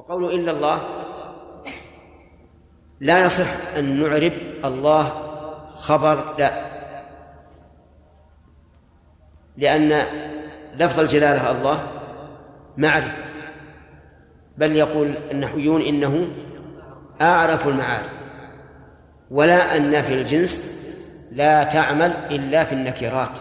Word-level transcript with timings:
وقوله 0.00 0.28
إلا 0.28 0.50
الله 0.50 0.80
لا 3.00 3.24
يصح 3.24 3.76
أن 3.76 4.00
نعرب 4.00 4.32
الله 4.64 5.08
خبر 5.76 6.34
لا. 6.38 6.52
لأن 9.56 10.02
لفظ 10.76 11.00
الجلالة 11.00 11.50
الله 11.50 11.86
معرفة. 12.76 13.22
بل 14.58 14.76
يقول 14.76 15.16
النحويون 15.30 15.82
إنه 15.82 16.28
أعرف 17.20 17.68
المعارف. 17.68 18.12
ولا 19.30 19.76
أن 19.76 20.02
في 20.02 20.14
الجنس 20.14 20.80
لا 21.32 21.64
تعمل 21.64 22.10
إلا 22.30 22.64
في 22.64 22.72
النكرات. 22.72 23.38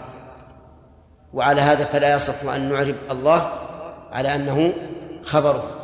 وعلى 1.34 1.62
هذا 1.62 1.86
فلا 1.86 2.16
يصح 2.16 2.54
أن 2.54 2.70
نعرب 2.70 2.96
الله 3.12 3.52
على 4.12 4.36
أنه 4.36 4.74
خبره. 5.24 5.79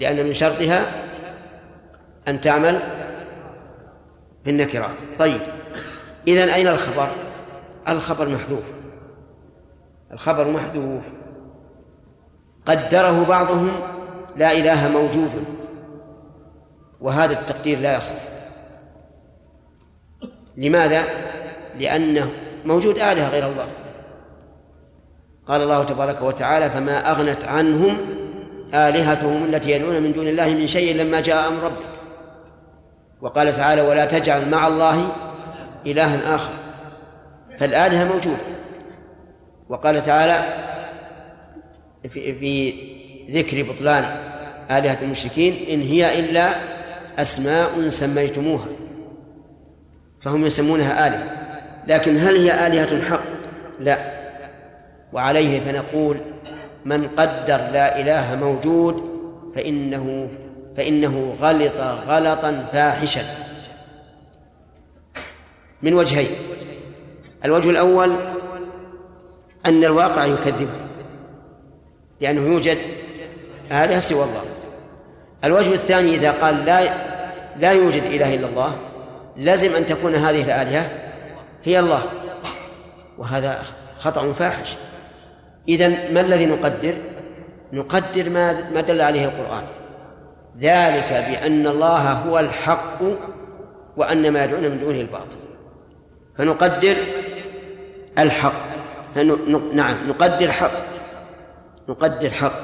لأن 0.00 0.26
من 0.26 0.34
شرطها 0.34 0.86
أن 2.28 2.40
تعمل 2.40 2.80
في 4.44 4.50
النكرات 4.50 4.96
طيب 5.18 5.40
إذا 6.28 6.54
أين 6.54 6.68
الخبر؟ 6.68 7.08
الخبر 7.88 8.28
محذوف. 8.28 8.62
الخبر 10.12 10.48
محذوف. 10.50 11.02
قدره 12.66 13.24
بعضهم 13.24 13.70
لا 14.36 14.52
إله 14.52 14.88
موجود 14.88 15.44
وهذا 17.00 17.32
التقدير 17.32 17.78
لا 17.78 17.96
يصح. 17.96 18.22
لماذا؟ 20.56 21.02
لأنه 21.78 22.32
موجود 22.64 22.94
آلهة 22.94 23.28
غير 23.28 23.46
الله. 23.46 23.66
قال 25.46 25.62
الله 25.62 25.84
تبارك 25.84 26.22
وتعالى 26.22 26.70
فما 26.70 27.10
أغنت 27.10 27.44
عنهم 27.44 28.17
آلهتهم 28.74 29.44
التي 29.44 29.70
يدعون 29.70 30.02
من 30.02 30.12
دون 30.12 30.28
الله 30.28 30.48
من 30.48 30.66
شيء 30.66 30.96
لما 30.96 31.20
جاء 31.20 31.48
أمر 31.48 31.62
ربك. 31.62 31.82
وقال 33.20 33.56
تعالى 33.56 33.82
ولا 33.82 34.04
تجعل 34.04 34.48
مع 34.48 34.66
الله 34.66 35.08
إلها 35.86 36.34
آخر. 36.34 36.52
فالآلهة 37.58 38.04
موجودة. 38.04 38.38
وقال 39.68 40.02
تعالى 40.02 40.44
في, 42.08 42.38
في 42.38 42.74
ذكر 43.30 43.62
بطلان 43.62 44.04
آلهة 44.70 44.98
المشركين 45.02 45.54
إن 45.70 45.80
هي 45.80 46.18
إلا 46.18 46.50
أسماء 47.18 47.88
سميتموها. 47.88 48.66
فهم 50.20 50.46
يسمونها 50.46 51.06
آلهة. 51.08 51.22
لكن 51.86 52.16
هل 52.16 52.36
هي 52.36 52.66
آلهة 52.66 53.02
حق؟ 53.10 53.22
لا. 53.80 53.98
وعليه 55.12 55.60
فنقول 55.60 56.16
من 56.84 57.08
قدر 57.08 57.56
لا 57.56 58.00
إله 58.00 58.36
موجود 58.36 59.18
فإنه 59.54 60.28
فإنه 60.76 61.36
غلط 61.40 61.80
غلطا 62.08 62.68
فاحشا. 62.72 63.22
من 65.82 65.94
وجهين. 65.94 66.30
الوجه 67.44 67.70
الأول 67.70 68.12
أن 69.66 69.84
الواقع 69.84 70.24
يكذبه 70.24 70.68
لأنه 72.20 72.40
يوجد 72.40 72.78
آلهة 73.72 74.00
سوى 74.00 74.24
الله. 74.24 74.42
الوجه 75.44 75.74
الثاني 75.74 76.14
إذا 76.14 76.32
قال 76.32 76.64
لا 76.64 76.90
لا 77.56 77.72
يوجد 77.72 78.02
إله 78.02 78.34
إلا 78.34 78.46
الله 78.46 78.76
لازم 79.36 79.74
أن 79.74 79.86
تكون 79.86 80.14
هذه 80.14 80.42
الآلهة 80.42 80.90
هي 81.64 81.78
الله 81.78 82.02
وهذا 83.18 83.62
خطأ 83.98 84.32
فاحش. 84.32 84.76
إذا 85.68 85.88
ما 86.12 86.20
الذي 86.20 86.46
نقدر؟ 86.46 86.94
نقدر 87.72 88.30
ما 88.30 88.70
ما 88.74 88.80
دل 88.80 89.00
عليه 89.00 89.24
القرآن. 89.24 89.64
ذلك 90.60 91.26
بأن 91.30 91.66
الله 91.66 92.12
هو 92.12 92.38
الحق 92.38 92.98
وأن 93.96 94.30
ما 94.30 94.44
يدعون 94.44 94.62
من 94.62 94.80
دونه 94.80 95.00
الباطل. 95.00 95.38
فنقدر 96.38 96.96
الحق. 98.18 98.68
نعم 99.72 100.08
نقدر 100.08 100.52
حق. 100.52 100.72
نقدر 101.88 102.30
حق. 102.30 102.62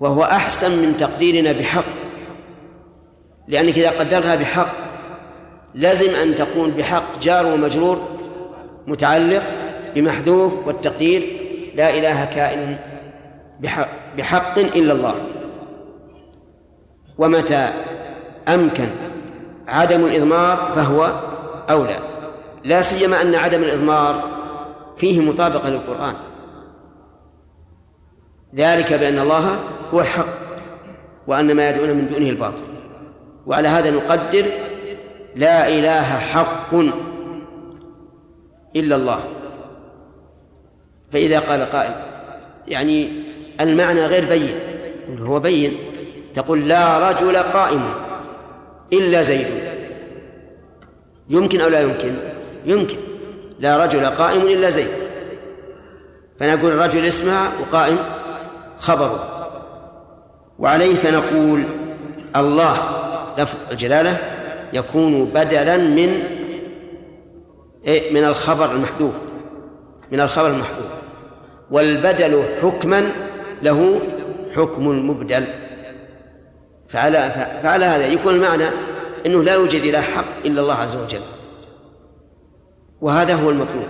وهو 0.00 0.22
أحسن 0.22 0.70
من 0.70 0.96
تقديرنا 0.96 1.52
بحق. 1.52 1.84
لأنك 3.48 3.78
إذا 3.78 3.90
قدرتها 3.90 4.34
بحق 4.34 4.74
لازم 5.74 6.14
أن 6.14 6.34
تكون 6.34 6.70
بحق 6.70 7.18
جار 7.18 7.46
ومجرور 7.46 8.08
متعلق 8.86 9.42
بمحذوف 9.94 10.66
والتقدير 10.66 11.37
لا 11.78 11.98
إله 11.98 12.24
كائن 12.24 12.76
بحق, 13.60 13.88
بحق 14.16 14.58
إلا 14.58 14.92
الله. 14.92 15.14
ومتى 17.18 17.68
أمكن 18.48 18.88
عدم 19.68 20.04
الإضمار 20.04 20.72
فهو 20.74 21.12
أولى. 21.70 21.98
لا 22.64 22.82
سيما 22.82 23.22
أن 23.22 23.34
عدم 23.34 23.62
الإضمار 23.62 24.22
فيه 24.96 25.20
مطابقة 25.20 25.68
للقرآن. 25.68 26.14
ذلك 28.54 28.92
بأن 28.92 29.18
الله 29.18 29.58
هو 29.94 30.00
الحق 30.00 30.26
وأن 31.26 31.56
ما 31.56 31.70
يدعون 31.70 31.88
من 31.88 32.08
دونه 32.08 32.30
الباطل. 32.30 32.64
وعلى 33.46 33.68
هذا 33.68 33.90
نقدر 33.90 34.46
لا 35.36 35.68
إله 35.68 36.18
حق 36.18 36.74
إلا 38.76 38.96
الله. 38.96 39.37
فإذا 41.12 41.38
قال 41.38 41.62
قائل 41.62 41.92
يعني 42.68 43.08
المعنى 43.60 44.06
غير 44.06 44.24
بين 44.24 44.54
هو 45.20 45.40
بين 45.40 45.76
تقول 46.34 46.68
لا 46.68 47.10
رجل 47.10 47.36
قائم 47.36 47.82
إلا 48.92 49.22
زيد. 49.22 49.46
يمكن 51.28 51.60
أو 51.60 51.68
لا 51.68 51.80
يمكن؟ 51.80 52.14
يمكن. 52.66 52.96
لا 53.58 53.84
رجل 53.84 54.06
قائم 54.06 54.42
إلا 54.42 54.70
زيد. 54.70 54.88
فنقول 56.40 56.72
الرجل 56.72 57.04
اسمها 57.04 57.52
وقائم 57.60 57.98
خبره. 58.78 59.50
وعليه 60.58 60.94
فنقول 60.94 61.64
الله. 62.36 62.78
لفظ 63.38 63.56
الجلالة 63.70 64.18
يكون 64.72 65.24
بدلا 65.24 65.76
من 65.76 66.22
إيه؟ 67.86 68.12
من 68.12 68.24
الخبر 68.24 68.72
المحذوف. 68.72 69.14
من 70.12 70.20
الخبر 70.20 70.46
المحذوف. 70.46 70.97
والبدل 71.70 72.42
حكما 72.62 73.10
له 73.62 74.00
حكم 74.54 74.90
المبدل 74.90 75.44
فعلى 76.88 77.30
فعلى 77.62 77.84
هذا 77.84 78.06
يكون 78.06 78.34
المعنى 78.34 78.64
إنه 79.26 79.44
لا 79.44 79.54
يوجد 79.54 79.82
اله 79.82 80.00
حق 80.00 80.46
إلا 80.46 80.60
الله 80.60 80.74
عز 80.74 80.96
وجل. 80.96 81.20
وهذا 83.00 83.34
هو 83.34 83.50
المطلوب. 83.50 83.86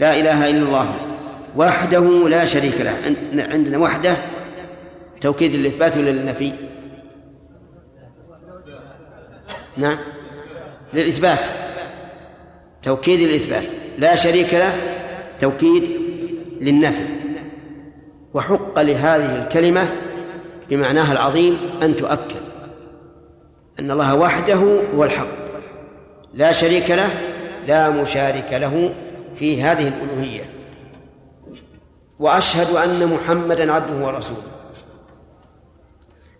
لا 0.00 0.20
إله 0.20 0.50
إلا 0.50 0.58
الله 0.58 0.94
وحده 1.56 2.28
لا 2.28 2.44
شريك 2.44 2.80
له. 2.80 2.96
عندنا 3.52 3.78
وحده 3.78 4.16
توكيد 5.20 5.54
للإثبات 5.54 5.96
ولا 5.96 6.10
للنفي؟ 6.10 6.52
نعم. 9.76 9.98
للإثبات. 10.94 11.46
توكيد 12.82 13.20
الاثبات 13.20 13.64
لا 13.98 14.14
شريك 14.14 14.54
له 14.54 14.76
توكيد 15.40 16.05
للنفي. 16.60 17.06
وحق 18.34 18.80
لهذه 18.80 19.44
الكلمة 19.44 19.88
بمعناها 20.70 21.12
العظيم 21.12 21.58
أن 21.82 21.96
تؤكد 21.96 22.40
أن 23.80 23.90
الله 23.90 24.14
وحده 24.14 24.80
هو 24.94 25.04
الحق 25.04 25.26
لا 26.34 26.52
شريك 26.52 26.90
له 26.90 27.08
لا 27.68 27.90
مشارك 27.90 28.52
له 28.52 28.94
في 29.36 29.62
هذه 29.62 29.88
الألوهية. 29.88 30.44
وأشهد 32.18 32.76
أن 32.76 33.06
محمدا 33.06 33.72
عبده 33.72 34.06
ورسوله. 34.06 34.42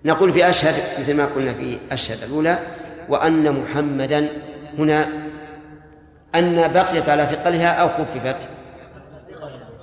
نقول 0.05 0.33
في 0.33 0.49
أشهد 0.49 0.75
مثل 1.01 1.17
ما 1.17 1.27
قلنا 1.27 1.55
في 1.55 1.79
أشهد 1.93 2.23
الأولى 2.23 2.59
وأن 3.09 3.53
محمدا 3.53 4.29
هنا 4.79 5.09
أن 6.35 6.73
بقيت 6.73 7.09
على 7.09 7.27
ثقلها 7.27 7.69
أو 7.69 7.89
خففت. 7.89 8.49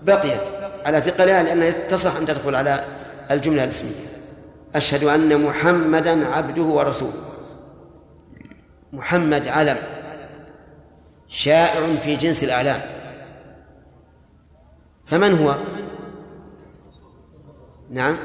بقيت 0.06 0.42
على 0.86 1.02
ثقلها 1.02 1.44
لأنها 1.44 1.72
تصح 1.72 2.16
أن 2.16 2.26
تدخل 2.26 2.56
على 2.56 2.84
الجملة 3.32 3.64
الاسمية. 3.64 4.06
أشهد 4.76 5.04
أن 5.04 5.44
محمدا 5.44 6.28
عبده 6.28 6.64
ورسوله. 6.64 7.24
محمد 8.94 9.48
علم. 9.48 9.78
شائع 11.28 11.96
في 11.96 12.16
جنس 12.16 12.44
الأعلام. 12.44 12.82
فمن 15.06 15.38
هو؟ 15.38 15.56
نعم. 17.92 18.18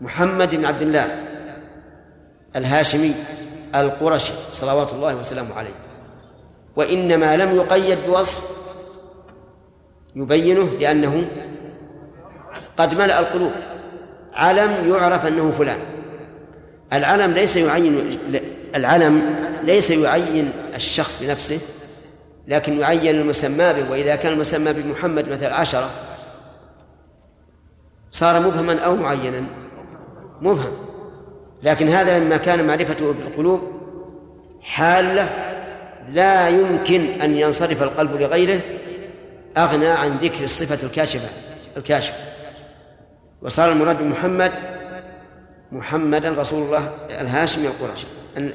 محمد 0.00 0.54
بن 0.54 0.64
عبد 0.64 0.82
الله 0.82 1.22
الهاشمي 2.56 3.14
القرشي 3.74 4.32
صلوات 4.52 4.92
الله 4.92 5.16
وسلامه 5.16 5.54
عليه. 5.54 5.74
وإنما 6.76 7.36
لم 7.36 7.56
يقيد 7.56 7.98
بوصف 8.06 8.55
يبينه 10.16 10.70
لأنه 10.80 11.28
قد 12.76 12.94
ملأ 12.94 13.20
القلوب. 13.20 13.52
علم 14.34 14.88
يعرف 14.88 15.26
أنه 15.26 15.50
فلان. 15.58 15.78
العلم 16.92 17.32
ليس 17.32 17.56
يعين 17.56 18.18
العلم 18.74 19.34
ليس 19.62 19.90
يعين 19.90 20.52
الشخص 20.74 21.22
بنفسه 21.22 21.58
لكن 22.48 22.80
يعين 22.80 23.14
المسمى 23.14 23.72
به. 23.72 23.90
وإذا 23.90 24.16
كان 24.16 24.32
المسمى 24.32 24.72
بمحمد 24.72 25.28
مثل 25.28 25.46
عشرة 25.46 25.90
صار 28.10 28.40
مبهما 28.40 28.78
أو 28.80 28.96
معينا. 28.96 29.44
مبهم. 30.40 30.72
لكن 31.62 31.88
هذا 31.88 32.18
لما 32.18 32.36
كان 32.36 32.66
معرفته 32.66 33.12
بالقلوب 33.12 33.60
حالة 34.62 35.28
لا 36.12 36.48
يمكن 36.48 37.20
أن 37.22 37.34
ينصرف 37.36 37.82
القلب 37.82 38.20
لغيره. 38.20 38.60
أغنى 39.56 39.86
عن 39.86 40.16
ذكر 40.16 40.44
الصفة 40.44 40.86
الكاشفة 40.86 41.28
الكاشفة. 41.76 42.16
وصار 43.42 43.72
المراد 43.72 43.98
بمحمد 43.98 44.52
محمدا 45.72 46.30
رسول 46.30 46.62
الله 46.62 46.90
الهاشمي 47.20 47.66
القرشي 47.66 48.06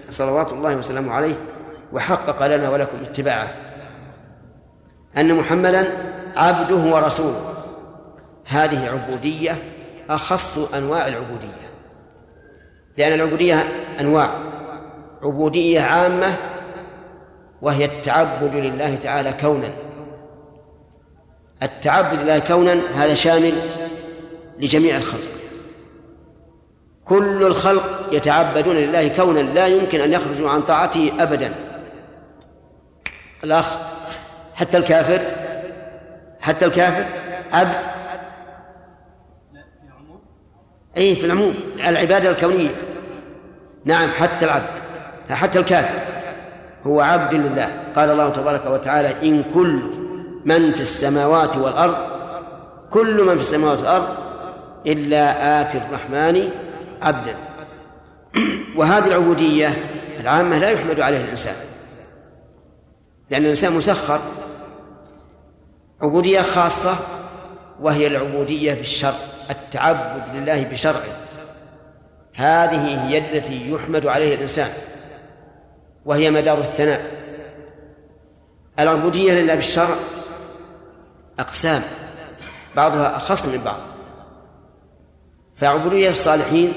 صلوات 0.09 0.53
الله 0.53 0.75
وسلامه 0.75 1.13
عليه 1.13 1.35
وحقق 1.93 2.47
لنا 2.47 2.69
ولكم 2.69 2.97
اتباعه. 3.01 3.53
أن 5.17 5.33
محمدا 5.33 5.87
عبده 6.35 6.75
ورسوله. 6.75 7.53
هذه 8.45 8.89
عبودية 8.89 9.55
أخص 10.09 10.73
أنواع 10.73 11.07
العبودية. 11.07 11.71
لأن 12.97 13.13
العبودية 13.13 13.63
أنواع. 13.99 14.29
عبودية 15.23 15.81
عامة 15.81 16.35
وهي 17.61 17.85
التعبد 17.85 18.55
لله 18.55 18.95
تعالى 18.95 19.33
كونا. 19.33 19.69
التعبد 21.63 22.19
لله 22.19 22.39
كونا 22.39 22.75
هذا 22.95 23.13
شامل 23.13 23.53
لجميع 24.59 24.97
الخلق. 24.97 25.27
كل 27.05 27.43
الخلق 27.43 27.83
يتعبدون 28.11 28.75
لله 28.75 29.07
كونا 29.07 29.39
لا 29.39 29.67
يمكن 29.67 30.01
أن 30.01 30.13
يخرجوا 30.13 30.49
عن 30.49 30.61
طاعته 30.61 31.11
أبدا. 31.19 31.53
الأخ 33.43 33.77
حتى 34.55 34.77
الكافر 34.77 35.21
حتى 36.41 36.65
الكافر 36.65 37.05
عبد. 37.51 37.85
أي 40.97 41.15
في 41.15 41.25
العموم 41.25 41.53
العبادة 41.87 42.29
الكونية. 42.29 42.69
نعم 43.85 44.09
حتى 44.09 44.45
العبد 44.45 44.69
حتى 45.29 45.59
الكافر. 45.59 45.99
هو 46.87 47.01
عبد 47.01 47.33
لله. 47.33 47.69
قال 47.95 48.09
الله 48.09 48.29
تبارك 48.29 48.65
وتعالى 48.65 49.29
إن 49.29 49.43
كل 49.53 50.00
من 50.45 50.73
في 50.73 50.81
السماوات 50.81 51.57
والأرض 51.57 51.95
كل 52.91 53.23
من 53.23 53.33
في 53.35 53.39
السماوات 53.39 53.79
والأرض 53.79 54.07
إلا 54.87 55.61
آتي 55.61 55.77
الرحمن 55.77 56.49
عبدا. 57.01 57.35
وهذه 58.77 59.07
العبودية 59.07 59.77
العامة 60.19 60.59
لا 60.59 60.69
يحمد 60.69 60.99
عليها 60.99 61.21
الإنسان 61.21 61.55
لأن 63.29 63.41
الإنسان 63.41 63.73
مسخر. 63.73 64.19
عبودية 66.01 66.41
خاصة 66.41 66.95
وهي 67.81 68.07
العبودية 68.07 68.73
بالشرع 68.73 69.15
التعبد 69.49 70.35
لله 70.35 70.63
بشرعه. 70.63 71.17
هذه 72.33 73.07
هي 73.07 73.17
التي 73.17 73.71
يحمد 73.71 74.05
عليها 74.05 74.35
الإنسان 74.35 74.69
وهي 76.05 76.31
مدار 76.31 76.57
الثناء. 76.57 77.11
العبودية 78.79 79.33
لله 79.33 79.55
بالشرع 79.55 79.95
أقسام. 81.41 81.81
بعضها 82.75 83.17
أخص 83.17 83.45
من 83.45 83.63
بعض. 83.63 83.79
فعبودية 85.55 86.09
الصالحين 86.09 86.73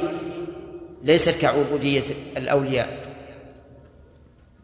ليست 1.03 1.41
كعبودية 1.41 2.03
الأولياء. 2.37 3.05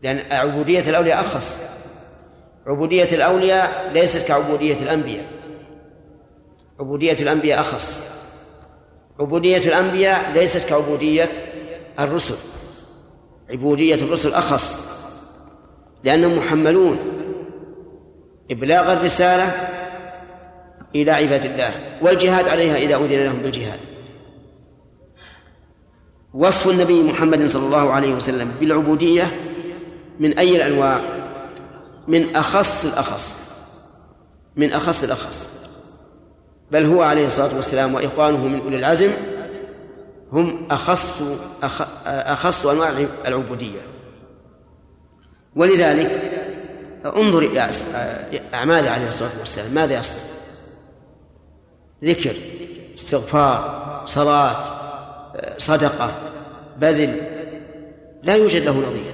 لأن 0.03 0.33
عبودية 0.33 0.81
الأولياء 0.91 1.21
أخص. 1.21 1.61
عبودية 2.67 3.09
الأولياء 3.13 3.91
ليست 3.93 4.29
كعبودية 4.29 4.77
الأنبياء. 4.83 5.25
عبودية 6.81 7.13
الأنبياء 7.13 7.61
أخص. 7.61 8.03
عبودية 9.21 9.59
الأنبياء 9.59 10.33
ليست 10.33 10.69
كعبودية 10.69 11.31
الرسل. 11.99 12.37
عبودية 13.51 13.95
الرسل 13.95 14.35
أخص. 14.35 14.91
لأنهم 16.05 16.39
محملون 16.39 16.99
إبلاغ 18.51 18.93
الرسالة 18.93 19.53
إلى 20.95 21.11
عباد 21.11 21.45
الله 21.45 21.71
والجهاد 22.03 22.49
عليها 22.49 22.77
إذا 22.77 22.97
أذن 22.97 23.25
لهم 23.25 23.39
بالجهاد. 23.39 23.79
وصف 26.35 26.69
النبي 26.69 27.03
محمد 27.03 27.47
صلى 27.47 27.67
الله 27.67 27.91
عليه 27.91 28.15
وسلم 28.15 28.53
بالعبودية 28.61 29.33
من 30.21 30.39
أي 30.39 30.57
الأنواع؟ 30.57 31.01
من 32.09 32.37
أخص 32.37 32.87
الأخص. 32.87 33.39
من 34.57 34.73
أخص 34.73 35.03
الأخص. 35.03 35.49
بل 36.71 36.87
هو 36.87 37.03
عليه 37.03 37.27
الصلاة 37.27 37.57
والسلام 37.57 37.95
وإخوانه 37.95 38.47
من 38.47 38.61
أولي 38.61 38.77
العزم 38.77 39.11
هم 40.33 40.67
أخص 40.71 41.23
أخص 42.07 42.67
أنواع 42.67 42.93
العبودية. 43.27 43.81
ولذلك 45.57 46.33
انظر 47.17 47.39
إلى 47.39 47.71
أعماله 48.55 48.91
عليه 48.91 49.09
الصلاة 49.09 49.39
والسلام 49.39 49.75
ماذا 49.75 49.99
يصنع؟ 49.99 50.30
ذكر 52.05 52.35
استغفار 52.95 54.03
صلاة 54.07 54.63
صدقة 55.59 56.13
بذل 56.79 57.21
لا 58.23 58.35
يوجد 58.35 58.63
له 58.63 58.73
نظير. 58.73 59.13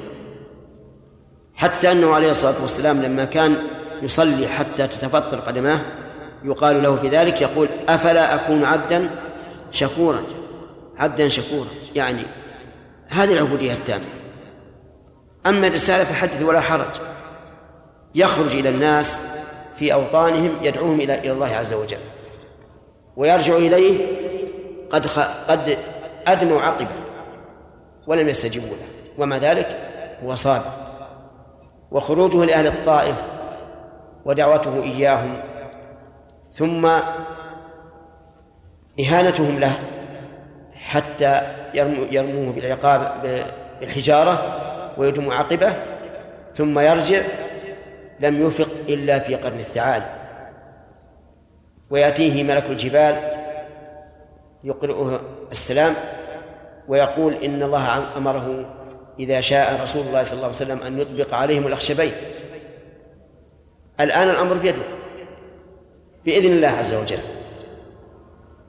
حتى 1.55 1.93
أنه 1.93 2.15
عليه 2.15 2.31
الصلاة 2.31 2.63
والسلام 2.63 3.03
لما 3.03 3.25
كان 3.25 3.57
يصلي 4.03 4.49
حتى 4.49 4.87
تتفطر 4.87 5.41
قدماه 5.41 5.81
يقال 6.45 6.83
له 6.83 6.97
في 6.97 7.09
ذلك 7.09 7.43
يقول 7.43 7.69
أفلا 7.89 8.35
أكون 8.35 8.65
عبدا 8.65 9.11
شكورا؟ 9.71 10.23
عبدا 10.99 11.29
شكورا. 11.29 11.69
يعني 11.95 12.23
هذه 13.09 13.33
العبودية 13.33 13.73
التامة. 13.73 14.05
أما 15.47 15.67
الرسالة 15.67 16.05
فحدث 16.05 16.43
ولا 16.43 16.61
حرج. 16.61 17.01
يخرج 18.15 18.55
إلى 18.55 18.69
الناس 18.69 19.21
في 19.79 19.93
أوطانهم 19.93 20.51
يدعوهم 20.63 21.01
إلى 21.01 21.33
الله 21.33 21.57
عز 21.57 21.73
وجل. 21.73 21.99
ويرجع 23.17 23.57
إليه 23.57 24.07
قد 24.91 25.07
خ... 25.07 25.21
قد 25.49 25.79
أدموا 26.27 26.61
عقبه 26.61 26.89
ولم 28.07 28.29
يستجيبوا 28.29 28.69
له. 28.69 28.87
ومع 29.19 29.37
ذلك 29.37 29.79
هو 30.25 30.35
صابر 30.35 30.71
وخروجه 31.91 32.45
لأهل 32.45 32.67
الطائف 32.67 33.17
ودعوته 34.25 34.83
إياهم 34.83 35.41
ثم 36.55 36.87
إهانتهم 39.01 39.59
له 39.59 39.73
حتى 40.75 41.43
يرموه 42.11 42.53
بالعقاب 42.53 43.13
بالحجارة 43.81 44.63
ويدم 44.99 45.31
عقبه 45.31 45.73
ثم 46.55 46.79
يرجع 46.79 47.23
لم 48.21 48.47
يفق 48.47 48.71
إلا 48.89 49.19
في 49.19 49.35
قرن 49.35 49.61
الثعال 49.61 50.03
ويأتيه 51.91 52.45
ملك 52.45 52.65
الجبال 52.71 53.17
يقرئه 54.65 55.21
السلام 55.53 55.95
ويقول 56.89 57.35
إن 57.35 57.63
الله 57.63 58.17
أمره 58.17 58.67
إذا 59.19 59.41
شاء 59.41 59.83
رسول 59.83 60.07
الله 60.07 60.23
صلى 60.23 60.33
الله 60.33 60.47
عليه 60.47 60.57
وسلم 60.57 60.83
أن 60.83 61.01
يطبق 61.01 61.35
عليهم 61.35 61.67
الأخشبين. 61.67 62.13
الآن 64.01 64.31
الأمر 64.31 64.55
بيده. 64.55 64.83
بإذن 66.25 66.53
الله 66.53 66.69
عز 66.69 66.95
وجل. 66.95 67.19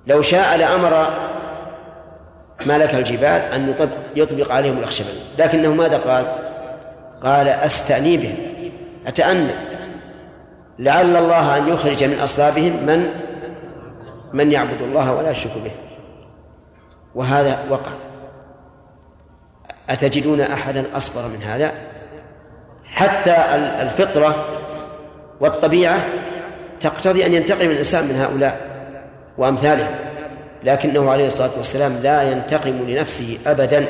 لو 0.07 0.21
شاء 0.21 0.57
لأمر 0.57 1.07
ملك 2.65 2.95
الجبال 2.95 3.41
أن 3.41 3.69
يطبق, 3.69 3.97
يطبق 4.15 4.51
عليهم 4.51 4.77
الأخشبين. 4.77 5.21
لكنه 5.39 5.73
ماذا 5.73 5.97
قال؟ 5.97 6.25
قال 7.23 7.47
أستأني 7.47 8.17
بهم. 8.17 8.37
أتأنى. 9.07 9.76
لعل 10.79 11.17
الله 11.17 11.57
أن 11.57 11.67
يخرج 11.67 12.03
من 12.03 12.19
أصلابهم 12.19 12.85
من 12.85 13.09
من 14.33 14.51
يعبد 14.51 14.81
الله 14.81 15.13
ولا 15.13 15.31
يشرك 15.31 15.51
به. 15.63 15.71
وهذا 17.15 17.59
وقع. 17.69 17.91
أتجدون 19.89 20.41
أحدا 20.41 20.85
أصبر 20.97 21.27
من 21.27 21.41
هذا؟ 21.43 21.71
حتى 22.83 23.35
الفطرة 23.81 24.45
والطبيعة 25.39 26.05
تقتضي 26.79 27.25
أن 27.25 27.33
ينتقم 27.33 27.69
الإنسان 27.69 28.07
من 28.07 28.15
هؤلاء 28.15 28.67
وأمثالهم. 29.37 29.95
لكنه 30.63 31.11
عليه 31.11 31.27
الصلاة 31.27 31.57
والسلام 31.57 31.93
لا 32.03 32.31
ينتقم 32.31 32.71
لنفسه 32.87 33.37
أبدا. 33.45 33.85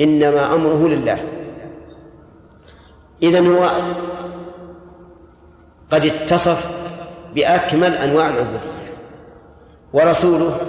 إنما 0.00 0.54
أمره 0.54 0.88
لله. 0.88 1.18
إذا 3.22 3.40
هو 3.40 3.70
قد 5.90 6.04
اتصف 6.04 6.70
بأكمل 7.34 7.94
أنواع 7.94 8.28
العبودية 8.28 8.76
ورسوله 9.92 10.60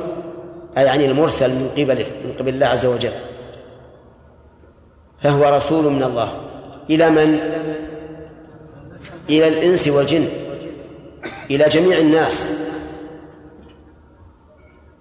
أي 0.78 0.84
يعني 0.84 1.06
المرسل 1.06 1.50
من 1.50 1.70
قبله 1.70 2.06
من 2.26 2.34
قبل 2.40 2.54
الله 2.54 2.68
عز 2.68 2.86
وجل. 2.86 3.12
فهو 5.22 5.56
رسول 5.56 5.94
من 5.94 6.04
الله. 6.04 6.32
إلى 6.90 7.10
من؟ 7.10 7.40
إلى 9.30 9.48
الإنس 9.48 9.88
والجن. 9.88 10.28
إلى 11.52 11.70
جميع 11.70 11.98
الناس. 11.98 12.48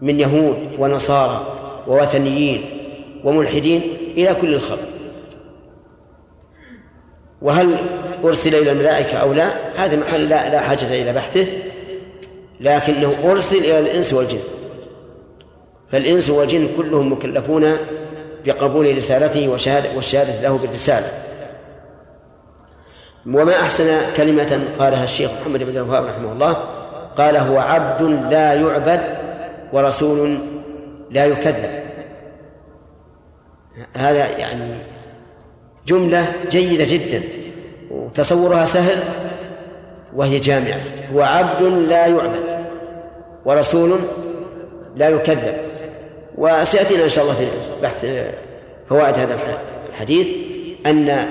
من 0.03 0.21
يهود 0.21 0.57
ونصارى 0.79 1.47
ووثنيين 1.87 2.65
وملحدين 3.25 3.83
إلى 4.17 4.35
كل 4.35 4.55
الخلق. 4.55 4.89
وهل 7.43 7.77
أرسل 8.25 8.55
إلى 8.55 8.73
الملائكة 8.73 9.17
أو 9.17 9.33
لا 9.33 9.51
هذا 9.77 9.97
محل 9.97 10.29
لا, 10.29 10.51
لا 10.51 10.61
حاجة 10.61 11.03
إلى 11.03 11.13
بحثه 11.13 11.47
لكنه 12.61 13.15
أرسل 13.25 13.57
إلى 13.57 13.79
الإنس 13.79 14.13
والجن. 14.13 14.39
فالإنس 15.93 16.31
والجن 16.31 16.69
كلهم 16.77 17.13
مكلفون 17.13 17.77
بقبول 18.45 18.97
رسالته 18.97 19.49
وشهادة 19.49 19.89
والشهادة 19.97 20.41
له 20.41 20.59
بالرسالة. 20.59 21.07
وما 23.27 23.61
أحسن 23.61 24.01
كلمة 24.17 24.61
قالها 24.79 25.05
الشيخ 25.05 25.31
محمد 25.41 25.63
بن 25.63 25.77
الوهاب 25.77 26.05
رحمه 26.05 26.33
الله 26.33 26.53
قال 27.17 27.37
هو 27.37 27.59
عبد 27.59 28.03
لا 28.31 28.55
يعبد 28.55 29.01
ورسول 29.73 30.39
لا 31.11 31.25
يكذب. 31.27 31.71
هذا 33.97 34.39
يعني 34.39 34.75
جملة 35.87 36.33
جيدة 36.51 36.85
جدا. 36.85 37.23
وتصورها 37.91 38.65
سهل 38.65 38.99
وهي 40.15 40.39
جامعة. 40.39 40.81
هو 41.15 41.23
عبد 41.23 41.63
لا 41.63 42.07
يعبد 42.07 42.65
ورسول 43.45 43.99
لا 44.97 45.09
يكذب. 45.09 45.55
وسيأتينا 46.39 47.05
إن 47.05 47.09
شاء 47.09 47.25
الله 47.25 47.35
في 47.35 47.47
بحث 47.83 48.07
فوائد 48.89 49.19
هذا 49.19 49.39
الحديث 49.89 50.29
أن 50.87 51.29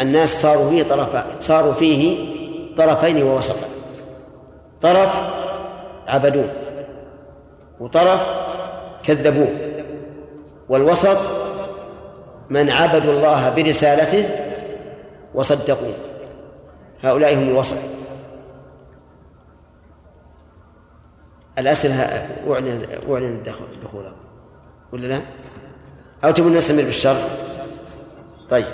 الناس 0.00 0.42
صاروا 0.42 0.70
فيه 0.70 0.82
طرف 0.82 1.24
صاروا 1.40 1.72
فيه 1.72 2.18
طرفين 2.76 3.22
ووسطا. 3.22 3.66
طرف 4.82 5.22
عبدوه 6.08 6.48
وطرف 7.80 8.20
كذبوه 9.02 9.48
والوسط 10.68 11.18
من 12.50 12.70
عبدوا 12.70 13.12
الله 13.12 13.48
برسالته 13.56 14.24
وصدقوه 15.34 15.94
هؤلاء 17.02 17.34
هم 17.34 17.48
الوسط. 17.48 17.76
الأسئلة 21.58 21.94
أعلن 22.50 22.82
أعلن 23.10 23.42
دخولها. 23.82 24.14
ولا 24.92 25.06
لا؟ 25.06 25.20
أو 26.24 26.30
تبون 26.30 26.54
نستمر 26.54 26.82
بالشر؟ 26.82 27.16
طيب. 28.50 28.66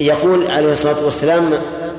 يقول 0.00 0.50
عليه 0.50 0.72
الصلاة 0.72 1.04
والسلام 1.04 1.50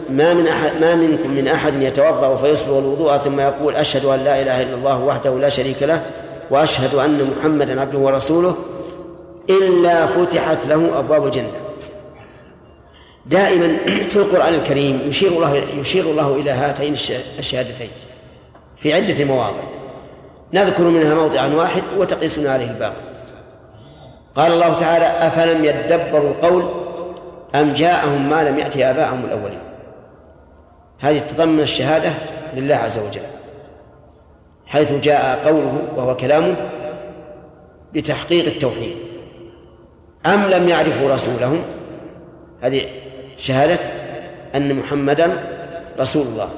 ما 0.10 0.34
من 0.34 0.48
أحد 0.48 0.72
ما 0.82 0.96
منكم 0.96 1.32
من 1.32 1.48
أحد 1.48 1.82
يتوضأ 1.82 2.36
فيصبغ 2.36 2.80
الوضوء 2.80 3.18
ثم 3.18 3.40
يقول 3.40 3.76
أشهد 3.76 4.06
أن 4.06 4.20
لا 4.20 4.42
إله 4.42 4.62
إلا 4.62 4.76
الله 4.76 5.00
وحده 5.04 5.40
لا 5.40 5.50
شريك 5.50 5.84
له 5.84 6.02
وأشهد 6.52 6.96
أن 6.96 7.32
محمدا 7.38 7.82
عبده 7.82 8.00
ورسوله 8.00 8.56
إلا 9.50 10.08
فتحت 10.08 10.68
له 10.68 11.00
أبواب 11.00 11.26
الجنة. 11.26 11.52
دائما 13.30 13.78
في 14.10 14.16
القرآن 14.16 14.54
الكريم 14.54 15.02
يشير 15.06 15.32
الله 15.32 15.56
يشير 15.56 16.04
الله 16.04 16.36
إلى 16.36 16.52
هاتين 16.52 16.94
الشهادتين 17.40 17.90
في 18.78 18.94
عدة 18.94 19.26
مواضع. 19.26 19.64
نذكر 20.54 20.84
منها 20.84 21.16
موضعا 21.16 21.48
واحد 21.48 21.84
وتقيسنا 21.98 22.52
عليه 22.52 22.72
الباقي. 22.72 23.02
قال 24.36 24.52
الله 24.52 24.74
تعالى 24.74 25.06
أفلم 25.06 25.66
يدبروا 25.66 26.30
القول 26.30 26.64
أم 27.56 27.74
جاءهم 27.74 28.30
ما 28.30 28.50
لم 28.50 28.60
يأتي 28.60 28.90
آباءهم 28.90 29.26
الأولين؟ 29.26 29.62
هذه 31.00 31.20
تضمن 31.20 31.60
الشهادة 31.60 32.12
لله 32.54 32.76
عز 32.76 32.98
وجل 32.98 33.22
حيث 34.66 34.92
جاء 34.92 35.46
قوله 35.46 35.88
وهو 35.96 36.16
كلامه 36.16 36.56
بتحقيق 37.94 38.46
التوحيد 38.46 38.96
أم 40.26 40.46
لم 40.46 40.70
يعرفوا 40.70 41.10
رسولهم؟ 41.10 41.62
هذه 42.62 42.86
شهادة 43.40 43.80
أن 44.56 44.74
محمدا 44.74 45.44
رسول 46.00 46.28
الله. 46.28 46.50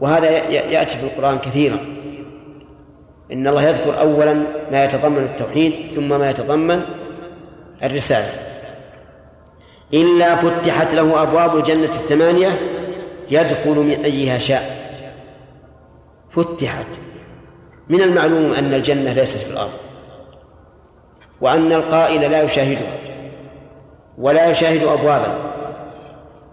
وهذا 0.00 0.30
يأتي 0.48 0.96
في 0.96 1.04
القرآن 1.04 1.38
كثيرا. 1.38 1.78
إن 3.32 3.48
الله 3.48 3.62
يذكر 3.62 4.00
أولا 4.00 4.34
ما 4.72 4.84
يتضمن 4.84 5.22
التوحيد 5.24 5.92
ثم 5.94 6.08
ما 6.08 6.30
يتضمن 6.30 6.82
الرسالة. 7.82 8.32
إلا 9.94 10.36
فتحت 10.36 10.94
له 10.94 11.22
أبواب 11.22 11.56
الجنة 11.56 11.84
الثمانية 11.84 12.58
يدخل 13.30 13.74
من 13.74 14.04
أيها 14.04 14.38
شاء. 14.38 14.80
فتحت. 16.30 17.00
من 17.88 18.02
المعلوم 18.02 18.52
أن 18.52 18.74
الجنة 18.74 19.12
ليست 19.12 19.38
في 19.38 19.50
الأرض. 19.50 19.80
وأن 21.40 21.72
القائل 21.72 22.30
لا 22.30 22.42
يشاهدها 22.42 22.92
ولا 24.18 24.50
يشاهد 24.50 24.82
أبوابا. 24.82 25.49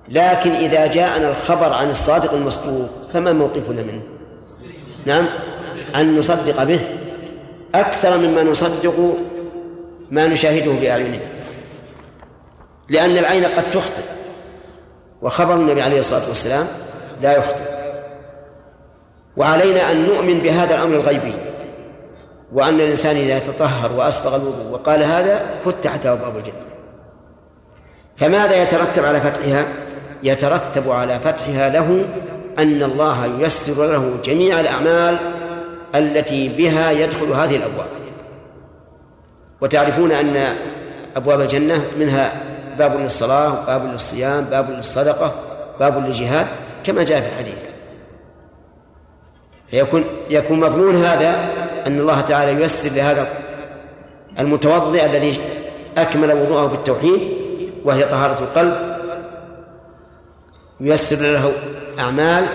لكن 0.10 0.52
إذا 0.52 0.88
جاءنا 0.88 1.30
الخبر 1.30 1.74
عن 1.74 1.90
الصادق 1.90 2.34
المصدوق 2.34 2.90
فما 3.14 3.34
موقفنا 3.34 3.82
منه؟ 3.82 4.02
نعم؟ 5.06 5.26
أن 5.96 6.20
نصدق 6.20 6.64
به 6.64 6.80
أكثر 7.76 8.18
مما 8.18 8.44
نصدق 8.44 9.16
ما 10.12 10.28
نشاهده 10.28 10.72
بأعيننا. 10.72 11.20
لأن 12.90 13.18
العين 13.18 13.46
قد 13.46 13.72
تخطئ 13.72 14.04
وخبر 15.22 15.54
النبي 15.54 15.82
عليه 15.82 16.00
الصلاة 16.00 16.28
والسلام 16.28 16.68
لا 17.22 17.38
يخطئ. 17.38 17.66
وعلينا 19.38 19.92
أن 19.92 20.06
نؤمن 20.06 20.40
بهذا 20.40 20.76
الأمر 20.76 20.96
الغيبي 20.96 21.34
وأن 22.54 22.76
الإنسان 22.82 23.16
إذا 23.16 23.40
تطهر 23.40 23.92
وأسبغ 23.92 24.36
الوضوء 24.36 24.72
وقال 24.72 25.04
هذا 25.04 25.46
فتحت 25.66 26.06
أبواب 26.06 26.38
الجنة. 26.38 26.54
فماذا 28.18 28.64
يترتب 28.64 29.06
على 29.06 29.22
فتحها؟ 29.22 29.66
يترتب 30.24 30.92
على 30.92 31.20
فتحها 31.20 31.70
له 31.70 32.06
أن 32.60 32.84
الله 32.84 33.26
ييسر 33.40 33.86
له 33.86 34.18
جميع 34.24 34.60
الأعمال 34.60 35.18
التي 35.96 36.50
بها 36.50 36.92
يدخل 36.92 37.26
هذه 37.26 37.56
الأبواب. 37.56 37.88
وتعرفون 39.62 40.12
أن 40.12 40.56
أبواب 41.16 41.42
الجنة 41.42 41.86
منها 42.00 42.34
باب 42.78 43.00
للصلاة 43.00 43.66
باب 43.66 43.86
للصيام 43.94 44.44
باب 44.44 44.70
للصدقة 44.72 45.34
باب 45.80 46.06
للجهاد 46.06 46.48
كما 46.84 47.04
جاء 47.04 47.22
في 47.22 47.28
الحديث. 47.28 47.64
فيكون 49.68 50.04
يكون 50.30 50.60
مضمون 50.60 50.96
هذا 50.96 51.50
أن 51.88 52.00
الله 52.00 52.22
تعالى 52.22 52.62
ييسر 52.62 52.90
لهذا 52.90 53.28
المتوضئ 54.40 55.06
الذي 55.06 55.40
أكمل 55.98 56.32
وضوءه 56.32 56.66
بالتوحيد 56.66 57.22
وهي 57.86 58.04
طهارة 58.04 58.40
القلب 58.40 58.97
ييسر 60.82 61.16
له 61.22 61.52
أعمال 62.00 62.46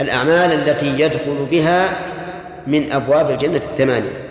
الأعمال 0.00 0.52
التي 0.52 1.00
يدخل 1.00 1.46
بها 1.50 1.96
من 2.66 2.92
أبواب 2.92 3.30
الجنة 3.30 3.56
الثمانية. 3.56 4.22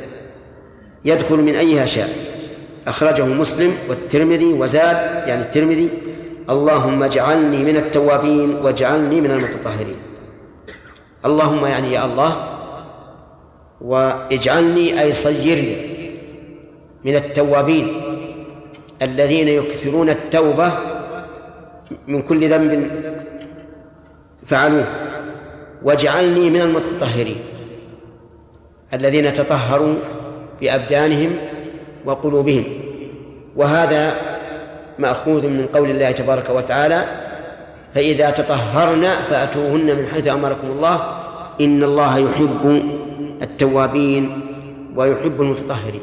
يدخل 1.05 1.38
من 1.38 1.55
أيها 1.55 1.85
شاء. 1.85 2.09
أخرجه 2.88 3.25
مسلم 3.25 3.73
والترمذي 3.89 4.45
وزاد 4.45 5.27
يعني 5.27 5.41
الترمذي 5.41 5.89
اللهم 6.50 7.03
اجعلني 7.03 7.57
من 7.57 7.77
التوابين 7.77 8.55
واجعلني 8.55 9.21
من 9.21 9.31
المتطهرين. 9.31 9.95
اللهم 11.25 11.65
يعني 11.65 11.93
يا 11.93 12.05
الله 12.05 12.47
واجعلني 13.81 15.01
أي 15.01 15.11
صيرني 15.11 15.75
من 17.05 17.15
التوابين 17.15 18.01
الذين 19.01 19.47
يكثرون 19.47 20.09
التوبة 20.09 20.73
من 22.07 22.21
كل 22.21 22.50
ذنب 22.50 22.91
فعلوه. 24.48 24.86
واجعلني 25.83 26.50
من 26.50 26.62
المتطهرين 26.62 27.39
الذين 28.93 29.33
تطهروا 29.33 29.95
بأبدانهم 30.62 31.31
وقلوبهم. 32.05 32.63
وهذا 33.55 34.15
مأخوذ 35.00 35.48
من 35.48 35.65
قول 35.74 35.89
الله 35.89 36.12
تبارك 36.12 36.50
وتعالى 36.50 37.05
فإذا 37.95 38.29
تطهرن 38.29 39.03
فأتوهن 39.25 39.86
من 39.86 40.07
حيث 40.13 40.27
أمركم 40.27 40.67
الله. 40.71 41.17
إن 41.62 41.83
الله 41.83 42.17
يحب 42.17 42.83
التوابين 43.41 44.41
ويحب 44.95 45.41
المتطهرين. 45.41 46.01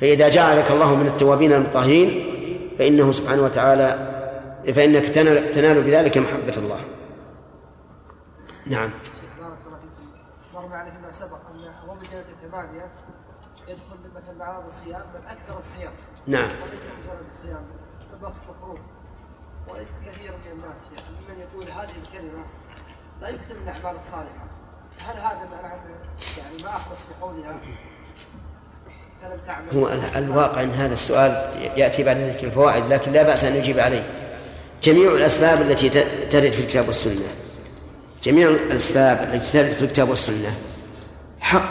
فإذا 0.00 0.28
جعلك 0.28 0.70
الله 0.70 0.94
من 0.94 1.06
التوابين 1.06 1.52
المطهرين 1.52 2.24
فإنه 2.78 3.12
سبحانه 3.12 3.42
وتعالى 3.42 4.15
فإنك 4.74 5.08
تنال, 5.08 5.52
تنال 5.52 5.82
بذلك 5.82 6.18
محبة 6.18 6.54
الله. 6.56 6.80
نعم. 8.66 8.90
بارك 9.40 9.58
الله 9.66 9.78
فيكم. 9.78 10.08
مر 10.54 10.76
عليه 10.76 10.92
ما 11.02 11.10
سبق 11.10 11.50
أن 11.50 11.74
أبواب 11.82 12.02
الجنة 12.02 12.24
الثمانية 12.42 12.90
من 14.32 14.38
بعض 14.38 14.66
الصيام 14.66 15.02
بل 15.14 15.26
أكثر 15.28 15.58
الصيام. 15.58 15.92
نعم. 16.26 16.48
وليس 16.62 16.84
مجرد 16.84 17.26
الصيام 17.30 17.64
الطبخ 18.12 18.34
مكروه 18.48 18.78
وكثير 19.68 20.32
من 20.32 20.52
الناس 20.52 20.78
يعني 20.96 21.08
ممن 21.20 21.40
يقول 21.40 21.70
هذه 21.70 21.96
الكلمة 22.02 22.44
لا 23.20 23.28
يكثر 23.28 23.54
من 23.54 23.68
الاعمال 23.68 23.96
الصالحة. 23.96 24.46
هل 24.98 25.16
هذا 25.16 25.48
معنى 25.62 25.80
يعني 26.38 26.62
ما 26.62 26.76
اخلص 26.76 26.98
بقولها 27.10 27.60
هو 29.74 29.88
الواقع 30.16 30.62
إن 30.62 30.70
هذا 30.70 30.92
السؤال 30.92 31.30
يأتي 31.76 32.02
بعد 32.02 32.16
ذلك 32.16 32.44
الفوائد 32.44 32.86
لكن 32.86 33.12
لا 33.12 33.22
بأس 33.22 33.44
أن 33.44 33.58
نجيب 33.58 33.78
عليه. 33.78 34.25
جميع 34.86 35.12
الأسباب 35.12 35.62
التي 35.62 35.88
ترد 36.30 36.52
في 36.52 36.60
الكتاب 36.60 36.86
والسنة. 36.86 37.26
جميع 38.22 38.48
الأسباب 38.48 39.30
التي 39.34 39.52
ترد 39.52 39.72
في 39.72 39.82
الكتاب 39.82 40.08
والسنة. 40.08 40.54
حق. 41.40 41.68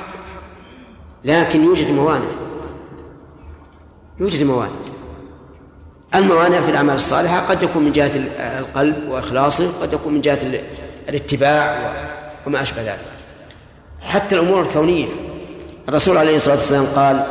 لكن 1.23 1.63
يوجد 1.63 1.91
موانع. 1.91 2.25
يوجد 4.19 4.43
موانع. 4.43 4.71
الموانع 6.15 6.61
في 6.61 6.71
الأعمال 6.71 6.95
الصالحة 6.95 7.39
قد 7.39 7.63
يكون 7.63 7.83
من 7.83 7.91
جهة 7.91 8.11
القلب 8.59 9.09
وإخلاصه 9.09 9.81
قد 9.81 9.93
يكون 9.93 10.13
من 10.13 10.21
جهة 10.21 10.39
الاتباع 11.09 11.93
وما 12.47 12.61
أشبه 12.61 12.81
ذلك. 12.81 13.05
حتى 14.01 14.35
الأمور 14.35 14.61
الكونية. 14.61 15.07
الرسول 15.89 16.17
عليه 16.17 16.35
الصلاة 16.35 16.55
والسلام 16.55 16.85
قال 16.85 17.25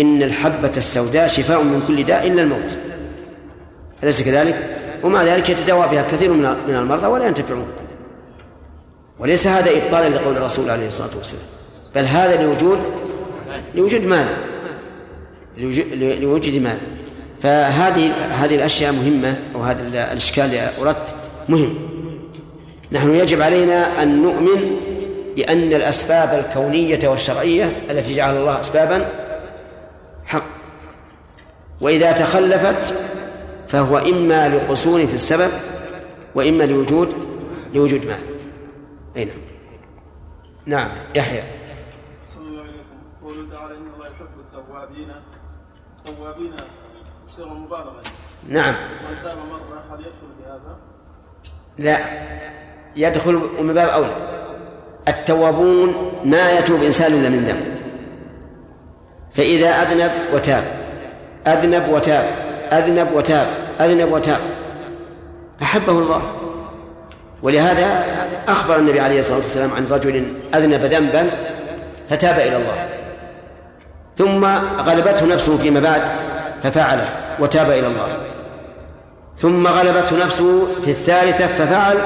إن 0.00 0.22
الحبة 0.22 0.72
السوداء 0.76 1.28
شفاء 1.28 1.62
من 1.62 1.84
كل 1.88 2.04
داء 2.04 2.26
إلا 2.26 2.42
الموت. 2.42 2.76
أليس 4.02 4.22
كذلك؟ 4.22 4.83
ومع 5.04 5.22
ذلك 5.22 5.50
يتداوى 5.50 5.88
بها 5.88 6.02
كثير 6.02 6.32
من 6.32 6.74
المرضى 6.74 7.06
ولا 7.06 7.26
ينتفعون. 7.26 7.66
وليس 9.18 9.46
هذا 9.46 9.70
إبطالا 9.70 10.08
لقول 10.08 10.36
الرسول 10.36 10.70
عليه 10.70 10.88
الصلاة 10.88 11.16
والسلام. 11.16 11.44
بل 11.94 12.04
هذا 12.04 12.42
لوجود 12.42 12.78
لوجود 13.74 14.04
مانع 14.04 14.36
لوجود 16.20 16.54
مانع 16.54 16.80
فهذه 17.42 18.12
هذه 18.30 18.54
الأشياء 18.54 18.92
مهمة 18.92 19.36
أو 19.54 19.60
هذا 19.60 20.12
الإشكال 20.12 20.44
اللي 20.44 20.70
اردت 20.80 21.14
مهم. 21.48 21.74
نحن 22.92 23.14
يجب 23.14 23.42
علينا 23.42 24.02
أن 24.02 24.22
نؤمن 24.22 24.76
بأن 25.36 25.72
الأسباب 25.72 26.44
الكونية 26.44 27.08
والشرعية 27.08 27.72
التي 27.90 28.14
جعل 28.14 28.36
الله 28.36 28.60
اسبابا 28.60 29.06
حق. 30.26 30.44
وإذا 31.80 32.12
تخلفت 32.12 32.94
فهو 33.74 33.98
إما 33.98 34.48
لقصور 34.48 35.06
في 35.06 35.14
السبب 35.14 35.50
وإما 36.34 36.64
لوجود 36.64 37.14
لوجود 37.74 38.06
مال. 38.06 38.18
أي 39.16 39.24
نعم. 39.24 39.36
نعم 40.66 40.88
يحيى. 41.14 41.42
توابين 46.04 46.56
صيغة 47.26 47.54
مبالغة. 47.54 48.02
نعم. 48.48 48.74
من 48.74 49.22
تاب 49.22 49.38
مرة 49.38 49.84
هل 49.90 50.00
يدخل 50.00 50.28
بهذا؟ 50.40 50.76
لا. 51.78 51.98
يدخل 52.96 53.42
من 53.60 53.74
باب 53.74 53.88
أولى. 53.88 54.16
التوابون 55.08 56.12
ما 56.24 56.58
يتوب 56.58 56.82
إنسان 56.82 57.12
إلا 57.12 57.28
من 57.28 57.38
ذنب. 57.38 57.78
فإذا 59.34 59.68
أذنب 59.68 60.12
وتاب. 60.34 60.64
أذنب 61.46 61.88
وتاب. 61.88 62.24
أذنب 62.72 63.12
وتاب. 63.14 63.63
أذنب 63.80 64.12
وتاب 64.12 64.38
أحبه 65.62 65.98
الله. 65.98 66.22
ولهذا 67.42 68.04
أخبر 68.48 68.76
النبي 68.76 69.00
عليه 69.00 69.18
الصلاة 69.18 69.38
والسلام 69.38 69.70
عن 69.76 69.86
رجل 69.90 70.32
أذنب 70.54 70.84
ذنبا 70.84 71.30
فتاب 72.10 72.34
إلى 72.34 72.56
الله. 72.56 72.88
ثم 74.18 74.44
غلبته 74.82 75.26
نفسه 75.26 75.58
فيما 75.58 75.80
بعد 75.80 76.02
ففعله 76.62 77.08
وتاب 77.40 77.70
إلى 77.70 77.86
الله. 77.86 78.08
ثم 79.38 79.66
غلبته 79.66 80.24
نفسه 80.24 80.66
في 80.82 80.90
الثالثة 80.90 81.46
ففعل 81.46 81.96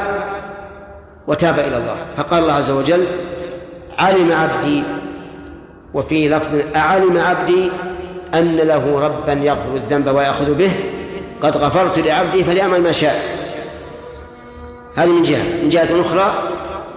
وتاب 1.26 1.58
إلى 1.58 1.76
الله. 1.76 1.96
فقال 2.16 2.42
الله 2.42 2.52
عز 2.52 2.70
وجل 2.70 3.04
علم 3.98 4.32
عبدي 4.32 4.82
وفي 5.94 6.28
لفظ 6.28 6.76
أعلم 6.76 7.18
عبدي 7.18 7.70
أن 8.34 8.56
له 8.56 9.00
ربا 9.00 9.32
يغفر 9.32 9.74
الذنب 9.74 10.08
ويأخذ 10.08 10.54
به 10.54 10.72
قد 11.42 11.56
غفرت 11.56 11.98
لعبدي 11.98 12.44
فليعمل 12.44 12.80
ما 12.80 12.92
شاء. 12.92 13.38
هذه 14.96 15.12
من 15.12 15.22
جهة. 15.22 15.62
من 15.62 15.68
جهة 15.68 16.00
أخرى 16.00 16.48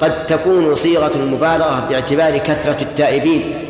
قد 0.01 0.25
تكون 0.25 0.75
صيغة 0.75 1.15
المبالغة 1.15 1.87
باعتبار 1.89 2.37
كثرة 2.37 2.81
التائبين. 2.81 3.67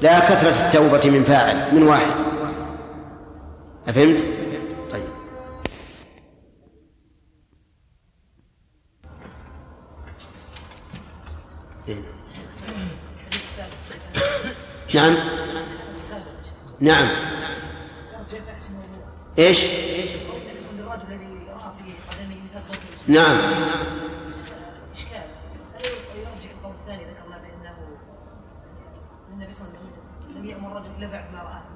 لا 0.00 0.20
كثرة 0.20 0.66
التوبة 0.66 1.10
من 1.10 1.24
فاعل 1.24 1.74
من 1.74 1.82
واحد. 1.82 2.14
أفهمت؟ 3.88 4.26
طيب. 4.92 5.08
نعم. 14.94 15.16
نعم. 16.80 17.35
إيش؟ 19.38 19.64
نعم 23.08 23.36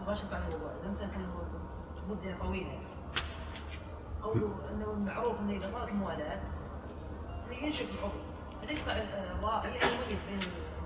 مباشرة 0.03 0.31
بعد 0.31 0.43
الوضوء 0.49 0.71
لم 0.85 0.95
تكن 0.95 1.27
مدة 2.09 2.39
طويلة 2.41 2.79
قوله 4.23 4.55
أنه 4.71 4.91
المعروف 4.93 5.41
أنه 5.41 5.57
إذا 5.57 5.71
طالت 5.73 5.89
الموالاة 5.89 6.41
أنه 7.49 7.57
ينشف 7.63 7.87
العضو 7.99 8.19
فليس 8.63 8.85
الراعي 8.89 9.71
يميز 9.71 10.19
بين 10.31 10.41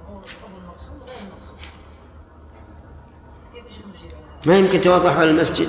العضو 0.09 0.59
المقصود 0.63 1.01
وغير 1.01 1.17
المقصود 1.29 1.59
ما 4.47 4.59
يمكن 4.59 4.81
توضح 4.81 5.17
على 5.17 5.31
المسجد 5.31 5.69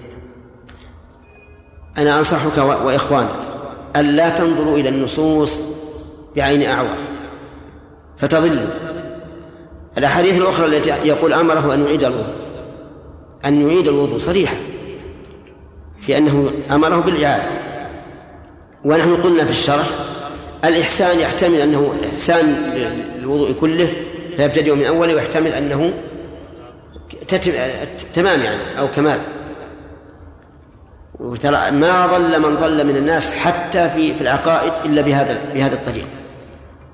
أنا 1.97 2.19
أنصحك 2.19 2.57
وإخوانك 2.57 3.29
ألا 3.95 4.29
تنظروا 4.29 4.77
إلى 4.77 4.89
النصوص 4.89 5.59
بعين 6.35 6.63
أعور. 6.63 6.97
فتضلوا 8.17 8.67
الأحاديث 9.97 10.37
الأخرى 10.37 10.65
التي 10.65 10.89
يقول 10.89 11.33
أمره 11.33 11.73
أن 11.73 11.83
يعيد 11.85 12.03
الوضوء. 12.03 12.33
أن 13.45 13.67
يعيد 13.67 13.87
الوضوء 13.87 14.17
صريحة 14.17 14.55
في 16.01 16.17
أنه 16.17 16.51
أمره 16.71 16.99
بالإعادة. 16.99 17.43
ونحن 18.85 19.15
قلنا 19.15 19.45
في 19.45 19.51
الشرح 19.51 19.89
الإحسان 20.65 21.19
يحتمل 21.19 21.61
أنه 21.61 21.93
إحسان 22.13 22.71
للوضوء 23.19 23.51
كله 23.51 23.93
فيبتدئ 24.37 24.75
من 24.75 24.85
أوله 24.85 25.15
ويحتمل 25.15 25.53
أنه 25.53 25.93
تمام 28.13 28.39
يعني 28.39 28.79
أو 28.79 28.87
كمال. 28.87 29.19
وترى 31.21 31.71
ما 31.71 32.07
ضل 32.07 32.39
من 32.41 32.55
ضل 32.55 32.87
من 32.87 32.97
الناس 32.97 33.33
حتى 33.33 33.89
في 33.89 34.13
في 34.15 34.21
العقائد 34.21 34.73
إلا 34.85 35.01
بهذا 35.01 35.37
بهذا 35.53 35.75
الطريق. 35.75 36.07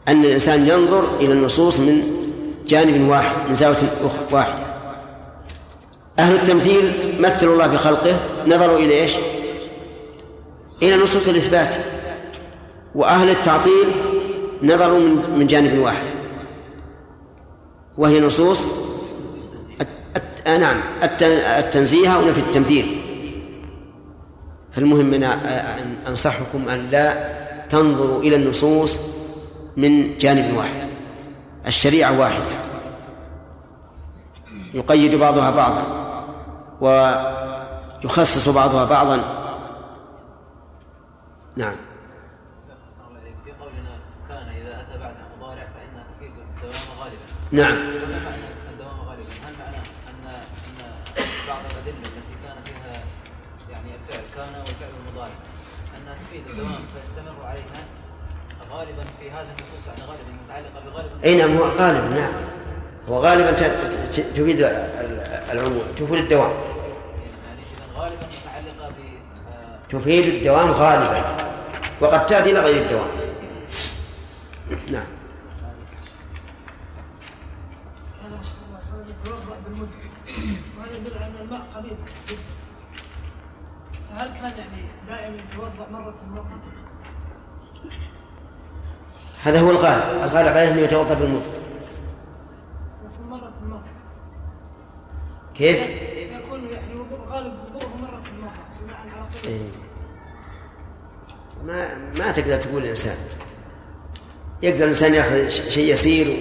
أن 0.07 0.25
الإنسان 0.25 0.67
ينظر 0.67 1.15
إلى 1.19 1.33
النصوص 1.33 1.79
من 1.79 2.03
جانب 2.67 3.09
واحد 3.09 3.35
من 3.47 3.53
زاوية 3.53 3.75
واحدة. 4.31 4.67
أهل 6.19 6.35
التمثيل 6.35 7.15
مثلوا 7.19 7.53
الله 7.53 7.67
بخلقه 7.67 8.19
نظروا 8.47 8.77
إلى 8.77 9.01
إيش؟ 9.01 9.11
إلى 10.83 10.97
نصوص 10.97 11.27
الإثبات. 11.27 11.75
وأهل 12.95 13.29
التعطيل 13.29 13.91
نظروا 14.63 14.99
من 14.99 15.39
من 15.39 15.47
جانب 15.47 15.79
واحد. 15.79 16.07
وهي 17.97 18.19
نصوص 18.19 18.67
آه 20.47 20.57
نعم 20.57 20.77
التنزيه 21.31 22.17
ونفي 22.17 22.39
التمثيل. 22.39 22.96
فالمهم 24.77 25.13
أن 25.13 25.23
أنصحكم 26.07 26.69
أن 26.69 26.89
لا 26.91 27.33
تنظروا 27.69 28.19
إلى 28.21 28.35
النصوص 28.35 28.99
من 29.77 30.17
جانب 30.17 30.57
واحد. 30.57 30.89
الشريعة 31.67 32.19
واحدة. 32.19 32.45
يقيد 34.73 35.15
بعضها 35.15 35.51
بعضا 35.51 35.83
ويخصص 38.01 38.49
بعضها 38.49 38.85
بعضا. 38.85 39.15
نعم. 41.55 41.75
في 43.45 43.51
قولنا 43.51 43.99
كان 44.29 44.47
إذا 44.61 44.81
أتى 44.81 44.99
بعد 44.99 45.15
مضارع 45.37 45.67
فإنها 45.75 46.03
تفيد 46.17 46.31
الدوام 46.31 46.99
غالبا. 46.99 47.25
نعم 47.51 47.77
وما 47.77 48.19
معنى 48.19 48.47
الدوام 48.73 48.99
غالبا؟ 49.09 49.33
هل 49.47 49.53
معناه 49.59 49.83
ان 50.09 50.27
ان 50.27 51.25
بعض 51.47 51.61
الادله 51.71 51.99
التي 51.99 52.35
كان 52.43 52.63
فيها 52.65 53.03
يعني 53.71 53.89
الفعل 53.95 54.23
كان 54.35 54.59
والفعل 54.59 54.89
المضارع 54.99 55.35
انها 55.97 56.15
تفيد 56.27 56.47
الدوام 56.47 56.79
فيستمر 56.93 57.45
عليها 57.45 57.85
غالبا 58.71 59.03
في 59.19 59.31
هذه 59.31 59.47
النصوص 59.57 59.87
يعني 59.87 60.01
غالبا 60.11 60.31
متعلقه 60.45 60.79
بغالبا 60.85 61.16
اي 61.27 61.35
نعم 61.35 61.57
هو؟ 61.57 61.63
غالبا 61.63 62.09
نعم. 62.19 62.31
هو 63.09 63.19
غالبا 63.19 63.51
تفيد 64.11 64.61
العموم 65.51 65.81
تفيد 65.97 66.13
الدوام. 66.13 66.51
غالبا 67.95 68.27
متعلقه 68.27 68.89
ب 68.89 68.93
تفيد 69.89 70.25
الدوام 70.25 70.71
غالبا 70.71 71.23
وقد 72.01 72.25
تأتي 72.25 72.49
إلى 72.51 72.59
غير 72.59 72.81
الدوام. 72.81 73.07
نعم. 74.91 75.05
وهذا 80.77 80.95
يدل 80.97 81.17
على 81.17 81.25
ان 81.25 81.35
الماء 81.41 81.61
قليل 81.75 81.97
جدا 82.29 82.39
فهل 84.09 84.27
كان 84.27 84.57
يعني 84.57 84.81
دائما 85.07 85.35
يتوضأ 85.35 85.89
مرة 85.91 86.15
مره 86.31 86.61
هذا 89.43 89.59
هو 89.59 89.71
الغالب. 89.71 90.03
الغالب 90.23 90.47
عليه 90.57 90.71
أنه 90.71 90.81
يتوضأ 90.81 91.15
مره 91.19 91.41
مره 93.29 93.83
كيف؟ 95.55 95.77
يكون 95.77 96.63
يعني 96.71 96.93
غالب 97.29 97.53
وضوءه 97.75 97.91
بناء 97.97 98.97
على 98.97 99.11
قله 99.11 99.51
إيه. 99.53 99.59
ما 101.65 101.95
ما 102.17 102.31
تقدر 102.31 102.57
تقول 102.61 102.83
الإنسان. 102.83 103.15
يقدر 104.63 104.83
الإنسان 104.83 105.13
يأخذ 105.13 105.47
ش- 105.47 105.61
شيء 105.73 105.93
يسير 105.93 106.37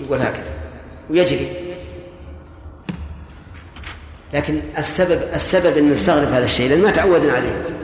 ويقول 0.00 0.18
هكذا. 0.20 0.44
ويجري. 1.10 1.48
لكن 4.34 4.60
السبب 4.78 5.20
السبب 5.34 5.76
إن 5.76 5.90
نستغرب 5.90 6.28
هذا 6.28 6.44
الشيء 6.44 6.68
لأن 6.70 6.82
ما 6.82 6.90
تعودنا 6.90 7.32
عليه. 7.32 7.81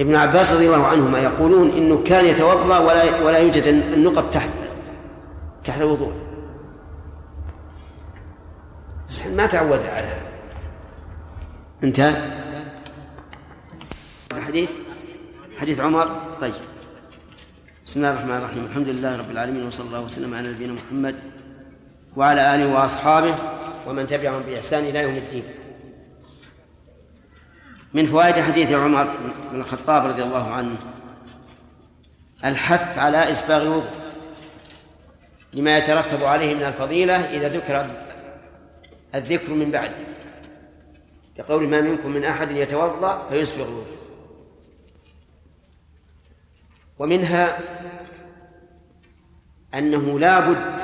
ابن 0.00 0.14
عباس 0.14 0.52
رضي 0.52 0.66
الله 0.66 0.86
عنهما 0.86 1.18
يقولون 1.18 1.70
إنه 1.70 2.02
كان 2.04 2.26
يتوضأ 2.26 2.78
ولا 2.78 3.20
ولا 3.20 3.38
يوجد 3.38 3.66
النقط 3.66 4.32
تحت 4.32 4.50
تحت 5.64 5.80
الوضوء. 5.80 6.12
بس 9.08 9.26
ما 9.26 9.46
تعودنا 9.46 9.88
على 9.88 10.06
هذا. 10.06 10.22
انتهى؟ 11.84 12.14
الحديث 14.32 14.70
حديث 15.60 15.80
عمر؟ 15.80 16.08
طيب. 16.40 16.54
بسم 17.86 18.00
الله 18.00 18.10
الرحمن 18.12 18.36
الرحيم. 18.36 18.64
الحمد 18.64 18.88
لله 18.88 19.16
رب 19.16 19.30
العالمين 19.30 19.66
وصلى 19.66 19.86
الله 19.86 20.00
وسلم 20.00 20.34
على 20.34 20.48
نبينا 20.48 20.72
محمد 20.72 21.14
وعلى 22.16 22.54
آله 22.54 22.74
وأصحابه 22.74 23.34
ومن 23.86 24.06
تبعهم 24.06 24.42
بإحسان 24.42 24.84
إلى 24.84 24.98
يوم 24.98 25.14
الدين. 25.14 25.44
من 27.94 28.06
فوائد 28.06 28.34
حديث 28.34 28.72
عمر 28.72 29.04
بن 29.52 29.60
الخطاب 29.60 30.06
رضي 30.06 30.22
الله 30.22 30.52
عنه. 30.52 30.76
الحث 32.44 32.98
على 32.98 33.30
إسباغ 33.30 33.62
الوضوء 33.62 33.90
لما 35.52 35.78
يترتب 35.78 36.24
عليه 36.24 36.54
من 36.54 36.62
الفضيلة 36.62 37.14
إذا 37.14 37.48
ذكر 37.48 37.90
الذكر 39.14 39.52
من 39.52 39.70
بعده 39.70 39.96
كقول 41.36 41.68
ما 41.68 41.80
منكم 41.80 42.10
من 42.10 42.24
أحد 42.24 42.50
يتوضأ 42.50 43.26
فيسبغ 43.28 43.64
الوضوء. 43.64 44.00
ومنها 46.98 47.58
أنه 49.74 50.18
لا 50.18 50.40
بد 50.40 50.80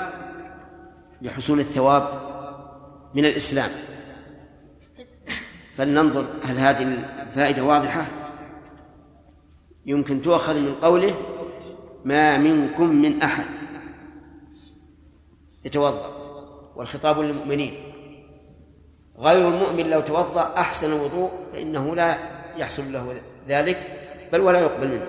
لحصول 1.22 1.60
الثواب 1.60 2.08
من 3.14 3.24
الإسلام. 3.24 3.70
فلننظر 5.76 6.26
هل 6.42 6.58
هذه 6.58 6.98
الفائدة 7.28 7.62
واضحة؟ 7.62 8.06
يمكن 9.86 10.22
تؤخذ 10.22 10.60
من 10.60 10.74
قوله 10.82 11.14
ما 12.04 12.38
منكم 12.38 12.88
من 12.88 13.22
أحد. 13.22 13.46
يتوضأ. 15.64 16.16
والخطاب 16.76 17.20
للمؤمنين. 17.20 17.74
غير 19.18 19.48
المؤمن 19.48 19.90
لو 19.90 20.00
توضأ 20.00 20.54
أحسن 20.56 20.92
الوضوء 20.92 21.30
فإنه 21.52 21.94
لا 21.96 22.18
يحصل 22.56 22.92
له 22.92 23.14
ذلك 23.48 23.78
بل 24.32 24.40
ولا 24.40 24.60
يقبل 24.60 24.88
منه. 24.88 25.06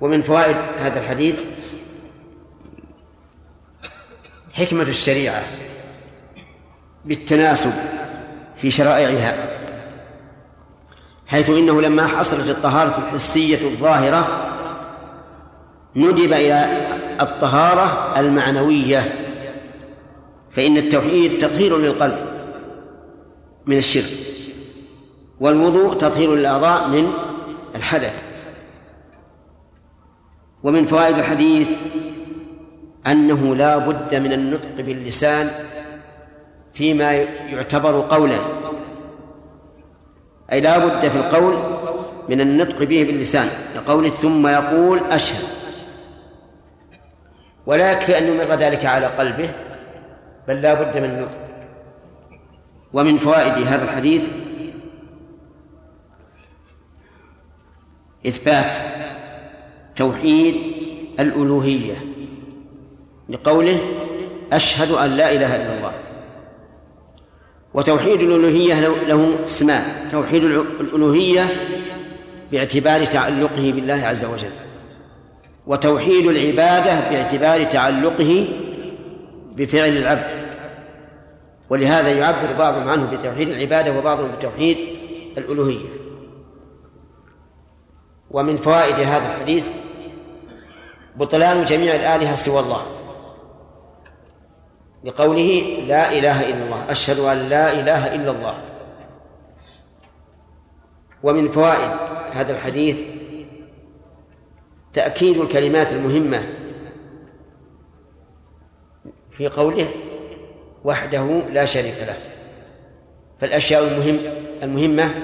ومن 0.00 0.22
فوائد 0.22 0.56
هذا 0.56 1.00
الحديث 1.00 1.40
حكمة 4.52 4.82
الشريعة 4.82 5.42
بالتناسب 7.04 7.97
في 8.60 8.70
شرائعها 8.70 9.48
حيث 11.26 11.50
إنه 11.50 11.80
لما 11.80 12.06
حصلت 12.06 12.48
الطهارة 12.48 12.98
الحسية 12.98 13.68
الظاهرة 13.68 14.28
ندب 15.96 16.32
إلى 16.32 16.86
الطهارة 17.20 18.14
المعنوية 18.20 19.14
فإن 20.50 20.76
التوحيد 20.76 21.38
تطهير 21.38 21.78
للقلب 21.78 22.18
من 23.66 23.76
الشرك 23.76 24.10
والوضوء 25.40 25.94
تطهير 25.94 26.34
للأعضاء 26.34 26.88
من 26.88 27.12
الحدث. 27.74 28.22
ومن 30.62 30.86
فوائد 30.86 31.18
الحديث 31.18 31.68
أنه 33.06 33.56
لا 33.56 33.78
بد 33.78 34.14
من 34.14 34.32
النطق 34.32 34.80
باللسان 34.80 35.50
فيما 36.78 37.12
يعتبر 37.12 38.06
قولا. 38.10 38.38
أي 40.52 40.60
لا 40.60 40.78
بد 40.78 41.08
في 41.08 41.16
القول 41.16 41.54
من 42.28 42.40
النطق 42.40 42.82
به 42.82 43.04
باللسان 43.04 43.48
لقول 43.76 44.10
ثم 44.10 44.46
يقول 44.46 44.98
أشهد. 45.10 45.44
ولا 47.66 47.92
يكفي 47.92 48.18
أن 48.18 48.26
يمر 48.26 48.54
ذلك 48.54 48.84
على 48.86 49.06
قلبه 49.06 49.50
بل 50.48 50.62
لا 50.62 50.74
بد 50.74 50.96
من 50.96 51.04
النطق. 51.04 51.38
ومن 52.92 53.18
فوائد 53.18 53.66
هذا 53.66 53.84
الحديث 53.84 54.24
إثبات 58.26 58.74
توحيد 59.96 60.54
الألوهية 61.20 61.94
لقوله 63.28 63.78
أشهد 64.52 64.92
أن 64.92 65.10
لا 65.10 65.32
إله 65.32 65.56
إلا 65.56 65.78
الله. 65.78 66.07
وتوحيد 67.78 68.20
الألوهية 68.20 68.80
له 68.88 69.44
اسمان 69.44 69.82
توحيد 70.12 70.44
الألوهية 70.44 71.46
باعتبار 72.52 73.04
تعلقه 73.04 73.72
بالله 73.72 73.94
عز 73.94 74.24
وجل. 74.24 74.50
وتوحيد 75.66 76.26
العبادة 76.26 77.10
باعتبار 77.10 77.64
تعلقه 77.64 78.46
بفعل 79.56 79.96
العبد. 79.96 80.48
ولهذا 81.70 82.12
يعبر 82.12 82.52
بعضهم 82.58 82.88
عنه 82.88 83.16
بتوحيد 83.16 83.48
العبادة 83.48 83.98
وبعضهم 83.98 84.30
بتوحيد 84.38 84.78
الألوهية. 85.38 85.88
ومن 88.30 88.56
فوائد 88.56 88.94
هذا 88.94 89.34
الحديث 89.34 89.64
بطلان 91.16 91.64
جميع 91.64 91.94
الآلهة 91.94 92.34
سوى 92.34 92.60
الله. 92.60 92.82
لقوله 95.04 95.78
لا 95.88 96.12
إله 96.12 96.48
إلا 96.48 96.64
الله 96.64 96.90
أشهد 96.90 97.18
أن 97.18 97.48
لا 97.48 97.72
إله 97.72 98.14
إلا 98.14 98.30
الله. 98.30 98.54
ومن 101.22 101.50
فوائد 101.50 101.90
هذا 102.32 102.52
الحديث 102.52 103.00
تأكيد 104.92 105.38
الكلمات 105.38 105.92
المهمة 105.92 106.42
في 109.30 109.48
قوله 109.48 109.88
وحده 110.84 111.40
لا 111.52 111.64
شريك 111.64 111.96
له. 112.06 112.16
فالأشياء 113.40 113.84
المهم 113.84 114.18
المهمة 114.62 115.14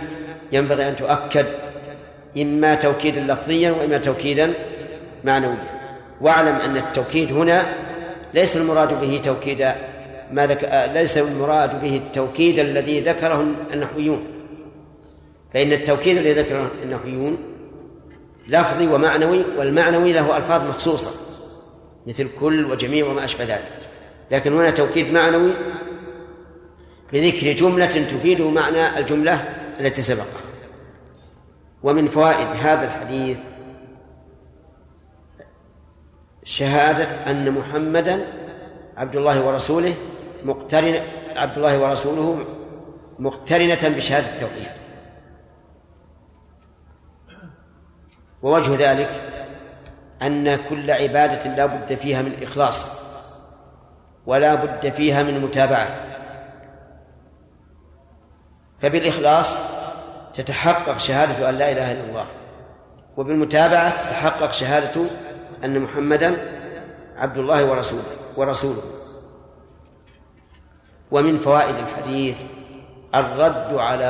ينبغي 0.53 0.89
أن 0.89 0.97
تؤكد 0.97 1.47
إما 2.39 2.75
توكيدا 2.75 3.21
لفظيا 3.21 3.71
وإما 3.71 3.99
توكيدا 3.99 4.53
معنويا. 5.25 5.75
واعلم 6.21 6.55
أن 6.55 6.77
التوكيد 6.77 7.33
هنا 7.33 7.84
ليس 8.35 8.57
المراد 8.57 9.01
به 9.01 9.21
توكيد 9.25 9.73
ما 10.33 10.47
ذك... 10.47 10.91
ليس 10.95 11.19
المراد 11.19 11.81
به 11.83 11.97
التوكيد 11.97 12.59
الذي 12.59 13.01
ذكره 13.01 13.47
النحويون. 13.73 14.25
فإن 15.55 15.73
التوكيد 15.73 16.17
الذي 16.17 16.33
ذكره 16.33 16.71
النحويون 16.83 17.39
لفظي 18.49 18.87
ومعنوي 18.87 19.45
والمعنوي 19.57 20.13
له 20.13 20.37
ألفاظ 20.37 20.69
مخصوصة 20.69 21.11
مثل 22.07 22.29
كل 22.41 22.65
وجميع 22.65 23.07
وما 23.07 23.25
أشبه 23.25 23.45
ذلك. 23.45 23.71
لكن 24.31 24.53
هنا 24.53 24.71
توكيد 24.71 25.13
معنوي 25.13 25.51
بذكر 27.13 27.53
جملة 27.53 27.87
تفيد 27.87 28.41
معنى 28.41 28.99
الجملة 28.99 29.45
التي 29.81 30.03
سبقها. 30.03 30.41
ومن 31.83 32.09
فوائد 32.09 32.47
هذا 32.61 32.85
الحديث 32.85 33.39
شهادة 36.45 37.31
أن 37.31 37.51
محمدا 37.51 38.27
عبد 38.97 39.17
الله 39.17 39.41
ورسوله 39.43 39.95
مقترن 40.45 41.01
عبد 41.37 41.57
الله 41.57 41.79
ورسوله 41.79 42.47
مقترنة 43.19 43.89
بشهادة 43.97 44.27
التوحيد. 44.27 44.71
ووجه 48.43 48.93
ذلك 48.93 49.11
أن 50.23 50.57
كل 50.69 50.91
عبادة 50.91 51.57
لا 51.57 51.67
بد 51.67 51.95
فيها 51.95 52.23
من 52.23 52.43
إخلاص 52.43 52.91
ولا 54.27 54.55
بد 54.55 54.93
فيها 54.93 55.23
من 55.23 55.41
متابعة. 55.41 55.89
فبالإخلاص 58.81 59.59
تتحقق 60.35 60.99
شهادة 60.99 61.49
أن 61.49 61.55
لا 61.55 61.73
إله 61.73 61.93
إلا 61.93 62.05
الله 62.09 62.25
وبالمتابعة 63.17 63.99
تتحقق 63.99 64.53
شهادة 64.53 65.01
أن 65.65 65.81
محمدا 65.81 66.37
عبد 67.17 67.39
الله 67.39 67.65
ورسوله 67.65 68.03
ورسوله. 68.37 68.83
ومن 71.11 71.39
فوائد 71.39 71.75
الحديث 71.77 72.43
الرد 73.15 73.75
على 73.75 74.05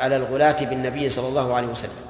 على 0.00 0.16
الغلاة 0.16 0.64
بالنبي 0.64 1.08
صلى 1.08 1.28
الله 1.28 1.54
عليه 1.54 1.68
وسلم. 1.68 2.04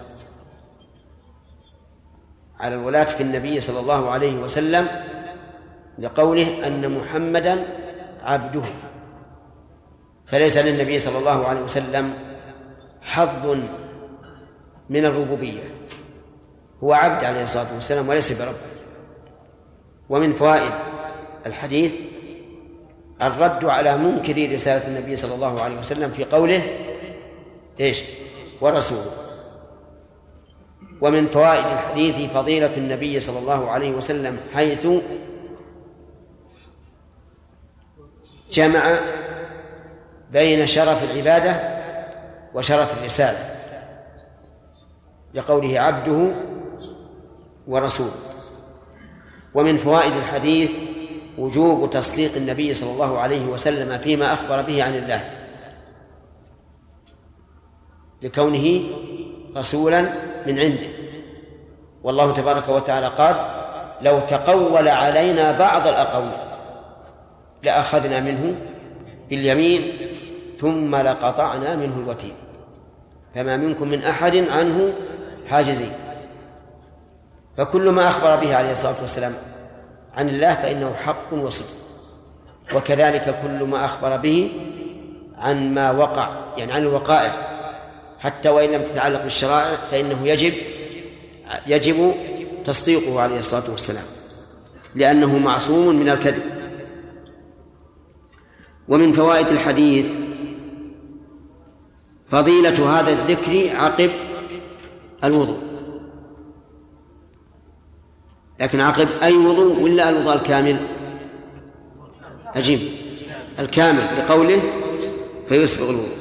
على 2.61 2.75
الولاة 2.75 3.05
في 3.05 3.23
النبي 3.23 3.61
صلى 3.61 3.81
الله 3.81 4.11
عليه 4.11 4.37
وسلم 4.37 4.89
لقوله 5.99 6.67
أن 6.67 6.99
محمدا 6.99 7.65
عبده. 8.23 8.65
فليس 10.27 10.57
للنبي 10.57 10.99
صلى 10.99 11.19
الله 11.19 11.47
عليه 11.49 11.61
وسلم 11.61 12.15
حظ 13.03 13.59
من 14.91 15.05
الربوبية. 15.05 15.63
هو 16.85 16.93
عبد 16.93 17.25
عليه 17.25 17.43
الصلاة 17.43 17.75
والسلام 17.75 18.09
وليس 18.09 18.43
برب 18.43 18.55
ومن 20.09 20.33
فوائد 20.33 20.73
الحديث 21.47 21.95
الرد 23.23 23.65
على 23.65 23.97
منكر 23.97 24.53
رسالة 24.53 24.87
النبي 24.89 25.17
صلى 25.17 25.35
الله 25.35 25.63
عليه 25.63 25.79
وسلم 25.79 26.11
في 26.11 26.25
قوله 26.25 26.63
إيش؟ 27.81 28.03
ورسوله. 28.61 29.11
ومن 31.01 31.29
فوائد 31.29 31.65
الحديث 31.67 32.31
فضيلة 32.31 32.77
النبي 32.77 33.21
صلى 33.21 33.39
الله 33.39 33.71
عليه 33.71 33.93
وسلم 33.93 34.39
حيث 34.55 34.87
جمع 38.51 38.99
بين 40.33 40.67
شرف 40.67 41.11
العبادة 41.11 41.81
وشرف 42.55 42.99
الرسالة 42.99 43.55
لقوله 45.35 45.81
عبده 45.81 46.31
ورسوله. 47.67 48.34
ومن 49.55 49.77
فوائد 49.77 50.13
الحديث 50.13 50.71
وجوب 51.39 51.91
تصديق 51.91 52.37
النبي 52.37 52.75
صلى 52.75 52.91
الله 52.91 53.19
عليه 53.19 53.47
وسلم 53.47 53.99
فيما 53.99 54.33
أخبر 54.33 54.63
به 54.63 54.85
عن 54.85 54.95
الله. 54.95 55.31
لكونه 58.23 58.83
رسولا 59.57 60.01
من 60.47 60.59
عنده. 60.59 60.89
والله 62.03 62.33
تبارك 62.33 62.69
وتعالى 62.69 63.07
قال 63.07 63.37
لو 64.01 64.21
تقول 64.21 64.89
علينا 64.89 65.53
بعض 65.59 65.87
الأقاويل 65.87 66.39
لأخذنا 67.63 68.21
منه 68.21 68.55
باليمين 69.31 69.93
ثم 70.61 70.97
لقطعنا 70.97 71.77
منه 71.77 71.95
الوتين. 71.97 72.35
فما 73.35 73.57
منكم 73.57 73.89
من 73.89 74.05
أحد 74.05 74.37
عنه 74.37 74.93
حاجزين. 75.49 75.93
فكل 77.57 77.89
ما 77.89 78.09
أخبر 78.09 78.37
به 78.37 78.57
عليه 78.57 78.73
الصلاة 78.73 79.01
والسلام 79.01 79.35
عن 80.17 80.29
الله 80.29 80.55
فإنه 80.55 80.95
حق 80.95 81.33
وصدق. 81.33 81.67
وكذلك 82.75 83.37
كل 83.43 83.65
ما 83.65 83.85
أخبر 83.85 84.17
به 84.17 84.51
عن 85.39 85.75
ما 85.75 85.91
وقع 85.91 86.31
يعني 86.57 86.73
عن 86.73 86.83
الوقائع. 86.83 87.33
حتى 88.19 88.49
وإن 88.49 88.71
لم 88.71 88.83
تتعلق 88.83 89.23
بالشرائع 89.23 89.77
فإنه 89.91 90.19
يجب 90.25 90.55
يجب 91.67 92.15
تصديقه 92.65 93.21
عليه 93.21 93.41
الصلاة 93.41 93.71
والسلام. 93.71 94.05
لأنه 94.95 95.39
معصوم 95.39 95.97
من 95.97 96.09
الكذب. 96.09 96.43
ومن 98.89 99.13
فوائد 99.13 99.49
الحديث 99.49 100.07
فضيلة 102.31 103.01
هذا 103.01 103.13
الذكر 103.13 103.77
عقب 103.77 104.11
الوضوء. 105.25 105.74
لكن 108.61 108.81
عقب 108.81 109.09
أي 109.23 109.37
وضوء 109.37 109.81
ولا 109.81 110.09
الوضوء 110.09 110.35
الكامل؟ 110.35 110.77
أجيب 112.55 112.81
الكامل 113.59 114.03
لقوله 114.19 114.63
فيسبغ 115.49 115.91
الوضوء. 115.91 116.17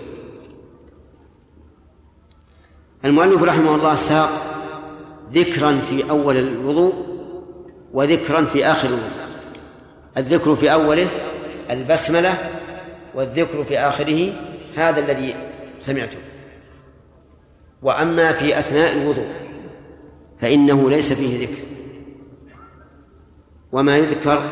المؤلف 3.06 3.43
رحمه 3.43 3.76
الله 3.76 3.96
ساق 3.96 4.30
ذكرا 5.34 5.82
في 5.89 6.10
أول 6.10 6.38
الوضوء 6.38 6.93
وذكرا 7.93 8.46
في 8.46 8.65
آخر 8.65 8.88
الوضوء. 8.88 9.12
الذكر 10.17 10.56
في 10.56 10.74
أوله 10.74 11.08
البسملة 11.69 12.38
والذكر 13.15 13.63
في 13.63 13.80
آخره 13.80 14.34
هذا 14.76 15.00
الذي 15.00 15.36
سمعته. 15.80 16.17
وأما 17.82 18.32
في 18.32 18.60
أثناء 18.60 18.93
الوضوء 18.93 19.28
فإنه 20.39 20.89
ليس 20.89 21.13
فيه 21.13 21.48
ذكر. 21.48 21.72
وما 23.73 23.97
يذكر 23.97 24.43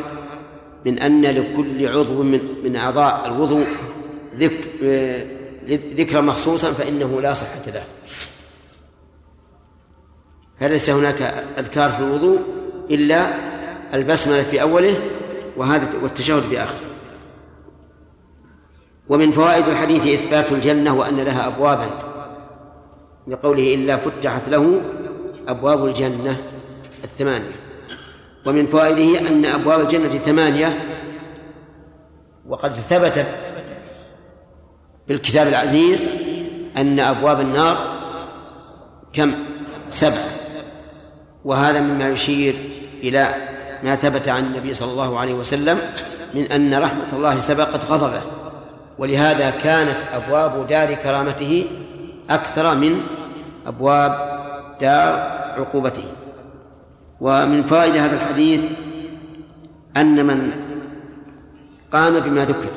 من 0.85 0.99
أن 0.99 1.21
لكل 1.21 1.87
عضو 1.87 2.23
من 2.23 2.39
من 2.63 2.75
أعضاء 2.75 3.25
الوضوء 3.25 3.67
ذكر 4.37 4.67
ذكرا 5.95 6.21
مخصوصا 6.21 6.71
فإنه 6.71 7.21
لا 7.21 7.33
صحة 7.33 7.71
له. 7.73 7.83
فليس 10.59 10.89
هناك 10.89 11.21
أذكار 11.57 11.91
في 11.91 11.99
الوضوء 11.99 12.39
إلا 12.89 13.33
البسملة 13.93 14.43
في 14.43 14.61
أوله 14.61 14.99
وهذا 15.57 15.87
والتشهد 16.03 16.41
في 16.41 16.63
آخره. 16.63 16.87
ومن 19.09 19.31
فوائد 19.31 19.67
الحديث 19.67 20.07
إثبات 20.07 20.51
الجنة 20.51 20.95
وأن 20.95 21.19
لها 21.19 21.47
أبوابا. 21.47 21.89
لقوله 23.27 23.73
إلا 23.73 23.97
فتحت 23.97 24.49
له 24.49 24.81
أبواب 25.47 25.85
الجنة 25.85 26.37
الثمانية. 27.03 27.60
ومن 28.45 28.67
فوائده 28.67 29.27
أن 29.27 29.45
أبواب 29.45 29.79
الجنة 29.79 30.09
ثمانية 30.09 30.79
وقد 32.47 32.73
ثبت 32.73 33.25
بالكتاب 35.07 35.47
العزيز 35.47 36.05
أن 36.77 36.99
أبواب 36.99 37.39
النار 37.39 37.77
كم؟ 39.13 39.33
سبعة 39.89 40.25
وهذا 41.45 41.81
مما 41.81 42.09
يشير 42.09 42.55
إلى 43.03 43.35
ما 43.83 43.95
ثبت 43.95 44.27
عن 44.27 44.43
النبي 44.43 44.73
صلى 44.73 44.91
الله 44.91 45.19
عليه 45.19 45.33
وسلم 45.33 45.79
من 46.33 46.43
أن 46.51 46.73
رحمة 46.73 47.13
الله 47.13 47.39
سبقت 47.39 47.85
غضبه 47.85 48.21
ولهذا 48.97 49.49
كانت 49.49 49.97
أبواب 50.13 50.67
دار 50.67 50.93
كرامته 50.93 51.65
أكثر 52.29 52.75
من 52.75 53.01
أبواب 53.67 54.11
دار 54.81 55.13
عقوبته. 55.57 56.03
ومن 57.21 57.63
فائدة 57.63 58.05
هذا 58.05 58.15
الحديث 58.15 58.65
أن 59.97 60.25
من 60.25 60.51
قام 61.91 62.19
بما 62.19 62.45
ذكر 62.45 62.69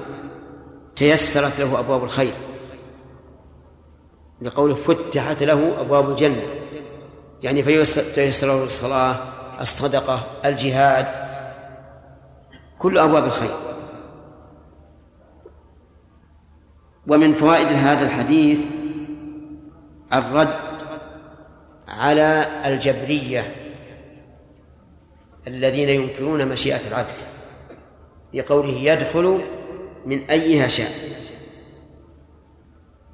تيسرت 0.97 1.61
له 1.61 1.81
أبواب 1.81 2.05
الخير 2.05 2.33
لقوله 4.43 4.75
فتحت 4.75 5.43
له 5.43 5.81
أبواب 5.81 6.11
الجنة 6.11 6.43
يعني 7.43 7.63
فييسر 7.63 8.47
له 8.47 8.65
الصلاة 8.65 9.17
الصدقة 9.61 10.21
الجهاد 10.45 11.07
كل 12.79 12.99
أبواب 12.99 13.25
الخير. 13.25 13.57
ومن 17.07 17.35
فوائد 17.35 17.67
هذا 17.67 18.07
الحديث 18.07 18.61
الرد 20.13 20.55
على 21.89 22.47
الجبرية 22.67 23.64
الذين 25.47 25.89
ينكرون 25.89 26.49
مشيئة 26.49 26.81
العبد. 26.89 27.15
بقوله 28.33 28.73
يدخل 28.73 29.41
من 30.07 30.31
أيها 30.31 30.69
شاء. 30.69 30.91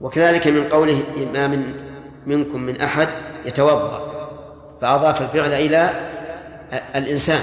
وكذلك 0.00 0.48
من 0.48 0.68
قوله 0.68 1.02
ما 1.34 1.46
من 1.46 1.74
منكم 2.26 2.62
من 2.62 2.80
أحد 2.80 3.08
يتوضأ. 3.46 4.10
فأضاف 4.80 5.22
الفعل 5.22 5.52
إلى 5.52 6.10
الإنسان. 6.96 7.42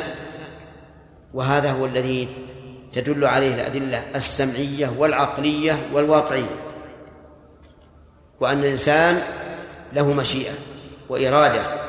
وهذا 1.34 1.72
هو 1.72 1.86
الذي 1.86 2.28
تدل 2.94 3.26
عليه 3.26 3.56
الأدلة 3.56 4.04
السمعية 4.16 4.94
والعقلية 4.98 5.80
والواقعية. 5.94 6.56
وأن 8.40 8.60
الإنسان 8.60 9.22
له 9.94 10.14
مشيئة 10.14 10.54
وإرادة 11.10 11.87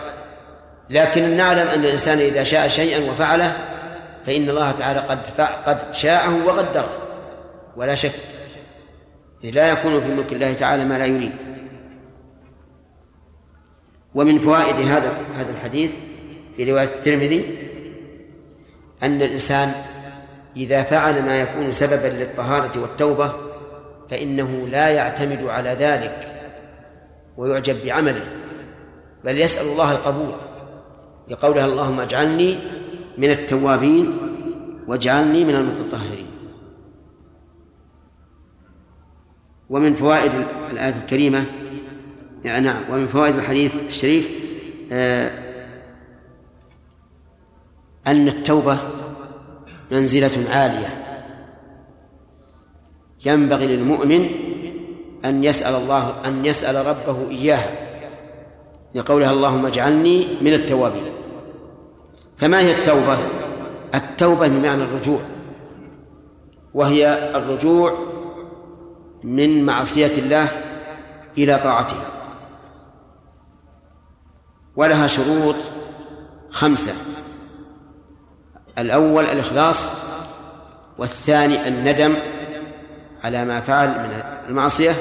لكن 0.91 1.37
نعلم 1.37 1.69
أن 1.69 1.85
الإنسان 1.85 2.19
إذا 2.19 2.43
شاء 2.43 2.69
شيئا 2.69 3.11
وفعله 3.11 3.57
فإن 4.27 4.51
الله 4.51 4.73
تعالى 4.73 5.01
قد 5.01 5.19
قد 5.67 5.95
شاءه 5.95 6.47
وقدره. 6.47 6.89
ولا 7.77 7.95
شك 7.95 8.13
لا 9.43 9.71
يكون 9.71 10.01
في 10.01 10.09
ملك 10.09 10.33
الله 10.33 10.53
تعالى 10.53 10.85
ما 10.85 10.99
لا 10.99 11.07
يريد. 11.07 11.33
ومن 14.15 14.39
فوائد 14.39 14.77
هذا 14.77 15.13
هذا 15.39 15.51
الحديث 15.51 15.95
في 16.57 16.73
رواية 16.73 16.85
الترمذي 16.85 17.59
أن 19.03 19.23
الإنسان 19.23 19.73
إذا 20.57 20.83
فعل 20.83 21.23
ما 21.23 21.41
يكون 21.41 21.73
سببا 21.73 22.07
للطهارة 22.07 22.81
والتوبة 22.81 23.33
فإنه 24.11 24.69
لا 24.69 24.89
يعتمد 24.89 25.45
على 25.47 25.71
ذلك 25.71 26.29
ويعجب 27.37 27.77
بعمله 27.85 28.25
بل 29.25 29.41
يسأل 29.41 29.67
الله 29.67 29.93
القبول. 29.93 30.35
لقولها 31.31 31.67
اللهم 31.67 32.01
اجعلني 32.01 32.57
من 33.19 33.31
التوابين 33.31 34.17
واجعلني 34.87 35.45
من 35.45 35.55
المتطهرين. 35.55 36.27
ومن 39.71 39.95
فوائد 39.95 40.33
الآية 40.71 40.95
الكريمة 41.03 41.45
يعني 42.45 42.67
نعم 42.67 42.83
ومن 42.91 43.07
فوائد 43.07 43.35
الحديث 43.35 43.75
الشريف 43.89 44.31
آه 44.93 45.31
أن 48.07 48.29
التوبة 48.29 48.79
منزلة 49.93 50.51
عالية. 50.51 51.05
ينبغي 53.27 53.67
للمؤمن 53.67 54.29
أن 55.25 55.45
يسأل 55.45 55.75
الله 55.75 56.15
أن 56.25 56.47
يسأل 56.47 56.87
ربه 56.87 57.31
إياها 57.31 57.89
لقولها 58.95 59.31
اللهم 59.31 59.67
اجعلني 59.67 60.27
من 60.41 60.53
التوابين. 60.53 61.18
فما 62.39 62.61
هي 62.61 62.79
التوبة؟ 62.79 63.19
التوبة 63.95 64.49
بمعنى 64.49 64.85
الرجوع. 64.85 65.21
وهي 66.75 67.31
الرجوع 67.37 67.99
من 69.25 69.67
معصية 69.67 70.13
الله 70.19 70.49
إلى 71.39 71.59
طاعته. 71.59 71.97
ولها 74.77 75.07
شروط 75.07 75.57
خمسة. 76.51 76.93
الأول 78.79 79.25
الإخلاص 79.25 79.91
والثاني 80.99 81.69
الندم 81.69 82.15
على 83.25 83.45
ما 83.45 83.61
فعل 83.61 83.89
من 83.89 84.23
المعصية 84.49 84.93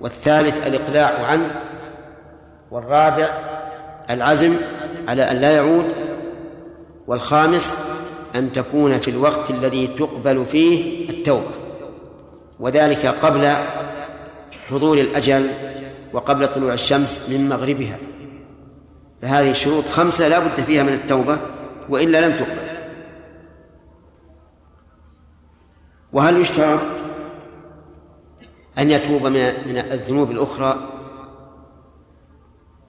والثالث 0.00 0.66
الإقلاع 0.66 1.26
عنه 1.26 1.50
والرابع 2.70 3.28
العزم 4.10 4.56
على 5.08 5.30
أن 5.30 5.36
لا 5.36 5.56
يعود 5.56 5.84
والخامس 7.10 7.88
أن 8.34 8.52
تكون 8.52 8.98
في 8.98 9.10
الوقت 9.10 9.50
الذي 9.50 9.86
تقبل 9.86 10.46
فيه 10.46 11.10
التوبة 11.10 11.50
وذلك 12.60 13.06
قبل 13.06 13.54
حضور 14.68 14.98
الأجل 14.98 15.50
وقبل 16.12 16.48
طلوع 16.48 16.72
الشمس 16.72 17.28
من 17.28 17.48
مغربها. 17.48 17.98
فهذه 19.22 19.52
شروط 19.52 19.84
خمسة 19.86 20.28
لا 20.28 20.38
بد 20.38 20.64
فيها 20.66 20.82
من 20.82 20.92
التوبة 20.92 21.38
وإلا 21.88 22.28
لم 22.28 22.36
تقبل. 22.36 22.70
وهل 26.12 26.40
يشترط 26.40 26.80
أن 28.78 28.90
يتوب 28.90 29.26
من 29.26 29.76
الذنوب 29.92 30.30
الأخرى؟ 30.30 30.78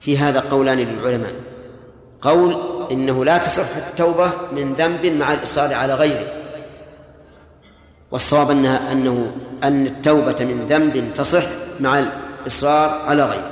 في 0.00 0.18
هذا 0.18 0.40
قولان 0.40 0.78
للعلماء. 0.78 1.51
قول 2.22 2.56
إنه 2.90 3.24
لا 3.24 3.38
تصح 3.38 3.76
التوبة 3.76 4.32
من 4.52 4.74
ذنب 4.74 5.06
مع 5.06 5.32
الإصرار 5.32 5.74
على 5.74 5.94
غيره. 5.94 6.26
والصواب 8.10 8.50
أنها 8.50 8.92
أنه 8.92 9.32
أن 9.64 9.86
التوبة 9.86 10.36
من 10.40 10.66
ذنب 10.68 11.14
تصح 11.14 11.44
مع 11.80 11.98
الإصرار 11.98 12.90
على 12.90 13.24
غيره. 13.24 13.50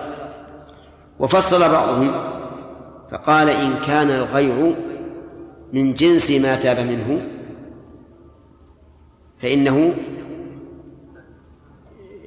وفصل 1.18 1.68
بعضهم 1.68 2.12
فقال 3.10 3.48
إن 3.48 3.74
كان 3.86 4.10
الغير 4.10 4.76
من 5.72 5.94
جنس 5.94 6.30
ما 6.30 6.56
تاب 6.56 6.78
منه 6.78 7.20
فإنه 9.38 9.94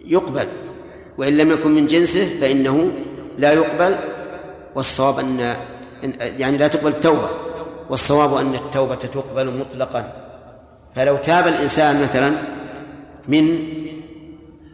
يقبل 0.05 0.47
وإن 1.17 1.37
لم 1.37 1.51
يكن 1.51 1.71
من 1.71 1.87
جنسه 1.87 2.39
فإنه 2.39 2.91
لا 3.37 3.53
يقبل. 3.53 3.95
والصواب 4.75 5.19
أن 5.19 5.55
يعني 6.19 6.57
لا 6.57 6.67
تقبل 6.67 6.91
التوبة 6.91 7.27
والصواب 7.89 8.33
أن 8.33 8.55
التوبة 8.55 8.95
تقبل 8.95 9.51
مطلقا. 9.59 10.11
فلو 10.95 11.17
تاب 11.17 11.47
الإنسان 11.47 12.01
مثلا 12.01 12.31
من 13.27 13.59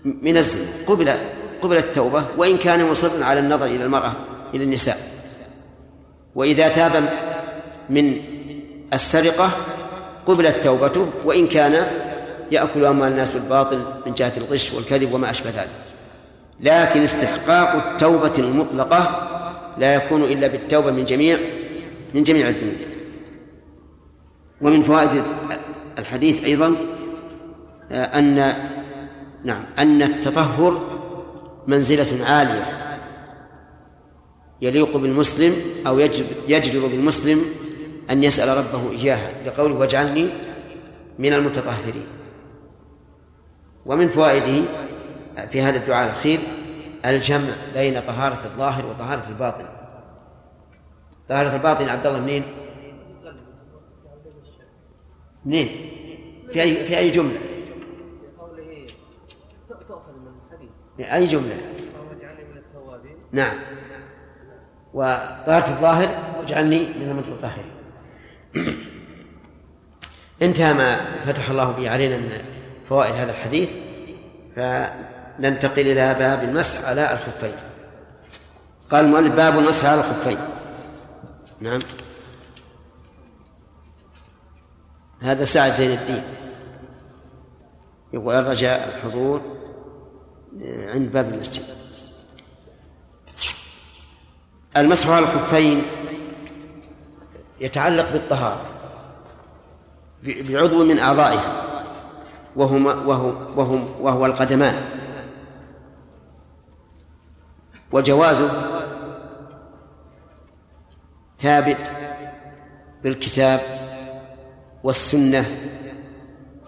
من 0.04 0.38
الزنا 0.38 0.66
قبل 0.88 1.14
قبل 1.62 1.78
التوبة 1.78 2.24
وإن 2.38 2.58
كان 2.58 2.86
مصرا 2.86 3.26
على 3.26 3.40
النظر 3.40 3.66
إلى 3.66 3.84
المرأة 3.84 4.12
إلى 4.54 4.64
النساء. 4.64 4.98
وإذا 6.36 6.68
تاب 6.68 7.10
من 7.90 8.18
السرقة 8.94 9.52
قبلت 10.26 10.64
توبته 10.64 11.10
وإن 11.26 11.48
كان 11.48 11.88
يأكل 12.52 12.86
أموال 12.86 13.12
الناس 13.12 13.32
بالباطل 13.32 13.86
من 14.06 14.14
جهة 14.14 14.34
الغش 14.38 14.74
والكذب 14.74 15.14
وما 15.14 15.30
أشبه 15.32 15.50
ذلك. 15.50 15.70
لكن 16.60 17.02
استحقاق 17.02 17.76
التوبة 17.76 18.34
المطلقة 18.38 19.29
لا 19.80 19.96
يكون 19.96 20.24
إلا 20.24 20.48
بالتوبة 20.48 20.92
من 20.92 21.06
جميع 21.06 21.38
من 22.14 22.24
جميع 22.24 22.48
الذنوب. 22.48 22.76
ومن 24.62 24.84
فوائد 24.84 25.24
الحديث 26.00 26.44
أيضا 26.44 26.76
آه، 27.92 28.04
أن 28.04 28.54
نعم 29.44 29.66
أن 29.80 30.02
التطهر 30.02 30.82
منزلة 31.68 32.26
عالية. 32.26 32.66
يليق 34.62 34.98
بالمسلم 34.98 35.56
أو 35.88 36.00
يجب 36.00 36.26
يجدر 36.48 36.88
بالمسلم 36.88 37.42
أن 38.12 38.24
يسأل 38.24 38.58
ربه 38.58 38.92
إياها. 38.92 39.32
لقوله 39.46 39.76
واجعلني 39.76 40.30
من 41.20 41.34
المتطهرين 41.34 42.06
ومن 43.86 44.08
فوائده 44.08 44.62
في 45.50 45.62
هذا 45.62 45.78
الدعاء 45.78 46.06
الأخير 46.06 46.40
الجمع 47.06 47.54
بين 47.74 48.00
طهارة 48.00 48.46
الظاهر 48.46 48.86
وطهارة 48.86 49.28
الباطن 49.30 49.66
طهارة 51.30 51.56
الباطن 51.56 51.90
عبد 51.90 52.08
الله 52.08 52.20
منين؟ 52.20 52.44
منين؟ 55.46 55.68
في 56.52 56.62
أي 56.62 56.86
في 56.86 56.98
أي 56.98 57.10
جملة؟ 57.10 57.40
أي 61.00 61.26
جملة؟ 61.26 61.58
نعم 63.32 63.58
وطهارة 64.94 65.70
الظاهر 65.70 66.10
واجعلني 66.40 66.80
من 66.80 67.10
المتطهرين 67.12 67.66
انتهى 70.42 70.74
ما 70.74 70.96
فتح 71.26 71.50
الله 71.50 71.72
به 71.72 71.90
علينا 71.90 72.18
من 72.18 72.32
فوائد 72.90 73.16
هذا 73.16 73.32
الحديث 73.32 73.70
فننتقل 75.40 75.82
إلى 75.82 76.14
باب 76.14 76.44
المسح 76.44 76.90
على 76.90 77.14
الخفين. 77.14 77.54
قال 78.90 79.06
المؤلف 79.06 79.36
باب 79.36 79.60
المسح 79.60 79.86
على 79.86 80.00
الخفين. 80.00 80.38
نعم. 81.60 81.80
هذا 85.22 85.46
سعد 85.46 85.76
زين 85.76 85.92
الدين. 85.92 86.24
يقول 88.14 88.36
الرجاء 88.36 88.96
الحضور 88.96 89.42
عند 90.64 91.12
باب 91.12 91.34
المسجد. 91.34 91.64
المسح 94.78 95.10
على 95.10 95.20
الخفين 95.20 95.84
يتعلق 97.60 98.12
بالطهارة 98.12 98.66
بعضو 100.24 100.86
من 100.86 101.00
أعضائها 101.00 101.64
وهما 102.56 102.94
وهو 102.94 103.34
وهو 103.56 103.80
وهو 104.02 104.26
القدمان. 104.26 104.99
وجوازه 107.92 108.50
ثابت 111.40 111.92
بالكتاب 113.04 113.60
والسنة 114.84 115.46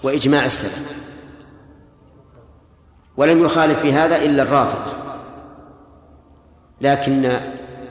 وإجماع 0.04 0.46
السلف. 0.46 1.12
ولم 3.18 3.46
يخالف 3.46 3.80
في 3.80 3.94
هذا 3.94 4.18
إلا 4.18 4.44
الرافضة. 4.44 4.92
لكن 6.82 7.40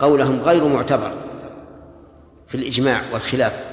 قولهم 0.00 0.40
غير 0.40 0.68
معتبر 0.68 1.12
في 2.46 2.54
الإجماع 2.54 3.00
والخلاف. 3.12 3.64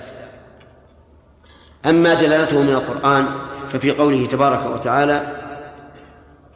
أما 1.85 2.13
دلالته 2.13 2.61
من 2.61 2.73
القرآن 2.73 3.27
ففي 3.69 3.91
قوله 3.91 4.25
تبارك 4.25 4.65
وتعالى 4.65 5.36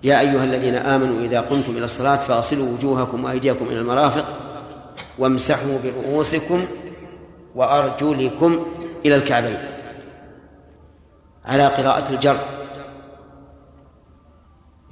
يا 0.03 0.19
أيها 0.19 0.43
الذين 0.43 0.75
آمنوا 0.75 1.19
إذا 1.19 1.41
قمتم 1.41 1.71
إلى 1.71 1.85
الصلاة 1.85 2.15
فأصلوا 2.15 2.69
وجوهكم 2.69 3.23
وأيديكم 3.23 3.65
إلى 3.65 3.79
المرافق 3.79 4.25
وامسحوا 5.19 5.77
برؤوسكم 5.83 6.65
وأرجلكم 7.55 8.65
إلى 9.05 9.15
الكعبين. 9.15 9.57
على 11.45 11.67
قراءة 11.67 12.13
الجر. 12.13 12.37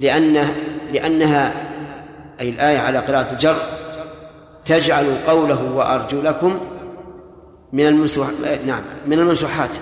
لأنه 0.00 0.54
لأنها 0.92 1.52
أي 2.40 2.48
الآية 2.48 2.78
على 2.78 2.98
قراءة 2.98 3.32
الجر 3.32 3.56
تجعل 4.64 5.16
قوله 5.26 5.72
وأرجلكم 5.72 6.60
من 7.72 7.86
المسوح 7.86 8.28
نعم 8.66 8.82
من 9.06 9.18
المسوحات. 9.18 9.76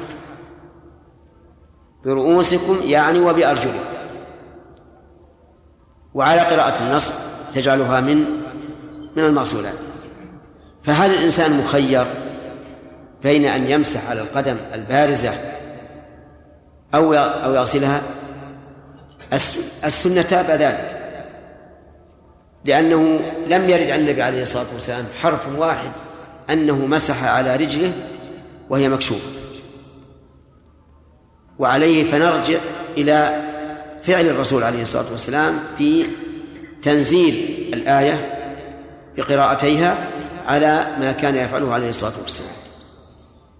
برؤوسكم 2.04 2.76
يعني 2.84 3.20
وبأرجلكم. 3.20 3.97
وعلى 6.14 6.40
قراءة 6.40 6.82
النصب 6.82 7.12
تجعلها 7.54 8.00
من 8.00 8.24
من 9.16 9.24
المغسولات 9.24 9.74
فهل 10.82 11.10
الإنسان 11.10 11.58
مخير 11.58 12.06
بين 13.22 13.44
أن 13.44 13.70
يمسح 13.70 14.10
على 14.10 14.20
القدم 14.20 14.56
البارزة 14.74 15.32
أو 16.94 17.14
أو 17.14 17.54
يغسلها؟ 17.54 18.02
السنة 19.84 20.22
تابع 20.22 20.54
ذلك. 20.54 20.94
لأنه 22.64 23.20
لم 23.46 23.68
يرد 23.68 23.90
عن 23.90 24.00
النبي 24.00 24.22
عليه 24.22 24.42
الصلاة 24.42 24.66
والسلام 24.72 25.04
حرف 25.22 25.40
واحد 25.58 25.90
أنه 26.50 26.86
مسح 26.86 27.24
على 27.24 27.56
رجله 27.56 27.92
وهي 28.70 28.88
مكشوفة. 28.88 29.30
وعليه 31.58 32.10
فنرجع 32.10 32.58
إلى 32.96 33.47
فعل 34.08 34.26
الرسول 34.26 34.62
عليه 34.62 34.82
الصلاة 34.82 35.10
والسلام 35.10 35.60
في 35.78 36.06
تنزيل 36.82 37.34
الآية 37.74 38.34
بقراءتيها 39.16 40.08
على 40.46 40.86
ما 41.00 41.12
كان 41.12 41.36
يفعله 41.36 41.72
عليه 41.72 41.90
الصلاة 41.90 42.12
والسلام. 42.22 42.50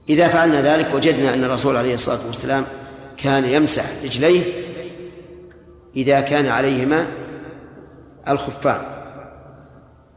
إذا 0.09 0.29
فعلنا 0.29 0.63
ذلك 0.63 0.95
وجدنا 0.95 1.35
أن 1.35 1.45
الرسول 1.45 1.77
عليه 1.77 1.95
الصلاة 1.95 2.27
والسلام 2.27 2.65
كان 3.17 3.45
يمسح 3.45 3.85
رجليه 4.05 4.43
إذا 5.97 6.21
كان 6.21 6.47
عليهما 6.47 7.07
الخفان. 8.29 8.83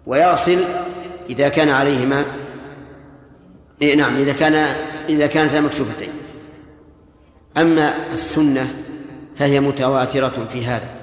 ويغسل 0.06 0.60
إذا 1.30 1.50
كان 1.50 1.70
عليهما 1.70 2.26
إيه 3.82 3.96
نعم 3.96 4.18
إذا 4.18 4.34
كان 4.34 4.54
إذا 5.10 5.28
كانتا 5.28 5.62
مكشوفتين. 5.62 6.10
أما 7.58 7.94
السنة 8.14 8.68
فهي 9.42 9.60
متواترة 9.60 10.48
في 10.52 10.66
هذا. 10.66 10.96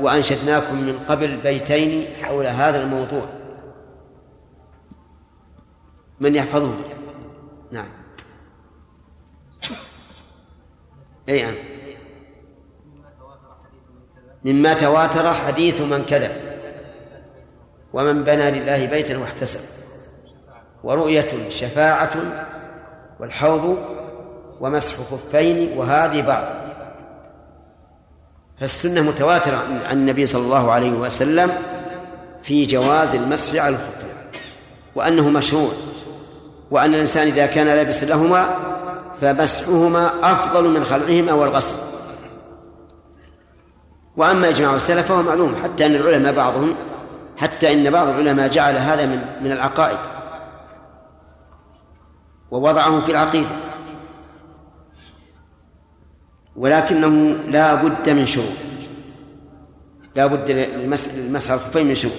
وأنشدناكم 0.00 0.82
من 0.82 0.98
قبل 1.08 1.36
بيتين 1.36 2.06
حول 2.22 2.46
هذا 2.46 2.82
الموضوع. 2.82 3.26
من 6.20 6.34
يحفظهم؟ 6.34 6.82
نعم. 7.70 7.88
أي 11.28 11.42
نعم. 11.42 11.54
مما 14.44 14.74
تواتر 14.74 15.32
حديث 15.32 15.80
من 15.80 16.04
كذب. 16.04 16.32
ومن 17.92 18.24
بنى 18.24 18.50
لله 18.50 18.86
بيتا 18.86 19.18
واحتسب. 19.18 19.60
ورؤية 20.84 21.48
شفاعة 21.48 22.10
والحوض 23.20 23.78
ومسح 24.62 24.94
خفين 24.96 25.78
وهذه 25.78 26.20
بعض. 26.22 26.44
فالسنة 28.60 29.00
متواترة 29.00 29.56
عن 29.90 29.96
النبي 29.98 30.26
صلى 30.26 30.42
الله 30.42 30.72
عليه 30.72 30.92
وسلم 30.92 31.50
في 32.42 32.66
جواز 32.66 33.14
المسح 33.14 33.62
على 33.62 33.76
الخفين 33.76 34.08
وأنه 34.94 35.28
مشروع 35.28 35.70
وأن 36.70 36.94
الإنسان 36.94 37.26
إذا 37.26 37.46
كان 37.46 37.66
لابس 37.66 38.04
لهما 38.04 38.54
فمسحهما 39.20 40.10
أفضل 40.32 40.68
من 40.68 40.84
خلعهما 40.84 41.32
والغسل. 41.32 41.76
وأما 44.16 44.48
إجماع 44.48 44.74
السلف 44.74 45.06
فهو 45.08 45.22
معلوم 45.22 45.54
حتى 45.62 45.86
أن 45.86 45.94
العلماء 45.94 46.32
بعضهم 46.32 46.74
حتى 47.36 47.72
إن 47.72 47.90
بعض 47.90 48.08
العلماء 48.08 48.48
جعل 48.48 48.76
هذا 48.76 49.06
من 49.06 49.24
من 49.44 49.52
العقائد 49.52 49.98
ووضعه 52.50 53.00
في 53.00 53.12
العقيدة. 53.12 53.61
ولكنه 56.56 57.36
لا 57.48 57.74
بد 57.74 58.10
من 58.10 58.26
شروط. 58.26 58.52
لا 60.16 60.26
بد 60.26 60.50
للمسح 60.50 61.52
الخفين 61.52 61.86
من 61.86 61.94
شروط. 61.94 62.12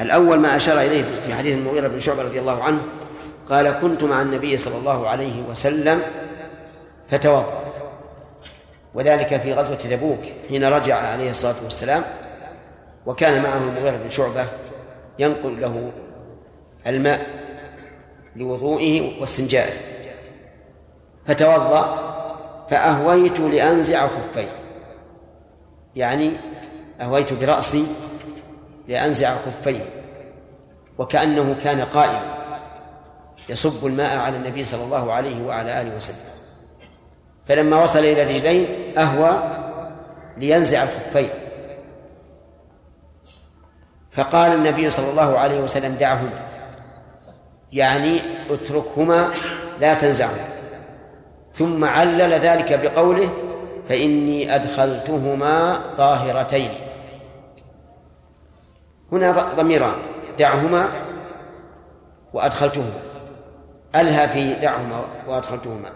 الأول 0.00 0.38
ما 0.38 0.56
أشار 0.56 0.80
إليه 0.80 1.04
في 1.26 1.34
حديث 1.34 1.54
المغيرة 1.54 1.88
بن 1.88 2.00
شعبة 2.00 2.22
رضي 2.22 2.40
الله 2.40 2.62
عنه 2.62 2.78
قال 3.50 3.70
كنت 3.70 4.02
مع 4.02 4.22
النبي 4.22 4.56
صلى 4.56 4.78
الله 4.78 5.08
عليه 5.08 5.42
وسلم 5.50 6.02
فتوضأ. 7.10 7.62
وذلك 8.94 9.40
في 9.40 9.52
غزوة 9.52 9.74
تبوك 9.74 10.20
حين 10.48 10.64
رجع 10.64 10.96
عليه 10.96 11.30
الصلاة 11.30 11.54
والسلام 11.64 12.02
وكان 13.06 13.42
معه 13.42 13.58
المغيرة 13.58 13.96
بن 13.96 14.10
شعبة 14.10 14.44
ينقل 15.18 15.60
له 15.60 15.92
الماء 16.86 17.26
لوضوئه 18.36 19.20
واستنجائه. 19.20 19.72
فتوضأ 21.26 22.05
فأهويت 22.70 23.40
لأنزع 23.40 24.06
خفي 24.06 24.46
يعني 25.96 26.32
أهويت 27.00 27.32
برأسي 27.32 27.86
لأنزع 28.88 29.36
خفي 29.36 29.80
وكأنه 30.98 31.56
كان 31.64 31.80
قائما 31.80 32.36
يصب 33.48 33.86
الماء 33.86 34.18
على 34.18 34.36
النبي 34.36 34.64
صلى 34.64 34.84
الله 34.84 35.12
عليه 35.12 35.46
وعلى 35.46 35.82
آله 35.82 35.96
وسلم. 35.96 36.16
فلما 37.48 37.82
وصل 37.82 37.98
إلى 37.98 38.22
الرجلين 38.22 38.66
أهوى 38.98 39.38
لينزع 40.36 40.82
الخفين. 40.82 41.30
فقال 44.12 44.52
النبي 44.52 44.90
صلى 44.90 45.10
الله 45.10 45.38
عليه 45.38 45.60
وسلم 45.60 45.94
دعهما 45.94 46.46
يعني 47.72 48.20
اتركهما 48.50 49.30
لا 49.80 49.94
تنزعهما 49.94 50.55
ثم 51.56 51.84
علل 51.84 52.32
ذلك 52.32 52.80
بقوله 52.82 53.28
فإني 53.88 54.54
أدخلتهما 54.54 55.80
طاهرتين. 55.96 56.70
هنا 59.12 59.32
ضميران. 59.32 59.94
دعهما 60.38 60.88
وأدخلتهما. 62.32 63.00
ألهى 63.94 64.28
في 64.28 64.54
دعهما 64.54 65.04
وأدخلتهما. 65.26 65.90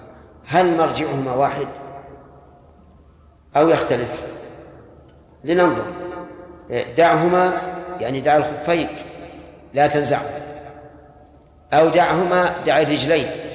هل 0.47 0.77
مرجعهما 0.77 1.35
واحد؟ 1.35 1.67
أو 3.57 3.69
يختلف؟ 3.69 4.27
لننظر. 5.45 5.85
دعهما 6.97 7.53
يعني 8.01 8.21
دع 8.21 8.37
الخفين 8.37 8.89
لا 9.75 9.87
تنزعهما 9.87 10.41
أو 11.73 11.89
دعهما 11.89 12.55
دع 12.67 12.81
الرجلين. 12.81 13.50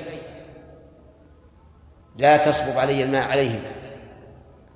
لا 2.17 2.37
تصبب 2.37 2.77
علي 2.77 3.03
الماء 3.03 3.31
عليهما 3.31 3.71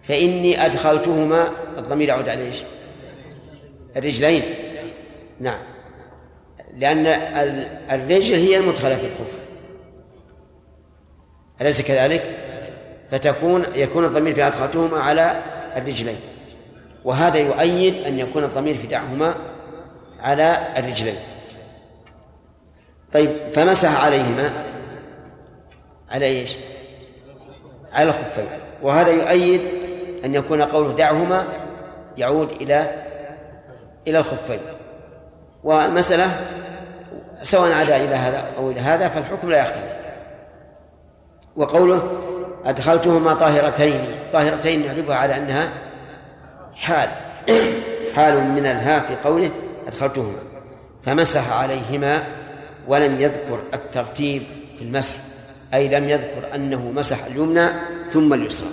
فإني 0.03 0.65
أدخلتهما 0.65 1.49
الضمير 1.77 2.09
يعود 2.09 2.29
على 2.29 2.43
إيش؟ 2.43 2.63
الرجلين 3.97 4.43
نعم 5.39 5.59
لأن 6.77 7.07
الرجل 7.91 8.35
هي 8.35 8.57
المدخلة 8.57 8.95
في 8.95 9.05
الخف 9.05 9.39
أليس 11.61 11.81
كذلك؟ 11.81 12.23
فتكون 13.11 13.63
يكون 13.75 14.05
الضمير 14.05 14.35
في 14.35 14.47
أدخلتهما 14.47 14.99
على 14.99 15.41
الرجلين 15.75 16.17
وهذا 17.05 17.37
يؤيد 17.37 18.03
أن 18.03 18.19
يكون 18.19 18.43
الضمير 18.43 18.77
في 18.77 18.87
دعهما 18.87 19.35
على 20.19 20.57
الرجلين 20.77 21.17
طيب 23.13 23.29
فمسح 23.53 24.05
عليهما 24.05 24.51
على 26.11 26.25
إيش؟ 26.25 26.55
على 27.93 28.09
الخفين 28.09 28.49
وهذا 28.81 29.11
يؤيد 29.11 29.61
أن 30.25 30.35
يكون 30.35 30.61
قوله 30.61 30.95
دعهما 30.95 31.47
يعود 32.17 32.51
إلى 32.51 32.91
إلى 34.07 34.19
الخفين. 34.19 34.59
والمسألة 35.63 36.31
سواء 37.43 37.71
عدا 37.71 37.97
إلى 37.97 38.15
هذا 38.15 38.45
أو 38.57 38.71
إلى 38.71 38.79
هذا 38.79 39.07
فالحكم 39.07 39.51
لا 39.51 39.59
يختلف. 39.59 39.99
وقوله 41.55 42.21
أدخلتهما 42.65 43.33
طاهرتين 43.33 44.05
طاهرتين 44.33 44.85
نعرفها 44.87 45.15
على 45.15 45.37
أنها 45.37 45.69
حال 46.75 47.09
حال 48.15 48.43
من 48.43 48.65
الها 48.65 48.99
في 48.99 49.15
قوله 49.23 49.49
أدخلتهما. 49.87 50.39
فمسح 51.03 51.61
عليهما 51.61 52.23
ولم 52.87 53.21
يذكر 53.21 53.59
الترتيب 53.73 54.43
في 54.77 54.83
المسح. 54.83 55.17
أي 55.73 55.87
لم 55.87 56.09
يذكر 56.09 56.55
أنه 56.55 56.91
مسح 56.91 57.25
اليمنى 57.25 57.69
ثم 58.13 58.33
اليسرى. 58.33 58.69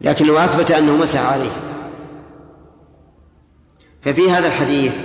لكنه 0.00 0.44
أثبت 0.44 0.70
أنه 0.70 0.96
مسح 0.96 1.32
عليه. 1.32 1.50
ففي 4.02 4.30
هذا 4.30 4.46
الحديث 4.46 4.96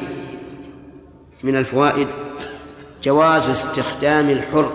من 1.43 1.55
الفوائد 1.55 2.07
جواز 3.03 3.49
استخدام 3.49 4.29
الحر. 4.29 4.71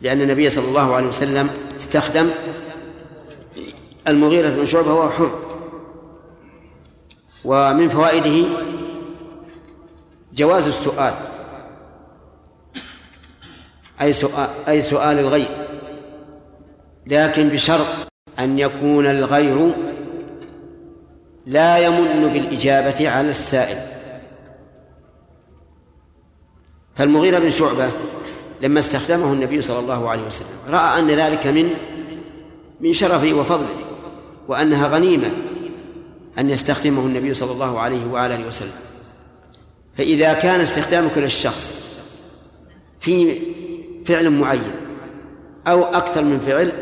لأن 0.00 0.20
النبي 0.20 0.50
صلى 0.50 0.68
الله 0.68 0.94
عليه 0.94 1.06
وسلم 1.06 1.50
استخدم 1.76 2.30
المغيرة 4.08 4.50
بن 4.50 4.66
شعبة 4.66 4.92
وهو 4.92 5.10
حر. 5.10 5.38
ومن 7.44 7.88
فوائده 7.88 8.48
جواز 10.34 10.66
السؤال. 10.66 11.35
أي 14.00 14.12
سؤال 14.12 14.48
أي 14.68 14.80
سؤال 14.80 15.18
الغير 15.18 15.48
لكن 17.06 17.48
بشرط 17.48 17.86
أن 18.38 18.58
يكون 18.58 19.06
الغير 19.06 19.72
لا 21.46 21.78
يمن 21.78 22.30
بالإجابة 22.32 23.10
على 23.10 23.30
السائل. 23.30 23.78
فالمغيرة 26.94 27.38
بن 27.38 27.50
شعبة 27.50 27.90
لما 28.62 28.80
استخدمه 28.80 29.32
النبي 29.32 29.62
صلى 29.62 29.78
الله 29.78 30.10
عليه 30.10 30.22
وسلم 30.22 30.56
رأى 30.68 31.00
أن 31.00 31.10
ذلك 31.10 31.46
من 31.46 31.70
من 32.80 32.92
شرفه 32.92 33.32
وفضله 33.32 33.74
وأنها 34.48 34.88
غنيمة 34.88 35.30
أن 36.38 36.50
يستخدمه 36.50 37.06
النبي 37.06 37.34
صلى 37.34 37.52
الله 37.52 37.80
عليه 37.80 38.06
وعلى 38.06 38.34
آله 38.34 38.46
وسلم. 38.48 38.80
فإذا 39.98 40.32
كان 40.32 40.60
استخدامك 40.60 41.18
للشخص 41.18 41.76
في 43.00 43.42
فعل 44.06 44.30
معين 44.30 44.74
أو 45.66 45.84
أكثر 45.84 46.24
من 46.24 46.38
فعل 46.38 46.72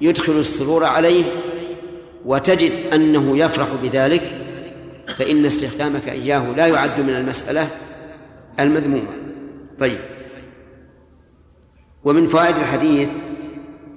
يدخل 0.00 0.32
السرور 0.32 0.84
عليه 0.84 1.24
وتجد 2.24 2.72
أنه 2.94 3.38
يفرح 3.38 3.68
بذلك 3.82 4.22
فإن 5.08 5.46
استخدامك 5.46 6.08
إياه 6.08 6.52
لا 6.52 6.66
يعد 6.66 7.00
من 7.00 7.14
المسألة 7.14 7.68
المذمومة. 8.60 9.12
طيب. 9.78 9.98
ومن 12.04 12.28
فوائد 12.28 12.56
الحديث 12.56 13.08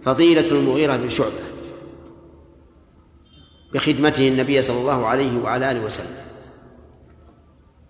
فضيلة 0.05 0.51
المغيرة 0.51 0.95
بن 0.95 1.09
شعبة 1.09 1.45
بخدمته 3.73 4.27
النبي 4.27 4.61
صلى 4.61 4.77
الله 4.77 5.05
عليه 5.05 5.39
وعلى 5.43 5.71
آله 5.71 5.85
وسلم. 5.85 6.15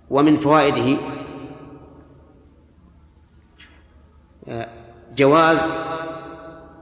ومن 0.09 0.37
فوائده 0.37 0.97
آه، 4.34 4.34
جواز 5.15 5.61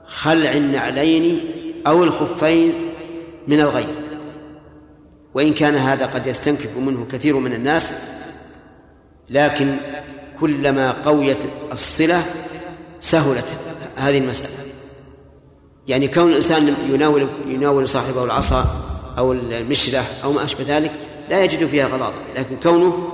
خلع 0.08 0.52
النعلين 0.52 1.40
أو 1.88 2.04
الخفين 2.04 2.74
من 3.48 3.60
الغير. 3.60 3.96
وإن 5.34 5.54
كان 5.54 5.76
هذا 5.76 6.06
قد 6.06 6.28
يستنكف 6.28 6.78
منه 6.78 7.08
كثير 7.12 7.38
من 7.38 7.54
الناس 7.54 7.94
لكن 9.30 9.76
كلما 10.40 10.92
قويت 10.92 11.44
الصلة 11.72 12.24
سهلت 13.02 13.54
هذه 13.96 14.18
المسألة. 14.18 14.54
يعني 15.88 16.08
كون 16.08 16.30
الإنسان 16.30 16.76
يناول 16.90 17.28
يناول 17.48 17.88
صاحبه 17.88 18.24
العصا 18.24 18.66
أو 19.18 19.34
المشلة 19.34 20.04
أو 20.24 20.32
ما 20.32 20.44
أشبه 20.44 20.78
ذلك 20.78 20.92
لا 21.30 21.44
يجد 21.44 21.68
فيها 21.68 21.88
غضاضة 21.88 22.16
لكن 22.38 22.56
كونه 22.64 23.10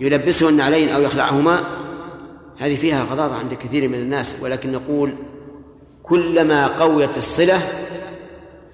يلبسه 0.00 0.48
النعلين 0.48 0.88
أو 0.88 1.02
يخلعهما 1.02 1.64
هذه 2.62 2.76
فيها 2.76 3.04
غضاضة 3.04 3.34
عند 3.34 3.54
كثير 3.54 3.88
من 3.88 3.94
الناس 3.94 4.36
ولكن 4.42 4.72
نقول 4.72 5.14
كلما 6.02 6.66
قويت 6.66 7.18
الصلة 7.18 7.62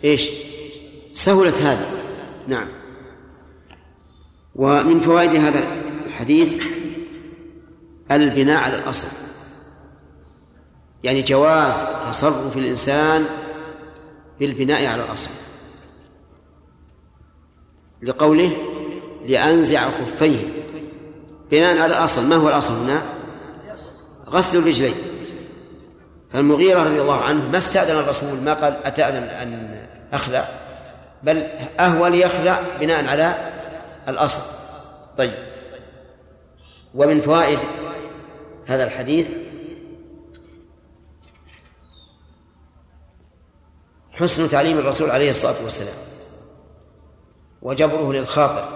إيش؟ 0.04 0.30
سهلت 1.12 1.62
هذه. 1.62 1.86
نعم. 2.48 2.68
ومن 4.54 5.00
فوائد 5.00 5.34
هذا 5.34 5.66
الحديث 6.06 6.66
البناء 8.10 8.62
على 8.62 8.76
الأصل. 8.76 9.08
يعني 11.04 11.22
جواز 11.22 11.78
تصرف 12.08 12.56
الإنسان 12.56 13.26
بالبناء 14.40 14.86
على 14.86 15.04
الأصل. 15.04 15.30
لقوله 18.02 18.52
لأنزع 19.26 19.90
خفيه. 19.90 20.48
بناء 21.50 21.78
على 21.78 21.96
الأصل 21.96 22.28
ما 22.28 22.36
هو 22.36 22.48
الأصل 22.48 22.72
هنا؟ 22.74 23.17
غسل 24.28 24.58
الرجلين. 24.58 24.94
فالمغيرة 26.32 26.82
رضي 26.82 27.00
الله 27.00 27.20
عنه 27.20 27.48
ما 27.48 27.58
استأذن 27.58 27.98
الرسول 27.98 28.40
ما 28.40 28.54
قال 28.54 28.76
أتأذن 28.84 29.22
أن 29.22 29.80
أخلع؟ 30.12 30.48
بل 31.22 31.42
أهوى 31.80 32.10
ليخلع 32.10 32.62
بناء 32.80 33.06
على 33.06 33.34
الأصل. 34.08 34.42
طيب. 35.18 35.34
ومن 36.94 37.20
فوائد 37.20 37.58
هذا 38.66 38.84
الحديث 38.84 39.28
حسن 44.12 44.48
تعليم 44.48 44.78
الرسول 44.78 45.10
عليه 45.10 45.30
الصلاة 45.30 45.62
والسلام 45.62 45.94
وجبره 47.62 48.12
للخاطر 48.12 48.68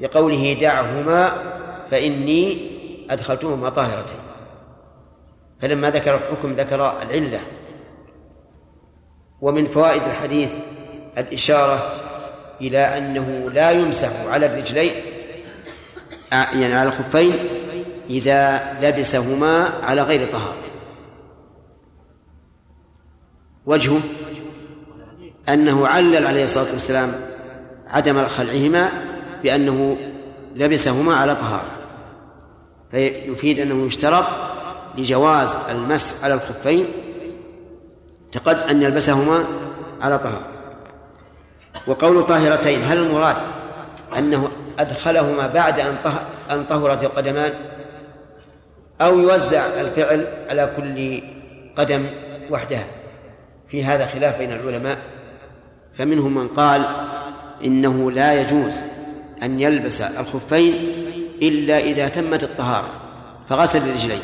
بقوله 0.00 0.52
دعهما 0.60 1.32
فإني 1.90 2.72
أدخلتهما 3.10 3.68
طاهرتين. 3.68 4.21
فلما 5.62 5.90
ذكر 5.90 6.14
الحكم 6.14 6.52
ذكر 6.52 7.02
العلة. 7.02 7.40
ومن 9.40 9.66
فوائد 9.66 10.02
الحديث 10.02 10.54
الإشارة 11.18 11.92
إلى 12.60 12.78
أنه 12.78 13.50
لا 13.54 13.70
يمسح 13.70 14.10
على 14.28 14.46
الرجلين 14.46 14.92
يعني 16.32 16.74
على 16.74 16.88
الخفين 16.88 17.32
إذا 18.10 18.72
لبسهما 18.82 19.70
على 19.82 20.02
غير 20.02 20.32
طهارة. 20.32 20.56
وجهه 23.66 24.00
أنه 25.48 25.86
علل 25.86 26.26
عليه 26.26 26.44
الصلاة 26.44 26.72
والسلام 26.72 27.14
عدم 27.86 28.28
خلعهما 28.28 28.88
بأنه 29.42 29.96
لبسهما 30.54 31.14
على 31.14 31.34
طهارة. 31.34 31.70
فيفيد 32.90 33.58
أنه 33.60 33.86
يشترط 33.86 34.51
لجواز 34.98 35.56
المس 35.70 36.24
على 36.24 36.34
الخفين 36.34 36.86
تقد 38.32 38.56
أن 38.56 38.82
يلبسهما 38.82 39.44
على 40.00 40.18
طهارة. 40.18 40.46
وقول 41.86 42.22
طاهرتين 42.22 42.82
هل 42.82 42.98
المراد 42.98 43.36
أنه 44.18 44.50
أدخلهما 44.78 45.46
بعد 45.46 45.80
أن 45.80 45.96
أن 46.50 46.64
طهرت 46.64 47.04
القدمان؟ 47.04 47.52
أو 49.00 49.18
يوزع 49.18 49.66
الفعل 49.80 50.26
على 50.50 50.72
كل 50.76 51.22
قدم 51.76 52.06
وحدها. 52.50 52.86
في 53.68 53.84
هذا 53.84 54.06
خلاف 54.06 54.38
بين 54.38 54.52
العلماء. 54.52 54.98
فمنهم 55.94 56.34
من 56.34 56.48
قال 56.48 56.82
إنه 57.64 58.10
لا 58.10 58.40
يجوز 58.40 58.80
أن 59.42 59.60
يلبس 59.60 60.00
الخفين 60.00 60.74
إلا 61.42 61.78
إذا 61.78 62.08
تمت 62.08 62.42
الطهارة 62.42 62.88
فغسل 63.48 63.78
الرجلين 63.78 64.20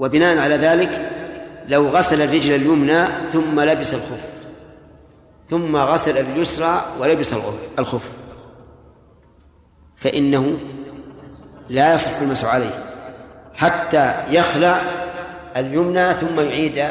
وبناء 0.00 0.38
على 0.38 0.56
ذلك 0.56 1.10
لو 1.68 1.88
غسل 1.88 2.22
الرجل 2.22 2.54
اليمنى 2.54 3.04
ثم 3.32 3.60
لبس 3.60 3.94
الخف. 3.94 4.30
ثم 5.50 5.76
غسل 5.76 6.18
اليسرى 6.18 6.84
ولبس 6.98 7.34
الخف. 7.78 8.10
فإنه 9.96 10.58
لا 11.68 11.94
يصح 11.94 12.20
المسح 12.20 12.54
عليه 12.54 12.84
حتى 13.54 14.14
يخلع 14.30 14.80
اليمنى 15.56 16.12
ثم 16.12 16.40
يعيد 16.40 16.84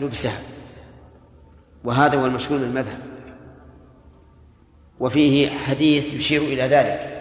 لبسها 0.00 0.38
وهذا 1.84 2.18
هو 2.18 2.26
المشهور 2.26 2.58
من 2.58 2.64
المذهب. 2.64 3.00
وفيه 5.00 5.50
حديث 5.50 6.12
يشير 6.12 6.42
إلى 6.42 6.62
ذلك. 6.62 7.15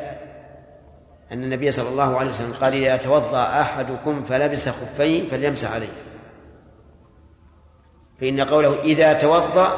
أن 1.31 1.43
النبي 1.43 1.71
صلى 1.71 1.89
الله 1.89 2.17
عليه 2.17 2.29
وسلم 2.29 2.53
قال 2.61 2.73
إذا 2.73 2.97
توضأ 2.97 3.61
أحدكم 3.61 4.23
فلبس 4.23 4.69
خفيه 4.69 5.29
فليمسح 5.29 5.73
عليه. 5.73 5.87
فإن 8.21 8.41
قوله 8.41 8.79
إذا 8.83 9.13
توضأ 9.13 9.77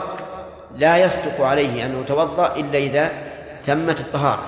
لا 0.76 0.98
يصدق 0.98 1.42
عليه 1.42 1.86
أنه 1.86 2.04
توضأ 2.04 2.56
إلا 2.56 2.78
إذا 2.78 3.12
تمت 3.66 4.00
الطهارة. 4.00 4.46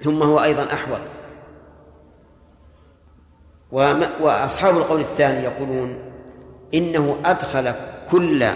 ثم 0.00 0.22
هو 0.22 0.42
أيضا 0.42 0.72
أحوط. 0.72 1.00
وأصحاب 4.20 4.76
القول 4.76 5.00
الثاني 5.00 5.44
يقولون 5.44 5.98
إنه 6.74 7.18
أدخل 7.24 7.72
كل 8.10 8.46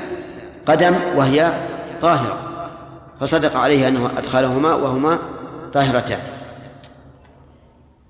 قدم 0.67 0.97
وهي 1.17 1.53
طاهرة. 2.01 2.39
فصدق 3.21 3.57
عليه 3.57 3.89
أنه 3.89 4.11
أدخلهما 4.19 4.75
وهما 4.75 5.19
طاهرتان. 5.73 6.32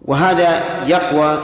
وهذا 0.04 0.62
يقوى 0.86 1.38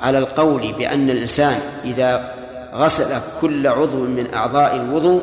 على 0.00 0.18
القول 0.18 0.72
بأن 0.72 1.10
الإنسان 1.10 1.60
إذا 1.84 2.34
غسل 2.74 3.20
كل 3.40 3.66
عضو 3.66 3.98
من 3.98 4.34
أعضاء 4.34 4.76
الوضوء 4.76 5.22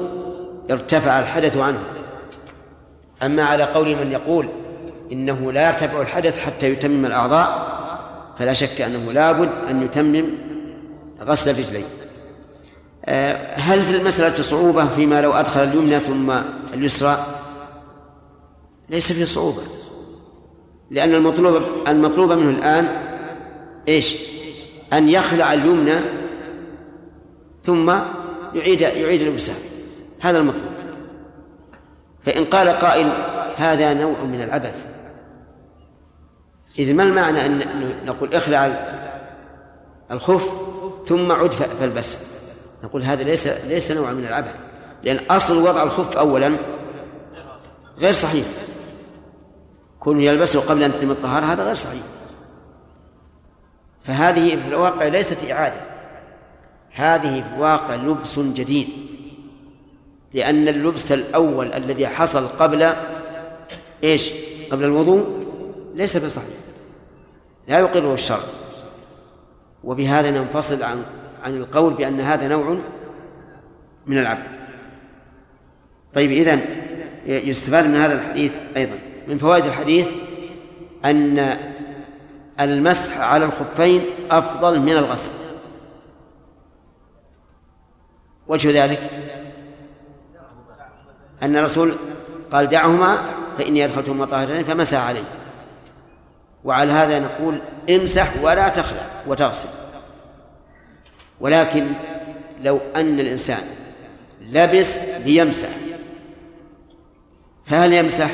ارتفع 0.71 1.19
الحدث 1.19 1.57
عنه. 1.57 1.79
أما 3.23 3.43
على 3.43 3.63
قول 3.63 3.95
من 3.95 4.11
يقول 4.11 4.47
إنه 5.11 5.51
لا 5.51 5.67
يرتفع 5.67 6.01
الحدث 6.01 6.39
حتى 6.39 6.69
يتمم 6.69 7.05
الأعضاء 7.05 7.75
فلا 8.39 8.53
شك 8.53 8.81
أنه 8.81 9.11
لابد 9.11 9.49
أن 9.69 9.83
يتمم 9.83 10.25
غسل 11.21 11.51
الرجلين. 11.51 11.85
آه، 13.05 13.55
هل 13.55 13.81
في 13.81 13.97
المسألة 13.97 14.43
صعوبة 14.43 14.87
فيما 14.87 15.21
لو 15.21 15.33
أدخل 15.33 15.63
اليمنى 15.63 15.99
ثم 15.99 16.31
اليسرى؟ 16.73 17.25
ليس 18.89 19.11
في 19.11 19.25
صعوبة. 19.25 19.61
لأن 20.91 21.13
المطلوب 21.13 21.63
المطلوب 21.87 22.31
منه 22.31 22.49
الآن 22.49 22.87
إيش؟ 23.87 24.15
أن 24.93 25.09
يخلع 25.09 25.53
اليمنى 25.53 25.95
ثم 27.63 27.93
يعيد 28.55 28.81
يعيد 28.81 29.21
الوسام 29.21 29.55
هذا 30.19 30.37
المطلوب. 30.37 30.63
فإن 32.21 32.45
قال 32.45 32.69
قائل 32.69 33.11
هذا 33.57 33.93
نوع 33.93 34.23
من 34.23 34.41
العبث. 34.41 34.85
إذ 36.79 36.93
ما 36.93 37.03
المعنى 37.03 37.45
أن 37.45 37.61
نقول 38.05 38.33
اخلع 38.33 38.65
الخف 40.11 40.49
ثم 41.05 41.31
عد 41.31 41.53
فالبس؟ 41.53 42.17
نقول 42.83 43.03
هذا 43.03 43.23
ليس 43.23 43.47
ليس 43.47 43.91
نوع 43.91 44.11
من 44.11 44.25
العبث. 44.25 44.65
لأن 45.03 45.19
أصل 45.29 45.57
وضع 45.57 45.83
الخف 45.83 46.17
أولا 46.17 46.55
غير 47.99 48.13
صحيح. 48.13 48.45
كونه 50.05 50.21
يلبسه 50.21 50.69
قبل 50.69 50.83
أن 50.83 50.91
تتم 50.91 51.11
الطهارة 51.11 51.45
هذا 51.45 51.63
غير 51.63 51.75
صحيح. 51.75 52.01
فهذه 54.03 54.49
في 54.49 54.67
الواقع 54.67 55.07
ليست 55.07 55.51
إعادة. 55.51 55.81
هذه 56.91 57.41
في 57.41 57.55
الواقع 57.55 57.95
لبس 57.95 58.39
جديد. 58.39 58.87
لأن 60.33 60.67
اللبس 60.67 61.11
الأول 61.11 61.73
الذي 61.73 62.07
حصل 62.07 62.47
قبل 62.47 62.93
إيش؟ 64.03 64.31
قبل 64.71 64.83
الوضوء 64.83 65.45
ليس 65.95 66.17
بصحيح. 66.17 66.57
لا 67.67 67.79
يقره 67.79 68.13
الشرع. 68.13 68.43
وبهذا 69.83 70.31
ننفصل 70.31 70.83
عن 70.83 71.03
عن 71.43 71.57
القول 71.57 71.93
بأن 71.93 72.19
هذا 72.19 72.47
نوع 72.47 72.77
من 74.07 74.17
العبد. 74.17 74.47
طيب 76.13 76.31
إذن 76.31 76.61
يستفاد 77.25 77.85
من 77.85 77.95
هذا 77.95 78.13
الحديث 78.13 78.53
أيضا. 78.77 78.99
من 79.27 79.37
فوائد 79.37 79.65
الحديث 79.65 80.07
أن 81.05 81.57
المسح 82.59 83.17
على 83.17 83.45
الخفين 83.45 84.05
أفضل 84.31 84.79
من 84.79 84.91
الغسل. 84.91 85.31
وجه 88.47 88.83
ذلك 88.83 89.09
أن 91.43 91.57
الرسول 91.57 91.95
قال 92.51 92.69
دعهما 92.69 93.21
فإني 93.57 93.85
أدخلتهما 93.85 94.25
طاهرتين 94.25 94.63
فمسح 94.63 95.07
عليه 95.07 95.23
وعلى 96.63 96.91
هذا 96.91 97.19
نقول 97.19 97.59
امسح 97.89 98.31
ولا 98.41 98.69
تخلع 98.69 99.05
وتغسل. 99.27 99.69
ولكن 101.39 101.87
لو 102.61 102.79
أن 102.95 103.19
الإنسان 103.19 103.61
لبس 104.41 104.97
ليمسح 105.25 105.69
فهل 107.65 107.93
يمسح؟ 107.93 108.29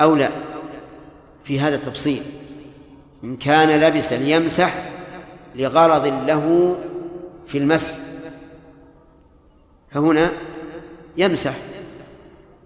أو 0.00 0.14
لا؟ 0.14 0.30
في 1.44 1.60
هذا 1.60 1.74
التفصيل 1.74 2.22
إن 3.24 3.36
كان 3.36 3.68
لبس 3.80 4.12
ليمسح 4.12 4.74
لغرض 5.54 6.06
له 6.06 6.76
في 7.46 7.58
المسح. 7.58 7.94
فهنا 9.90 10.32
يمسح. 11.16 11.54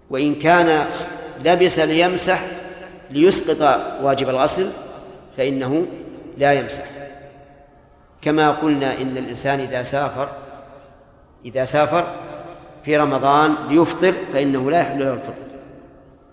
وإن 0.09 0.35
كان 0.35 0.87
لبس 1.45 1.79
ليمسح 1.79 2.45
ليسقط 3.11 3.61
واجب 4.01 4.29
الغسل 4.29 4.69
فإنه 5.37 5.85
لا 6.37 6.53
يمسح. 6.53 6.85
كما 8.21 8.51
قلنا 8.51 9.01
إن 9.01 9.17
الإنسان 9.17 9.59
إذا 9.59 9.83
سافر 9.83 10.29
إذا 11.45 11.65
سافر 11.65 12.13
في 12.83 12.97
رمضان 12.97 13.55
ليفطر 13.69 14.13
فإنه 14.33 14.71
لا 14.71 14.79
يحل 14.79 14.99
له 14.99 15.13
الفطر 15.13 15.46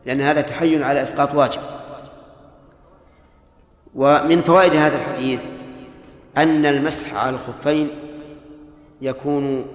لأن 0.07 0.21
هذا 0.21 0.41
تحين 0.41 0.83
على 0.83 1.03
إسقاط 1.03 1.35
واجب. 1.35 1.61
ومن 3.95 4.43
فوائد 4.43 4.75
هذا 4.75 4.97
الحديث 4.97 5.41
أن 6.37 6.67
المسح 6.67 7.15
على 7.15 7.37
الخفين 7.37 7.91
يكون 9.01 9.67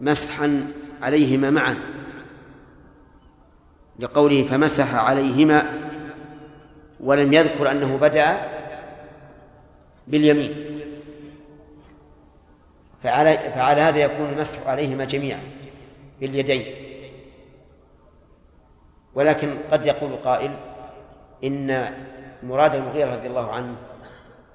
مسحا 0.00 0.62
عليهما 1.02 1.50
معا. 1.50 1.76
لقوله 3.98 4.42
فمسح 4.42 4.94
عليهما 4.94 5.72
ولم 7.00 7.32
يذكر 7.32 7.70
أنه 7.70 7.96
بدأ 7.96 8.36
باليمين. 10.06 10.54
فعلى, 13.02 13.38
فعلى 13.54 13.80
هذا 13.80 13.98
يكون 13.98 14.26
المسح 14.26 14.66
عليهما 14.66 15.04
جميعا 15.04 15.40
باليدين. 16.20 16.85
ولكن 19.16 19.56
قد 19.72 19.86
يقول 19.86 20.16
قائل 20.24 20.50
إن 21.44 21.94
مراد 22.42 22.74
المغيرة 22.74 23.14
رضي 23.14 23.26
الله 23.28 23.52
عنه 23.52 23.74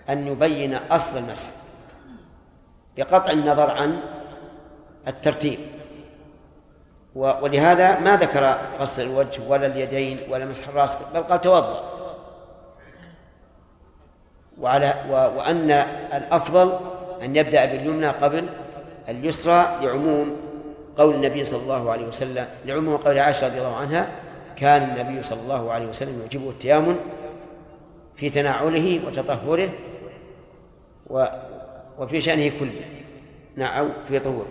أن 0.09 0.27
يبين 0.27 0.73
أصل 0.75 1.17
المسح 1.17 1.49
بقطع 2.97 3.31
النظر 3.31 3.71
عن 3.71 3.99
الترتيب. 5.07 5.59
ولهذا 7.15 7.99
ما 7.99 8.15
ذكر 8.17 8.57
غسل 8.79 9.01
الوجه 9.01 9.41
ولا 9.47 9.65
اليدين 9.65 10.19
ولا 10.29 10.45
مسح 10.45 10.67
الراس 10.67 10.97
بل 11.13 11.23
قال 11.23 11.41
توضأ. 11.41 11.83
وعلى 14.59 14.93
وأن 15.09 15.71
الأفضل 16.13 16.79
أن 17.21 17.35
يبدأ 17.35 17.65
باليمنى 17.65 18.07
قبل 18.07 18.49
اليسرى 19.09 19.79
لعموم 19.81 20.37
قول 20.97 21.15
النبي 21.15 21.45
صلى 21.45 21.63
الله 21.63 21.91
عليه 21.91 22.07
وسلم 22.07 22.47
لعموم 22.65 22.97
قول 22.97 23.19
عائشة 23.19 23.47
رضي 23.47 23.57
الله 23.57 23.75
عنها 23.75 24.07
كان 24.61 24.83
النبي 24.83 25.23
صلى 25.23 25.41
الله 25.41 25.71
عليه 25.71 25.85
وسلم 25.85 26.19
يعجبه 26.19 26.49
التيامن 26.49 26.99
في 28.15 28.29
تناعله 28.29 29.01
وتطهره 29.07 29.69
و 31.07 31.25
وفي 31.97 32.21
شأنه 32.21 32.51
كله 32.59 32.85
نعم 33.55 33.89
في 34.07 34.19
طهوره. 34.19 34.47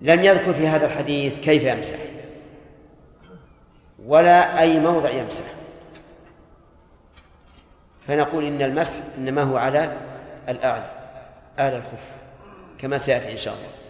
لم 0.00 0.24
يذكر 0.24 0.54
في 0.54 0.66
هذا 0.66 0.86
الحديث 0.86 1.38
كيف 1.38 1.62
يمسح 1.62 1.98
ولا 4.06 4.60
أي 4.60 4.80
موضع 4.80 5.10
يمسح. 5.10 5.44
فنقول 8.06 8.44
إن 8.44 8.62
المسح 8.62 9.04
إنما 9.18 9.42
هو 9.42 9.56
على 9.56 9.96
الأعلى 10.48 10.90
أعلى 11.58 11.76
الخف 11.76 12.10
كما 12.78 12.98
سيأتي 12.98 13.32
إن 13.32 13.38
شاء 13.38 13.54
الله. 13.54 13.87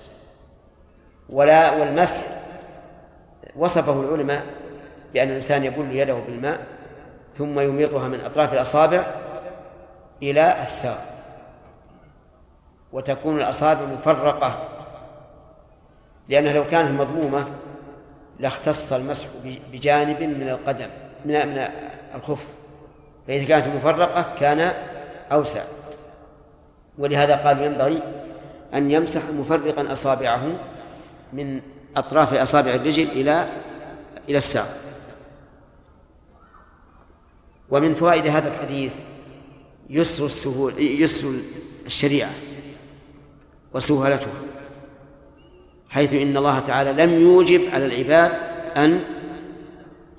ولا 1.29 1.75
والمسح 1.75 2.25
وصفه 3.57 4.01
العلماء 4.01 4.43
بأن 5.15 5.29
الإنسان 5.29 5.65
يبل 5.65 5.97
يده 5.97 6.15
بالماء 6.15 6.61
ثم 7.39 7.61
يميطها 7.61 8.09
من 8.09 8.21
أطراف 8.21 8.53
الأصابع 8.53 9.07
إلى 10.23 10.63
الساق 10.63 10.99
وتكون 12.93 13.37
الأصابع 13.37 13.81
مفرقة 13.81 14.69
لأنها 16.29 16.53
لو 16.53 16.67
كانت 16.67 17.01
مضمومة 17.01 17.47
لاختص 18.39 18.93
المسح 18.93 19.27
بجانب 19.73 20.23
من 20.23 20.49
القدم 20.49 20.89
من 21.25 21.49
من 21.49 21.69
الخف. 22.15 22.45
فإذا 23.27 23.45
كانت 23.45 23.77
مفرقة 23.77 24.25
كان 24.41 24.73
أوسع. 25.33 25.61
ولهذا 26.99 27.37
قالوا 27.37 27.65
ينبغي 27.65 28.03
أن 28.75 28.91
يمسح 28.91 29.21
مفرقا 29.39 29.93
أصابعه 29.93 30.43
من 31.33 31.61
أطراف 31.97 32.35
أصابع 32.35 32.71
الرجل 32.75 33.03
إلى 33.03 33.49
إلى 34.29 34.39
الساق. 34.39 34.89
ومن 37.71 37.95
فوائد 37.95 38.27
هذا 38.27 38.55
الحديث 38.55 38.93
يسر 39.91 40.27
السهول 40.27 40.75
يسر 40.79 41.33
الشريعة 41.87 42.31
وسهولتها 43.75 44.29
حيث 45.89 46.13
إن 46.13 46.37
الله 46.37 46.59
تعالى 46.59 46.93
لم 46.93 47.21
يوجب 47.21 47.61
على 47.73 47.87
العباد 47.87 48.33
أن 48.77 49.05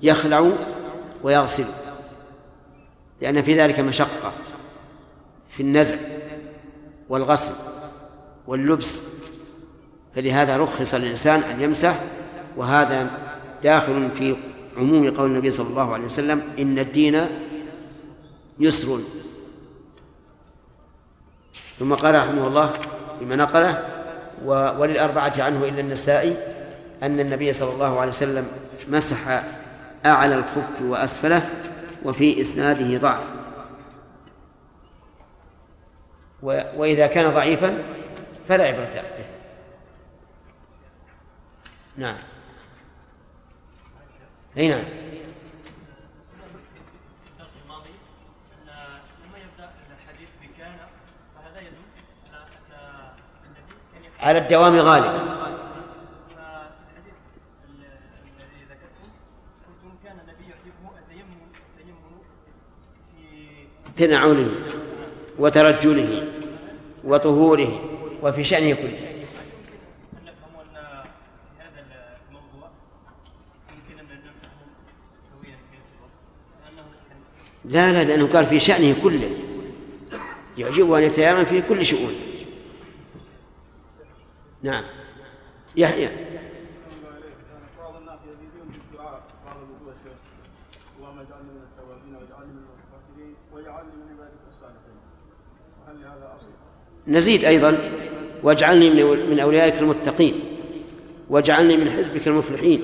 يخلعوا 0.02 0.52
ويغسلوا 1.22 1.74
لأن 3.20 3.42
في 3.42 3.60
ذلك 3.60 3.80
مشقة 3.80 4.32
في 5.56 5.62
النزع 5.62 5.96
والغسل 7.08 7.54
واللبس 8.46 9.02
فلهذا 10.14 10.56
رخص 10.56 10.94
الإنسان 10.94 11.40
أن 11.40 11.60
يمسح 11.60 11.94
وهذا 12.56 13.10
داخل 13.62 14.08
في 14.18 14.36
عموم 14.76 15.10
قول 15.16 15.30
النبي 15.30 15.50
صلى 15.50 15.68
الله 15.68 15.94
عليه 15.94 16.04
وسلم 16.04 16.42
إن 16.58 16.78
الدين 16.78 17.26
يسر. 18.58 18.98
ثم 21.78 21.94
قال 21.94 22.14
رحمه 22.14 22.46
الله 22.46 22.72
بما 23.20 23.36
نقله 23.36 23.84
وللأربعة 24.78 25.32
عنه 25.38 25.64
إلا 25.64 25.80
النسائي 25.80 26.36
أن 27.02 27.20
النبي 27.20 27.52
صلى 27.52 27.72
الله 27.72 28.00
عليه 28.00 28.10
وسلم 28.10 28.46
مسح 28.88 29.42
أعلى 30.06 30.34
الخف 30.34 30.82
وأسفله 30.82 31.48
وفي 32.04 32.40
إسناده 32.40 32.98
ضعف. 32.98 33.24
وإذا 36.76 37.06
كان 37.06 37.30
ضعيفا 37.30 37.78
فلا 38.48 38.64
عبرة 38.64 38.88
به 38.94 39.09
نعم. 42.00 42.16
أي 44.58 44.68
نعم. 44.68 44.84
على 54.20 54.38
الدوام 54.38 54.76
غالبا 54.76 55.40
تنعله 63.96 64.50
وترجله 65.38 66.28
وطهوره 67.04 67.80
وفي 68.22 68.44
شأنه 68.44 68.74
كله. 68.74 69.19
لا 77.70 77.92
لا 77.92 78.04
لأنه 78.04 78.26
قال 78.26 78.46
في 78.46 78.60
شأنه 78.60 78.96
كله. 79.02 79.30
يعجبه 80.58 80.98
أن 80.98 81.02
يتيامن 81.02 81.44
في 81.44 81.62
كل 81.62 81.84
شؤون. 81.84 82.14
نعم. 84.62 84.84
يحيى؟ 85.76 86.08
نزيد 97.08 97.44
أيضا. 97.44 97.78
واجعلني 98.42 98.90
من 99.30 99.40
أوليائك 99.40 99.74
المتقين. 99.74 100.40
واجعلني 101.28 101.76
من 101.76 101.90
حزبك 101.90 102.28
المفلحين. 102.28 102.82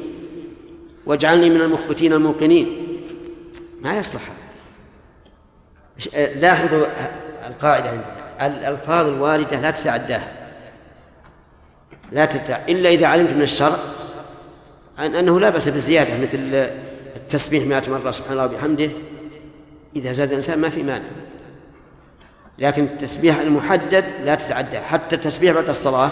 واجعلني 1.07 1.51
من 1.51 1.61
المخبتين 1.61 2.13
الموقنين. 2.13 2.87
ما 3.83 3.99
يصلح 3.99 4.46
لاحظوا 6.15 6.87
القاعدة 7.47 7.91
عندنا. 7.91 8.17
الألفاظ 8.47 9.09
الواردة 9.09 9.61
لا 9.61 9.71
تتعداها. 9.71 10.33
لا 12.13 12.25
تتع... 12.25 12.59
إلا 12.69 12.91
إذا 12.91 13.07
علمت 13.07 13.33
من 13.33 13.43
الشرع 13.43 13.77
أن 14.99 15.15
أنه 15.15 15.41
لا 15.41 15.51
بأس 15.51 15.69
بالزيادة 15.69 16.19
مثل 16.19 16.69
التسبيح 17.17 17.65
مئة 17.65 17.91
مرة 17.91 18.11
سبحان 18.11 18.33
الله 18.33 18.45
وبحمده. 18.45 18.91
إذا 19.97 20.13
زاد 20.13 20.29
الإنسان 20.29 20.59
ما 20.59 20.69
في 20.69 20.83
مانع. 20.83 21.05
لكن 22.59 22.85
التسبيح 22.85 23.39
المحدد 23.39 24.05
لا 24.25 24.35
تتعدى. 24.35 24.79
حتى 24.79 25.17
التسبيح 25.17 25.55
بعد 25.55 25.69
الصلاة 25.69 26.11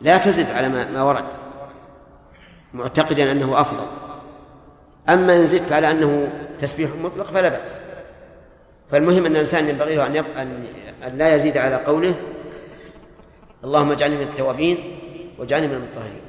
لا 0.00 0.18
تزد 0.18 0.50
على 0.50 0.68
ما, 0.68 0.90
ما 0.90 1.02
ورد. 1.02 1.24
معتقدا 2.74 3.32
أنه 3.32 3.60
أفضل. 3.60 3.86
أما 5.08 5.36
إن 5.36 5.46
زدت 5.46 5.72
على 5.72 5.90
أنه 5.90 6.32
تسبيح 6.58 6.90
مطلق 7.02 7.26
فلا 7.26 7.48
بأس. 7.48 7.78
فالمهم 8.92 9.26
أن 9.26 9.32
الإنسان 9.32 9.68
ينبغي 9.68 9.96
له 9.96 10.06
أن, 10.06 10.16
يبقى 10.16 10.42
أن 10.42 11.18
لا 11.18 11.34
يزيد 11.34 11.56
على 11.56 11.76
قوله 11.76 12.14
اللهم 13.64 13.92
اجعلني 13.92 14.16
من 14.16 14.22
التوابين 14.22 14.98
واجعلني 15.38 15.66
من 15.66 15.74
المطهرين. 15.74 16.20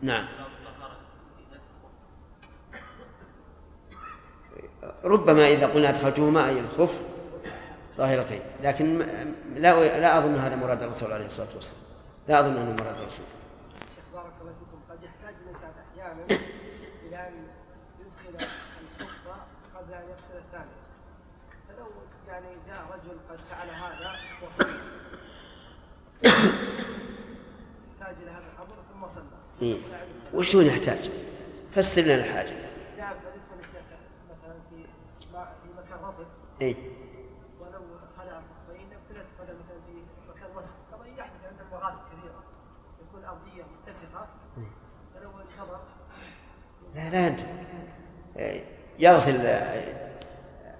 نعم. 0.00 0.28
ربما 5.04 5.48
إذا 5.48 5.66
قلنا 5.66 5.88
أدخلتهما 5.88 6.48
أي 6.48 6.60
الخف 6.60 6.94
ظاهرتين 7.96 8.40
لكن 8.62 8.98
لا 9.54 10.00
لا 10.00 10.18
أظن 10.18 10.34
هذا 10.34 10.56
مراد 10.56 10.82
الرسول 10.82 11.12
عليه 11.12 11.26
الصلاة 11.26 11.48
والسلام. 11.54 11.82
لا 12.28 12.40
أظن 12.40 12.56
أنه 12.56 12.72
مراد 12.72 12.96
الرسول. 12.98 13.24
شيخ 13.94 14.04
بارك 14.14 14.32
الله 14.40 14.52
فيكم 14.52 14.80
قد 14.90 15.02
يحتاج 15.02 15.34
الإنسان 15.42 15.70
أحيانا 15.84 16.24
إلى 17.08 17.28
أن 17.28 17.32
يدخل 18.00 18.46
الخف 19.00 19.40
قبل 19.76 19.94
أن 19.94 20.02
يغسل 20.02 20.38
الثاني 20.38 20.76
فلو 21.68 21.86
يعني 22.28 22.46
جاء 22.68 22.86
رجل 23.08 23.18
قد 23.30 23.38
فعل 23.50 23.70
هذا 23.70 24.12
وصلى 24.46 24.80
يحتاج 27.90 28.16
إلى 28.22 28.30
هذا 28.30 28.44
الأمر 28.54 28.76
ثم 28.92 29.08
صلى. 29.08 29.24
إيه؟ 29.62 29.76
وش 30.34 30.56
هو 30.56 30.60
يحتاج؟ 30.60 31.10
فسر 31.74 32.02
لنا 32.02 32.14
الحاجة. 32.14 32.56
نعم 32.98 33.14
فيدخل 33.14 33.60
الشيخ 33.60 33.82
مثلا 34.30 34.54
في 34.70 34.84
في 35.34 35.68
مكان 35.78 36.04
رطب. 36.04 36.26
إيه؟ 36.60 36.74
ولو 37.60 37.80
خلع 38.18 38.40
الخفين 38.40 38.88
ابتلت 38.92 39.26
بدل 39.40 39.54
مثلا 39.54 39.80
في 39.86 40.02
مكان 40.30 40.56
وسخ 40.56 40.74
كما 40.90 41.06
يحدث 41.08 41.44
عند 41.50 41.60
المغاسل 41.60 41.98
كثيرة 41.98 42.42
يكون 43.08 43.24
أرضية 43.24 43.64
متسخة 43.64 44.26
فلو 45.14 45.30
انتظر 45.30 45.80
لا 46.94 47.10
لا 47.10 47.26
أنت. 47.26 47.40
يغسل 48.98 49.32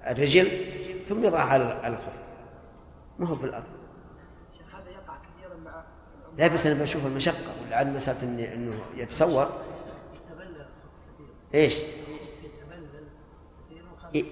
الرجل 0.07 0.49
ثم 1.09 1.25
يضعها 1.25 1.45
على 1.85 1.93
الخف. 1.95 2.13
ما 3.19 3.27
هو 3.27 3.37
في 3.37 3.45
الأرض 3.45 3.65
شيخ 4.59 4.75
هذا 4.75 4.91
يقع 4.91 5.15
كثيرا 5.17 5.55
مع 5.65 5.83
لا 6.39 6.47
بس 6.49 6.67
أنا 6.67 6.83
بشوف 6.83 7.07
المشقة 7.07 7.53
ولعل 7.67 7.93
مسألة 7.93 8.21
إني- 8.21 8.53
أنه 8.55 8.75
يتصور. 8.97 9.49
إيش؟ 11.55 11.75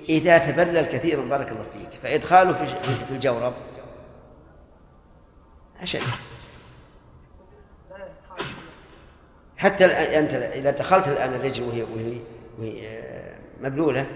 إذا 0.09 0.39
تبلل 0.39 0.87
كثيرا 0.87 1.25
بارك 1.25 1.49
الله 1.49 1.65
فيك. 1.79 2.01
فإدخاله 2.03 2.53
في 3.09 3.11
الجورب 3.11 3.55
أشد 5.83 6.01
حتى 9.57 9.85
أنت 9.85 10.33
إذا 10.33 10.71
دخلت 10.71 11.09
الآن 11.09 11.35
الرجل 11.35 11.63
وهي 11.63 11.83
وهي, 11.83 12.19
وهي 12.59 12.89
آه، 12.89 13.37
مبلولة 13.61 14.07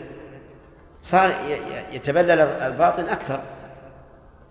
صار 1.03 1.31
يتبلل 1.93 2.41
الباطن 2.41 3.09
أكثر. 3.09 3.41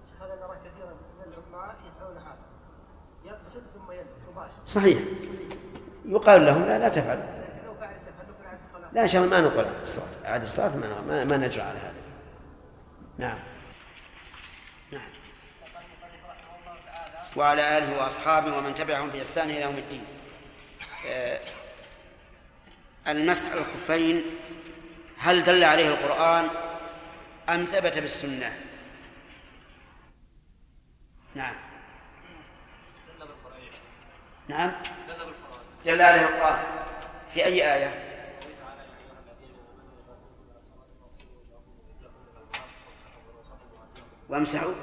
شيخ 0.09 0.21
هذا 0.21 0.35
نرى 0.35 0.57
كثيرا 0.65 0.93
من 1.17 1.33
العلماء 1.33 1.75
يفعلون 1.87 2.17
هذا. 2.17 2.37
يغسل 3.25 3.61
ثم 3.73 3.91
يلبس 3.91 4.27
مباشرة. 4.31 4.65
صحيح. 4.65 4.99
يقال 6.05 6.45
لهم 6.45 6.65
لا 6.65 6.79
لا 6.79 6.89
تفعل 6.89 7.17
لكن 7.17 7.65
لو 7.65 7.73
فعل 7.73 7.89
شيخ 7.89 8.13
هل 8.19 8.27
نقول 8.29 8.47
عن 8.47 8.57
الصلاة؟ 8.57 8.89
لا 8.93 9.07
شيء 9.07 9.21
ما 9.21 9.41
نقول 9.41 9.65
عن 9.65 9.81
الصلاة. 9.81 10.07
عاد 10.25 10.43
الصلاة 10.43 10.77
ما, 10.77 11.23
ما, 11.23 11.37
نجرى 11.37 11.61
على 11.61 11.79
هذا. 11.79 11.93
نعم. 13.17 13.39
نعم. 14.91 15.09
وعلى 17.35 17.77
آله 17.77 17.97
وأصحابه 17.97 18.57
ومن 18.57 18.73
تبعهم 18.73 19.09
بإحسان 19.09 19.49
إلى 19.49 19.61
يوم 19.61 19.77
الدين. 19.77 20.03
آه، 21.07 21.39
المسح 23.07 23.51
على 23.51 23.59
الخفين 23.59 24.23
هل 25.19 25.43
دل 25.43 25.63
عليه 25.63 25.87
القرآن 25.87 26.49
أم 27.49 27.63
ثبت 27.63 27.97
بالسنة؟ 27.97 28.53
نعم. 31.35 31.55
نعم. 34.47 34.71
دل 35.85 36.01
عليه 36.01 36.21
القرآن. 36.21 36.63
في 37.33 37.45
أي 37.45 37.73
آية؟ 37.75 38.09
وامسحوا. 44.29 44.73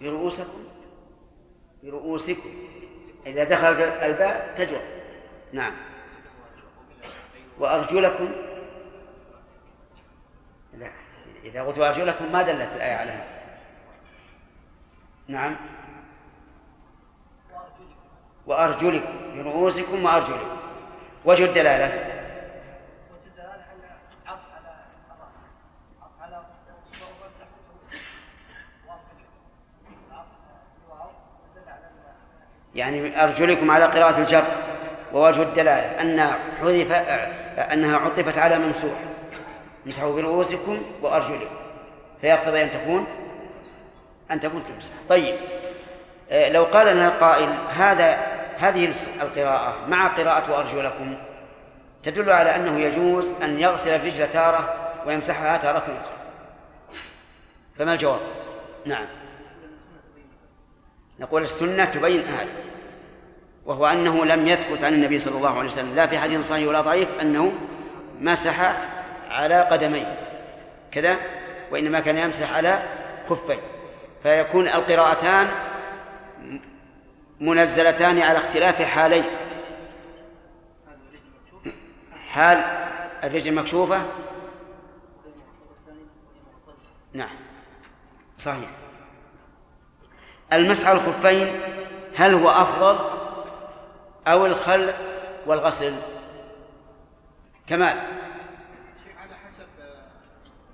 برؤوسكم. 0.00 0.64
برؤوسكم. 1.82 2.68
إذا 3.26 3.44
دخلت 3.44 3.80
الباء 3.80 4.54
تجر 4.56 4.80
نعم. 5.52 5.91
وأرجلكم 7.62 8.32
لا 10.78 10.86
إذا 11.44 11.62
قلت 11.62 11.78
وأرجلكم 11.78 12.32
ما 12.32 12.42
دلت 12.42 12.72
الآية 12.76 12.96
على 12.96 13.10
هذا؟ 13.10 13.24
نعم. 15.28 15.56
وأرجلكم 18.46 19.12
برؤوسكم 19.34 20.04
وأرجلكم. 20.04 20.56
وجه 21.24 21.44
الدلالة؟ 21.44 22.12
يعني 32.74 33.24
أرجلكم 33.24 33.70
على 33.70 33.84
قراءة 33.84 34.18
الجر. 34.18 34.44
ووجه 35.12 35.42
الدلالة 35.42 36.00
أن 36.00 36.32
حذف 36.60 36.92
أنها 37.58 37.96
عطفت 37.98 38.38
على 38.38 38.58
ممسوح 38.58 38.98
امسحوا 39.86 40.12
برؤوسكم 40.12 40.82
وأرجلكم 41.02 41.54
فيقتضي 42.20 42.62
أن 42.62 42.70
تكون؟ 42.70 43.06
أن 44.30 44.40
تكون 44.40 44.64
تمسح 44.74 44.92
طيب. 45.08 45.36
آه، 46.30 46.48
لو 46.48 46.64
قال 46.64 46.96
لنا 46.96 47.08
قائل 47.08 47.48
هذا 47.68 48.18
هذه 48.58 48.94
القراءة 49.22 49.76
مع 49.88 50.06
قراءة 50.06 50.52
وأرجلكم 50.52 51.14
تدل 52.02 52.30
على 52.30 52.56
أنه 52.56 52.80
يجوز 52.80 53.28
أن 53.42 53.60
يغسل 53.60 53.90
الرجل 53.90 54.30
تارة 54.30 54.74
ويمسحها 55.06 55.56
تارة 55.56 55.78
أخرى. 55.78 56.16
فما 57.78 57.92
الجواب؟ 57.92 58.20
نعم. 58.86 59.06
نقول 61.20 61.42
السنة 61.42 61.84
تبين 61.84 62.24
هذا. 62.24 62.71
وهو 63.66 63.86
أنه 63.86 64.24
لم 64.24 64.48
يثبت 64.48 64.84
عن 64.84 64.94
النبي 64.94 65.18
صلى 65.18 65.36
الله 65.36 65.58
عليه 65.58 65.68
وسلم 65.68 65.94
لا 65.94 66.06
في 66.06 66.18
حديث 66.18 66.48
صحيح 66.48 66.68
ولا 66.68 66.80
ضعيف 66.80 67.08
أنه 67.20 67.52
مسح 68.20 68.72
على 69.30 69.62
قدميه. 69.62 70.18
كذا؟ 70.92 71.16
وإنما 71.70 72.00
كان 72.00 72.18
يمسح 72.18 72.56
على 72.56 72.82
خفين 73.28 73.58
فيكون 74.22 74.68
القراءتان 74.68 75.48
منزلتان 77.40 78.22
على 78.22 78.38
اختلاف 78.38 78.82
حالين. 78.82 79.24
حال 82.28 82.58
الرجل 83.24 83.54
مكشوفة؟ 83.54 84.02
نعم. 87.12 87.36
صحيح. 88.38 88.68
المسح 90.52 90.88
على 90.88 90.98
الخفين 90.98 91.60
هل 92.16 92.34
هو 92.34 92.48
أفضل؟ 92.50 93.21
أو 94.26 94.46
الخلع 94.46 94.94
والغسل. 95.46 95.94
كمال. 97.66 97.98
على 99.18 99.34
حسب 99.34 99.68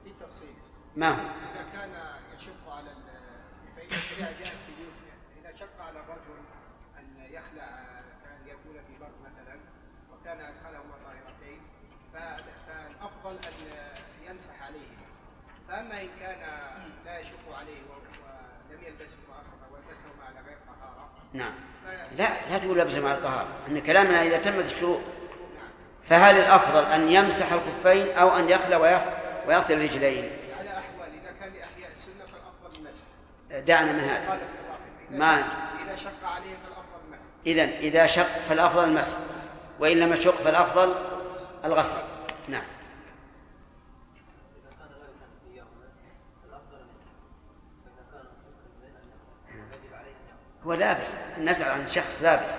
التفصيل 0.07 0.55
ما 0.97 1.09
هو؟ 1.09 1.15
إذا 1.15 1.65
كان 1.73 1.91
يشق 2.37 2.73
على 2.73 2.91
فإن 3.77 3.99
الشريعة 3.99 4.31
جاءت 4.31 4.59
في 4.67 4.73
إذا 5.41 5.57
شق 5.57 5.83
على 5.83 6.01
الرجل 6.01 6.39
أن 6.99 7.25
يخلع 7.31 7.67
كان 8.25 8.47
يكون 8.47 8.83
في 8.87 8.99
برد 9.01 9.15
مثلا 9.25 9.61
وكان 10.13 10.41
أدخلهما 10.41 10.95
طاهرتين 11.05 11.61
فالأفضل 12.67 13.37
أن 13.37 13.53
يمسح 14.27 14.63
عليهما 14.63 15.09
فأما 15.69 16.03
إن 16.03 16.09
كان 16.21 16.41
لا 17.05 17.19
يشق 17.19 17.57
عليه 17.59 17.81
ولم 17.91 18.83
يلبسهما 18.85 19.41
أصلا 19.41 19.61
ولبسهما 19.73 20.25
على 20.25 20.41
غير 20.47 20.59
طهارة 20.67 21.11
نعم. 21.33 21.55
لا 22.17 22.29
لا 22.51 22.59
تقول 22.59 22.79
لبس 22.79 22.95
مع 22.95 23.13
الطهارة 23.13 23.49
أن 23.69 23.81
كلامنا 23.81 24.23
إذا 24.23 24.39
تمت 24.39 24.65
الشروط 24.65 25.01
فهل 26.09 26.37
الأفضل 26.39 26.85
أن 26.85 27.13
يمسح 27.13 27.47
الخفين 27.53 28.17
أو 28.17 28.37
أن 28.37 28.49
يخلع 28.49 28.77
ويغسل 29.47 29.75
الرجلين؟ 29.75 30.31
على 30.59 30.69
أحوال 30.69 31.09
إذا 31.23 31.33
كان 31.41 31.53
لأحياء 31.53 31.91
السنة 31.91 32.25
فالأفضل 32.33 32.81
المسح. 32.81 33.67
دعنا 33.67 33.93
من 33.93 34.01
هذا. 34.01 34.39
ما؟ 35.11 35.37
إذا 35.37 35.97
شق 35.97 36.29
عليه 36.29 36.55
فالأفضل 36.65 37.01
المسح. 37.07 37.27
إذا 37.47 37.65
إذا 37.65 38.07
شق 38.07 38.39
فالأفضل 38.49 38.85
المسح 38.85 39.17
وإن 39.81 39.97
لم 39.97 40.13
يشق 40.13 40.35
فالأفضل 40.35 40.95
الغسل. 41.65 41.97
نعم. 42.49 42.78
هو 50.69 50.75
لابس 50.75 51.13
نسأل 51.41 51.69
عن 51.69 51.89
شخص 51.89 52.23
لابس 52.23 52.55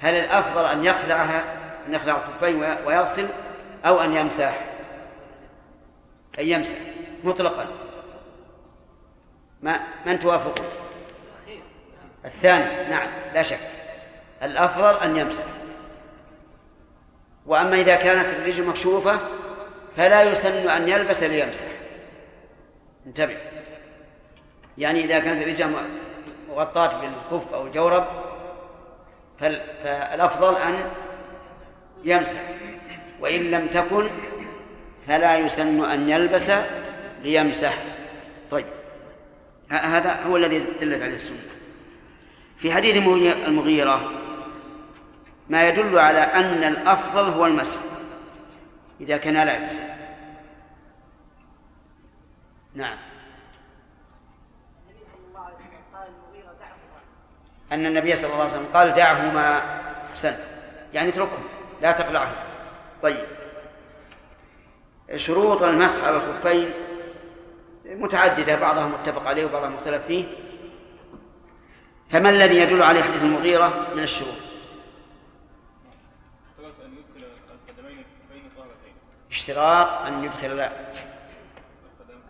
هل 0.00 0.14
الأفضل 0.14 0.64
أن 0.64 0.84
يخلعها 0.84 1.44
أن 1.88 1.94
يخلع 1.94 2.16
الخفين 2.16 2.62
ويغسل 2.86 3.28
أو 3.86 4.00
أن 4.00 4.16
يمسح؟ 4.16 4.60
أن 6.38 6.48
يمسح 6.48 6.76
مطلقا. 7.24 7.66
ما 9.62 9.80
من 10.06 10.18
توافقون 10.18 10.66
الثاني 12.24 12.88
نعم 12.88 13.08
لا 13.34 13.42
شك. 13.42 13.58
الأفضل 14.42 14.98
أن 14.98 15.16
يمسح. 15.16 15.44
وأما 17.46 17.76
إذا 17.80 17.96
كانت 17.96 18.26
الرجل 18.26 18.66
مكشوفة 18.66 19.18
فلا 19.96 20.22
يسن 20.22 20.68
أن 20.68 20.88
يلبس 20.88 21.22
ليمسح. 21.22 21.64
انتبه. 23.06 23.36
يعني 24.78 25.04
إذا 25.04 25.18
كانت 25.18 25.42
الرجل 25.42 25.76
مغطاة 26.52 27.00
بالخف 27.00 27.54
أو 27.54 27.66
الجورب 27.66 28.04
فالأفضل 29.40 30.56
أن 30.56 30.90
يمسح 32.04 32.40
وإن 33.20 33.40
لم 33.50 33.66
تكن 33.66 34.08
فلا 35.06 35.36
يسن 35.36 35.84
أن 35.84 36.08
يلبس 36.08 36.52
ليمسح. 37.22 37.74
طيب 38.50 38.66
هذا 39.70 40.22
هو 40.26 40.36
الذي 40.36 40.58
دلت 40.58 41.02
عليه 41.02 41.14
السنة. 41.14 41.36
في 42.58 42.72
حديث 42.72 42.96
المغيرة 43.46 44.12
ما 45.48 45.68
يدل 45.68 45.98
على 45.98 46.18
أن 46.18 46.64
الأفضل 46.64 47.28
هو 47.28 47.46
المسح 47.46 47.80
إذا 49.00 49.16
كان 49.16 49.34
لابسا 49.34 49.96
نعم. 52.74 52.98
أن 57.72 57.86
النبي 57.86 58.16
صلى 58.16 58.32
الله 58.32 58.40
عليه 58.40 58.52
وسلم 58.52 58.66
قال 58.74 58.94
دعهما 58.94 59.62
أحسنت. 60.10 60.38
يعني 60.92 61.08
اتركهم 61.08 61.44
لا 61.82 61.92
تقلعهم. 61.92 62.32
طيب. 63.02 63.26
شروط 65.16 65.62
المسح 65.62 66.04
على 66.04 66.16
الخفين 66.16 66.70
متعددة 67.86 68.56
بعضها 68.56 68.86
متفق 68.86 69.28
عليه 69.28 69.44
وبعضها 69.44 69.68
مختلف 69.68 70.06
فيه. 70.06 70.24
فما 72.10 72.30
الذي 72.30 72.56
يدل 72.56 72.82
عليه 72.82 73.02
حديث 73.02 73.22
المغيرة 73.22 73.86
من 73.96 74.02
الشروط؟ 74.02 74.34
اشتراط 79.30 80.06
أن 80.06 80.24
يدخل 80.24 80.60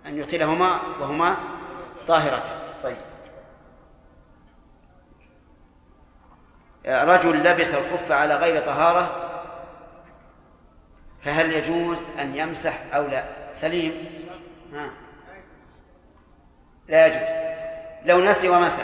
أن 0.07 0.19
يدخلهما 0.19 0.81
وهما 1.01 1.37
طاهرتان 2.09 2.59
طيب 2.83 2.97
رجل 6.87 7.45
لبس 7.45 7.75
الخف 7.75 8.13
على 8.13 8.35
غير 8.35 8.63
طهارة 8.63 9.31
فهل 11.25 11.53
يجوز 11.53 11.99
أن 12.19 12.37
يمسح 12.37 12.79
أو 12.95 13.07
لا؟ 13.07 13.25
سليم. 13.55 14.07
ها. 14.73 14.91
لا 16.89 17.07
يجوز. 17.07 17.29
لو 18.05 18.21
نسي 18.21 18.49
ومسح. 18.49 18.83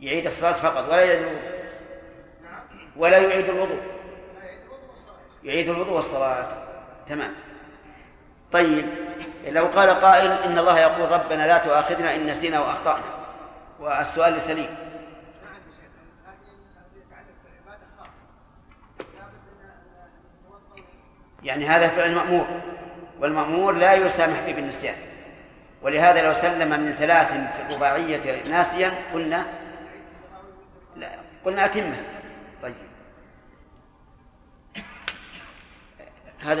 يعيد 0.00 0.26
الصلاة 0.26 0.52
فقط 0.52 0.88
ولا 0.88 1.04
يعيد 1.04 1.38
ولا 2.96 3.18
يعيد 3.18 3.48
الوضوء. 3.48 3.82
يعيد 5.44 5.68
الوضوء 5.68 5.92
والصلاة. 5.92 6.48
تمام. 7.08 7.34
طيب 8.52 8.86
لو 9.48 9.66
قال 9.66 9.90
قائل 9.90 10.30
إن 10.30 10.58
الله 10.58 10.80
يقول 10.80 11.12
ربنا 11.12 11.46
لا 11.46 11.58
تؤاخذنا 11.58 12.14
إن 12.14 12.26
نسينا 12.26 12.60
وأخطأنا. 12.60 13.04
والسؤال 13.80 14.32
لسليم. 14.32 14.87
يعني 21.42 21.66
هذا 21.66 21.88
فعل 21.88 22.14
مأمور 22.14 22.46
والمأمور 23.20 23.74
لا 23.74 23.94
يسامح 23.94 24.40
فيه 24.40 24.54
بالنسيان. 24.54 24.94
ولهذا 25.82 26.22
لو 26.22 26.32
سلم 26.32 26.68
من 26.68 26.94
ثلاث 26.98 27.28
في 27.32 27.62
الرباعية 27.68 28.42
ناسيا 28.48 28.92
قلنا 29.14 29.46
لا 30.96 31.08
قلنا 31.44 31.64
أتمه. 31.64 31.96
طيب. 32.62 32.74
هذا 36.44 36.60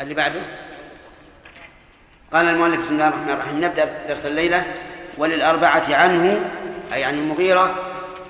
اللي 0.00 0.14
بعده. 0.14 0.40
قال 2.32 2.46
المؤلف 2.46 2.80
بسم 2.80 2.94
الله 2.94 3.08
الرحمن 3.08 3.30
الرحيم. 3.30 3.64
نبدأ 3.64 4.06
درس 4.08 4.26
الليلة 4.26 4.64
وللأربعة 5.18 5.94
عنه 5.94 6.50
أي 6.92 7.04
عن 7.04 7.14
المغيرة 7.14 7.74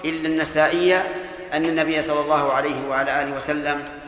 إلا 0.04 0.28
النسائية 0.28 1.04
أن 1.52 1.64
النبي 1.64 2.02
صلى 2.02 2.20
الله 2.20 2.52
عليه 2.52 2.88
وعلى 2.88 3.22
آله 3.22 3.36
وسلم 3.36 3.99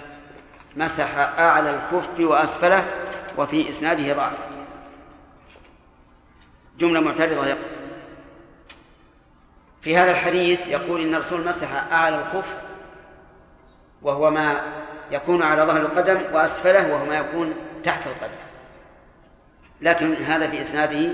مسح 0.76 1.18
أعلى 1.38 1.70
الخف 1.70 2.20
وأسفله 2.20 2.84
وفي 3.38 3.68
إسناده 3.68 4.14
ضعف. 4.14 4.32
جملة 6.78 7.00
معترضة 7.00 7.56
في 9.82 9.96
هذا 9.96 10.10
الحديث 10.10 10.68
يقول 10.68 11.00
إن 11.00 11.14
الرسول 11.14 11.46
مسح 11.46 11.92
أعلى 11.92 12.16
الخف 12.16 12.56
وهو 14.02 14.30
ما 14.30 14.60
يكون 15.10 15.42
على 15.42 15.62
ظهر 15.62 15.80
القدم 15.80 16.20
وأسفله 16.32 16.92
وهو 16.92 17.04
ما 17.04 17.18
يكون 17.18 17.54
تحت 17.84 18.06
القدم. 18.06 18.42
لكن 19.80 20.14
هذا 20.14 20.50
في 20.50 20.62
إسناده 20.62 21.12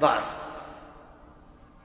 ضعف. 0.00 0.22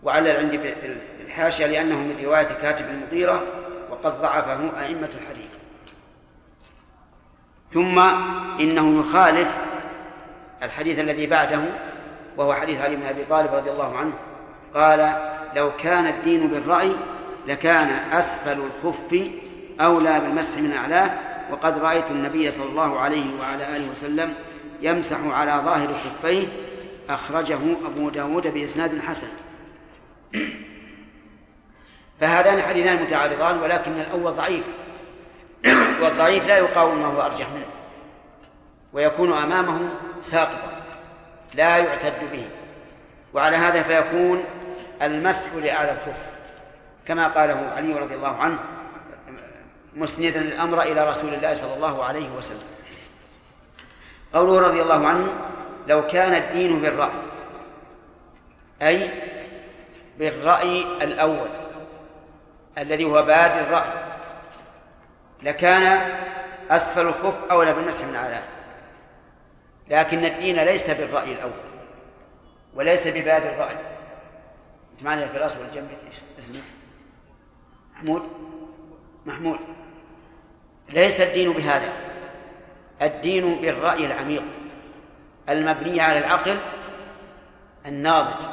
وعلل 0.03 0.37
عندي 0.37 0.57
بالحاشية 0.57 1.65
لأنه 1.65 1.95
من 1.95 2.23
رواية 2.23 2.47
كاتب 2.61 2.85
المغيرة 2.85 3.43
وقد 3.89 4.21
ضعفه 4.21 4.81
أئمة 4.81 5.09
الحديث. 5.21 5.42
ثم 7.73 7.99
إنه 8.59 8.99
يخالف 8.99 9.55
الحديث 10.63 10.99
الذي 10.99 11.27
بعده 11.27 11.61
وهو 12.37 12.53
حديث 12.53 12.81
علي 12.81 12.95
بن 12.95 13.05
أبي 13.05 13.25
طالب 13.25 13.53
رضي 13.53 13.71
الله 13.71 13.97
عنه 13.97 14.13
قال 14.73 15.13
لو 15.55 15.71
كان 15.77 16.07
الدين 16.07 16.47
بالرأي 16.47 16.91
لكان 17.47 17.87
أسفل 18.11 18.57
الخف 18.61 19.29
أولى 19.81 20.19
بالمسح 20.19 20.57
من 20.57 20.73
أعلاه 20.73 21.11
وقد 21.51 21.77
رأيت 21.77 22.11
النبي 22.11 22.51
صلى 22.51 22.65
الله 22.65 22.99
عليه 22.99 23.39
وعلى 23.39 23.75
آله 23.75 23.91
وسلم 23.91 24.33
يمسح 24.81 25.17
على 25.25 25.61
ظاهر 25.65 25.93
خفيه 25.93 26.47
أخرجه 27.09 27.59
أبو 27.85 28.09
داود 28.09 28.47
بإسناد 28.47 28.99
حسن. 28.99 29.27
فهذان 32.21 32.53
الحديثان 32.53 33.03
متعارضان 33.03 33.59
ولكن 33.59 33.91
الأول 33.91 34.31
ضعيف. 34.31 34.63
والضعيف 36.01 36.47
لا 36.47 36.57
يقاوم 36.57 37.01
ما 37.01 37.07
هو 37.07 37.21
أرجح 37.21 37.49
منه 37.49 37.65
ويكون 38.93 39.33
أمامه 39.33 39.89
ساقطا 40.21 40.81
لا 41.53 41.77
يعتد 41.77 42.31
به. 42.31 42.47
وعلى 43.33 43.57
هذا 43.57 43.83
فيكون 43.83 44.43
المسح 45.01 45.53
لأعلى 45.53 45.91
الكفر. 45.91 46.13
كما 47.07 47.27
قاله 47.27 47.73
علي 47.75 47.93
رضي 47.93 48.15
الله 48.15 48.37
عنه 48.37 48.59
مسندا 49.95 50.41
الأمر 50.41 50.81
إلى 50.81 51.09
رسول 51.09 51.33
الله 51.33 51.53
صلى 51.53 51.75
الله 51.75 52.03
عليه 52.03 52.29
وسلم. 52.37 52.67
قوله 54.33 54.67
رضي 54.67 54.81
الله 54.81 55.07
عنه 55.07 55.27
لو 55.87 56.07
كان 56.07 56.33
الدين 56.33 56.81
بالرأي 56.81 57.09
أي 58.81 59.09
بالرأي 60.19 60.85
الأول 61.01 61.49
الذي 62.77 63.05
هو 63.05 63.21
بادئ 63.21 63.59
الرأي. 63.59 64.12
لكان 65.43 66.01
أسفل 66.69 67.07
الخف 67.07 67.51
أولى 67.51 67.73
بالمسح 67.73 68.05
من 68.05 68.15
أعلاه 68.15 68.43
لكن 69.89 70.25
الدين 70.25 70.59
ليس 70.59 70.89
بالرأي 70.89 71.33
الأول 71.33 71.51
وليس 72.73 73.07
ببادئ 73.07 73.49
الرأي. 73.49 73.75
أنت 74.93 75.03
معنا 75.03 75.27
في 75.27 75.37
الأصل 75.37 75.59
والجنب؟ 75.59 75.87
اسمه؟ 76.39 76.61
محمود؟ 77.95 78.21
محمود. 79.25 79.59
ليس 80.89 81.21
الدين 81.21 81.51
بهذا. 81.53 81.93
الدين 83.01 83.55
بالرأي 83.55 84.05
العميق 84.05 84.43
المبني 85.49 86.01
على 86.01 86.19
العقل 86.19 86.57
الناضج. 87.85 88.45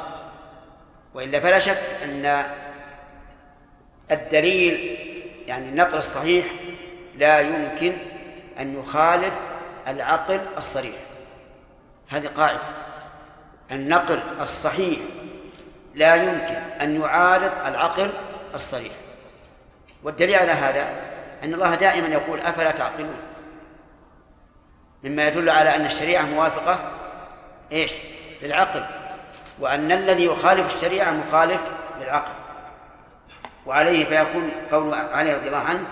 وإلا 1.13 1.39
فلا 1.39 1.59
شك 1.59 1.81
أن 2.03 2.45
الدليل 4.11 4.97
يعني 5.47 5.69
النقل 5.69 5.97
الصحيح 5.97 6.45
لا 7.17 7.39
يمكن 7.39 7.93
أن 8.59 8.79
يخالف 8.79 9.33
العقل 9.87 10.41
الصريح. 10.57 10.95
هذه 12.09 12.27
قاعدة. 12.37 12.59
النقل 13.71 14.19
الصحيح 14.41 14.99
لا 15.95 16.15
يمكن 16.15 16.55
أن 16.81 17.01
يعارض 17.01 17.51
العقل 17.65 18.11
الصريح. 18.53 18.93
والدليل 20.03 20.35
على 20.35 20.51
هذا 20.51 20.87
أن 21.43 21.53
الله 21.53 21.75
دائما 21.75 22.07
يقول 22.07 22.39
أفلا 22.39 22.71
تعقلون؟ 22.71 23.17
مما 25.03 25.27
يدل 25.27 25.49
على 25.49 25.75
أن 25.75 25.85
الشريعة 25.85 26.23
موافقة. 26.23 26.79
إيش؟ 27.71 27.93
للعقل. 28.41 28.83
وأن 29.59 29.91
الذي 29.91 30.25
يخالف 30.25 30.75
الشريعة 30.75 31.11
مخالف 31.11 31.61
للعقل. 32.01 32.31
وعليه 33.65 34.05
فيكون 34.05 34.51
قول 34.71 34.93
علي 34.93 35.33
رضي 35.33 35.47
الله 35.47 35.59
عنه 35.59 35.83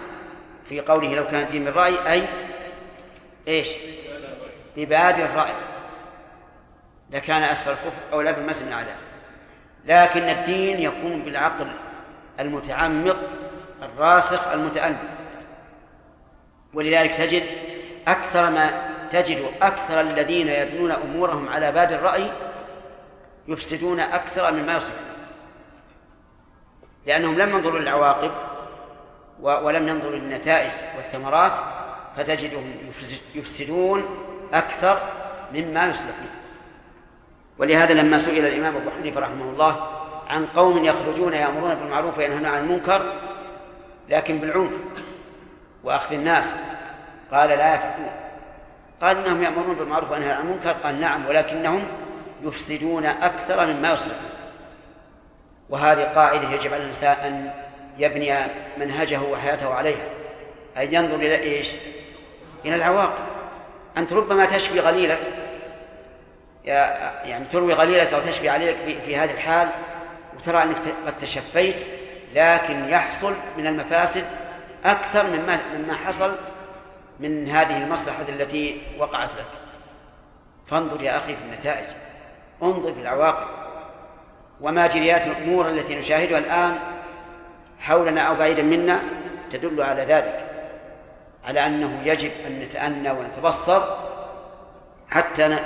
في 0.69 0.81
قوله 0.81 1.15
لو 1.15 1.27
كان 1.27 1.41
الدين 1.41 1.65
بالرأي 1.65 2.11
أي؟ 2.11 2.25
إيش؟ 3.47 3.69
ببادر 4.77 5.25
الرأي. 5.25 5.53
لكان 7.11 7.43
أسفل 7.43 7.71
الكفر 7.71 8.13
أو 8.13 8.21
لا 8.21 8.31
بالمسجد 8.31 8.65
من 8.65 8.73
أعلاه 8.73 8.95
لكن 9.85 10.29
الدين 10.29 10.79
يكون 10.79 11.21
بالعقل 11.21 11.67
المتعمق 12.39 13.17
الراسخ 13.81 14.47
المتألم. 14.47 14.97
ولذلك 16.73 17.15
تجد 17.15 17.43
أكثر 18.07 18.49
ما 18.49 18.89
تجد 19.11 19.45
أكثر 19.61 20.01
الذين 20.01 20.47
يبنون 20.47 20.91
أمورهم 20.91 21.49
على 21.49 21.71
باد 21.71 21.91
الرأي 21.91 22.31
يفسدون 23.47 23.99
أكثر 23.99 24.51
مما 24.51 24.75
يصلحون 24.75 25.09
لأنهم 27.05 27.37
لم 27.37 27.49
ينظروا 27.49 27.79
للعواقب 27.79 28.31
ولم 29.41 29.87
ينظروا 29.87 30.15
للنتائج 30.15 30.71
والثمرات 30.97 31.53
فتجدهم 32.17 32.75
يفسدون 33.35 34.05
أكثر 34.53 34.99
مما 35.53 35.87
يصلحون 35.87 36.29
ولهذا 37.57 37.93
لما 37.93 38.17
سئل 38.17 38.45
الإمام 38.45 38.75
أبو 38.75 38.89
حنيفة 38.99 39.19
رحمه 39.19 39.49
الله 39.49 39.87
عن 40.29 40.45
قوم 40.45 40.85
يخرجون 40.85 41.33
يأمرون 41.33 41.75
بالمعروف 41.75 42.17
وينهون 42.17 42.45
عن 42.45 42.63
المنكر 42.63 43.01
لكن 44.09 44.37
بالعنف 44.37 44.71
وأخذ 45.83 46.13
الناس 46.13 46.55
قال 47.31 47.49
لا 47.49 47.75
يفعلون 47.75 48.11
قال 49.01 49.17
إنهم 49.17 49.43
يأمرون 49.43 49.75
بالمعروف 49.75 50.11
وينهون 50.11 50.31
عن 50.31 50.41
المنكر 50.41 50.71
قال 50.71 51.01
نعم 51.01 51.25
ولكنهم 51.25 51.83
يفسدون 52.43 53.05
أكثر 53.05 53.65
مما 53.65 53.91
يصلحون 53.91 54.29
وهذه 55.69 56.03
قاعدة 56.03 56.51
يجب 56.51 56.73
على 56.73 56.83
الإنسان 56.83 57.15
أن 57.25 57.51
يبني 57.99 58.33
منهجه 58.77 59.21
وحياته 59.21 59.73
عليها. 59.73 60.07
أن 60.77 60.93
ينظر 60.93 61.15
إلى 61.15 61.39
إيش؟ 61.39 61.71
إلى 62.65 62.75
العواقب. 62.75 63.23
أنت 63.97 64.13
ربما 64.13 64.45
تشفي 64.45 64.79
غليلك. 64.79 65.19
يعني 66.65 67.45
تروي 67.51 67.73
غليلك 67.73 68.13
أو 68.13 68.21
تشفي 68.21 68.49
عليك 68.49 68.77
في 69.05 69.17
هذه 69.17 69.31
الحال 69.31 69.69
وترى 70.37 70.63
أنك 70.63 70.77
قد 71.05 71.17
تشفيت 71.17 71.85
لكن 72.35 72.89
يحصل 72.89 73.33
من 73.57 73.67
المفاسد 73.67 74.25
أكثر 74.85 75.23
مما 75.27 75.59
مما 75.77 75.93
حصل 75.93 76.31
من 77.19 77.49
هذه 77.49 77.83
المصلحة 77.83 78.25
التي 78.29 78.81
وقعت 78.97 79.29
لك. 79.29 79.45
فانظر 80.67 81.01
يا 81.01 81.17
أخي 81.17 81.35
في 81.35 81.41
النتائج. 81.45 81.87
انظر 82.63 82.93
في 82.93 82.99
العواقب. 82.99 83.47
وما 84.61 84.87
جريات 84.87 85.27
الأمور 85.27 85.69
التي 85.69 85.95
نشاهدها 85.95 86.37
الآن 86.37 86.79
حولنا 87.79 88.21
أو 88.21 88.35
بعيدا 88.35 88.63
منا 88.63 88.99
تدل 89.51 89.81
على 89.81 90.01
ذلك 90.01 90.45
على 91.47 91.65
أنه 91.65 92.01
يجب 92.05 92.31
أن 92.47 92.59
نتأنى 92.59 93.11
ونتبصر 93.11 93.81
حتى 95.09 95.57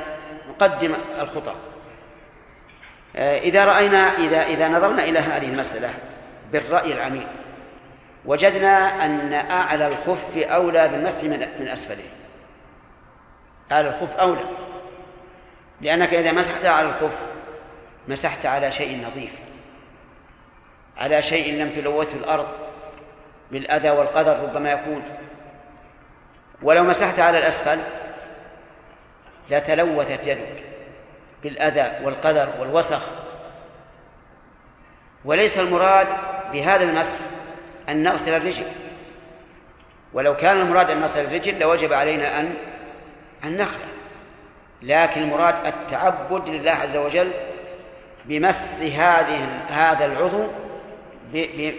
نقدم 0.49 0.93
الخطى. 1.19 1.55
آه، 3.15 3.39
إذا 3.39 3.65
رأينا 3.65 4.17
إذا 4.17 4.43
إذا 4.43 4.67
نظرنا 4.67 5.03
إلى 5.03 5.19
هذه 5.19 5.45
المسألة 5.45 5.93
بالرأي 6.51 6.93
العميق 6.93 7.27
وجدنا 8.25 9.05
أن 9.05 9.33
أعلى 9.33 9.87
الخف 9.87 10.37
أولى 10.37 10.87
بالمسح 10.87 11.23
من 11.59 11.67
أسفله. 11.67 12.03
أعلى 13.71 13.89
الخف 13.89 14.17
أولى 14.17 14.45
لأنك 15.81 16.13
إذا 16.13 16.31
مسحت 16.31 16.65
على 16.65 16.87
الخف 16.87 17.17
مسحت 18.07 18.45
على 18.45 18.71
شيء 18.71 19.07
نظيف. 19.07 19.31
على 20.97 21.21
شيء 21.21 21.53
لم 21.53 21.69
تلوثه 21.69 22.15
الأرض 22.15 22.47
بالأذى 23.51 23.89
والقدر 23.89 24.39
ربما 24.39 24.71
يكون. 24.71 25.03
ولو 26.61 26.83
مسحت 26.83 27.19
على 27.19 27.37
الأسفل 27.37 27.79
لتلوثت 29.49 30.27
يدك 30.27 30.63
بالأذى 31.43 32.05
والقدر 32.05 32.49
والوسخ. 32.59 33.01
وليس 35.25 35.57
المراد 35.57 36.07
بهذا 36.53 36.83
المسح 36.83 37.19
أن 37.89 38.03
نغسل 38.03 38.33
الرجل. 38.33 38.65
ولو 40.13 40.35
كان 40.35 40.61
المراد 40.61 40.89
أن 40.89 41.01
نغسل 41.01 41.25
الرجل 41.25 41.59
لوجب 41.59 41.93
علينا 41.93 42.39
أن 42.39 42.53
أن 43.43 43.57
نخلع 43.57 43.85
لكن 44.81 45.21
المراد 45.21 45.55
التعبد 45.65 46.49
لله 46.49 46.71
عز 46.71 46.97
وجل 46.97 47.31
بمس 48.25 48.81
هذه 48.81 49.47
هذا 49.69 50.05
العضو 50.05 50.47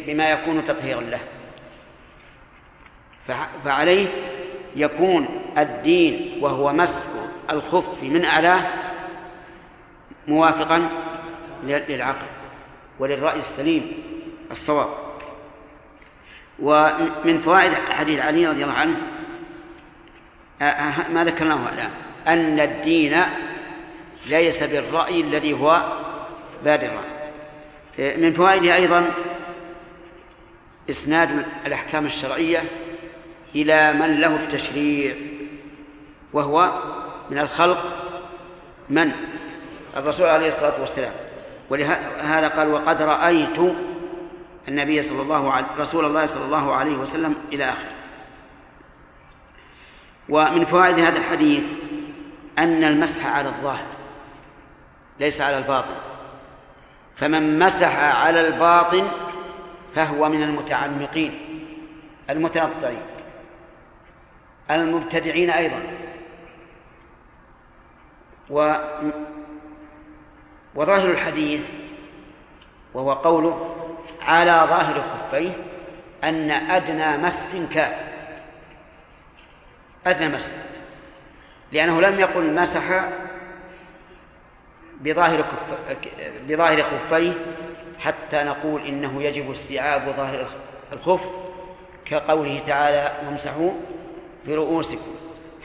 بما 0.07 0.31
يكون 0.31 0.65
تطهيرا 0.65 1.01
له. 1.01 1.21
فعليه 3.65 4.07
يكون 4.77 5.29
الدين 5.59 6.39
وهو 6.41 6.73
مسح 6.73 7.07
الخف 7.51 8.03
من 8.03 8.25
أعلاه 8.25 8.63
موافقا 10.29 10.89
للعقل 11.65 12.27
وللرأي 12.99 13.39
السليم 13.39 13.93
الصواب. 14.51 14.89
ومن 16.59 17.41
فوائد 17.45 17.75
حديث 17.75 18.21
علي 18.21 18.47
رضي 18.47 18.65
الله 18.65 18.75
عنه 18.75 18.97
آه، 20.63 20.65
آه، 20.65 21.09
ما 21.09 21.25
ذكرناه 21.25 21.69
الآن 21.75 21.91
أن 22.27 22.61
الدين 22.61 23.23
ليس 24.27 24.63
بالرأي 24.63 25.21
الذي 25.21 25.53
هو 25.53 25.83
بادر. 26.65 26.91
من 27.99 28.33
فوائده 28.37 28.75
أيضا 28.75 29.11
إسناد 30.91 31.47
الأحكام 31.66 32.07
الشرعية 32.07 32.62
إلى 33.55 33.93
من 33.93 34.20
له 34.20 34.37
التشريع 34.37 35.14
وهو 36.32 36.72
من 37.30 37.39
الخلق 37.39 37.95
من؟ 38.91 39.12
الرسول 39.97 40.26
عليه 40.26 40.49
الصلاة 40.49 40.80
والسلام. 40.80 41.12
ولهذا 41.70 42.49
قال 42.49 42.68
وقد 42.68 43.03
رأيت 43.03 43.59
النبي 44.68 45.03
صلى 45.03 45.22
الله 45.22 45.53
عليه 45.53 45.66
رسول 45.78 46.05
الله 46.05 46.26
صلى 46.26 46.45
الله 46.45 46.72
عليه 46.72 46.97
وسلم 46.97 47.35
إلى 47.53 47.64
آخره. 47.64 47.95
ومن 50.28 50.64
فوائد 50.64 50.99
هذا 50.99 51.18
الحديث 51.18 51.64
أن 52.59 52.85
المسح 52.85 53.26
على 53.26 53.49
الظاهر 53.49 53.87
ليس 55.20 55.41
على 55.41 55.59
الباطن. 55.59 55.95
فمن 57.16 57.59
مسح 57.59 57.99
على 57.99 58.49
الباطن 58.49 59.09
فهو 59.95 60.29
من 60.29 60.43
المتعمقين 60.43 61.39
المتنطعين 62.31 63.03
المبتدعين 64.71 65.51
أيضا 65.51 65.83
و 68.51 68.75
وظاهر 70.75 71.11
الحديث 71.11 71.61
وهو 72.95 73.13
قوله 73.13 73.75
على 74.23 74.67
ظاهر 74.69 75.03
خفيه 75.03 75.51
أن 76.25 76.51
أدنى 76.51 77.19
مسح 77.19 77.47
كاف 77.75 77.95
أدنى 80.07 80.29
مسح 80.29 80.53
لأنه 81.73 82.01
لم 82.01 82.21
يقل 82.21 82.55
مسح 82.55 83.05
بظاهر. 85.01 85.45
بظاهر 86.49 86.83
خفيه 86.83 87.33
حتى 88.05 88.43
نقول 88.43 88.87
إنه 88.87 89.23
يجب 89.23 89.51
استيعاب 89.51 90.15
ظاهر 90.17 90.47
الخف 90.93 91.21
كقوله 92.05 92.61
تعالى 92.67 93.13
وامسحوا 93.27 93.71
برؤوسكم 94.47 95.15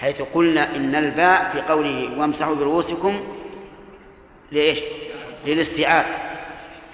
حيث 0.02 0.22
قلنا 0.22 0.76
إن 0.76 0.96
الباء 0.96 1.50
في 1.54 1.62
قوله 1.62 2.20
وامسحوا 2.20 2.56
برؤوسكم 2.56 3.20
لإيش؟ 4.52 4.80
للاستيعاب. 5.46 6.06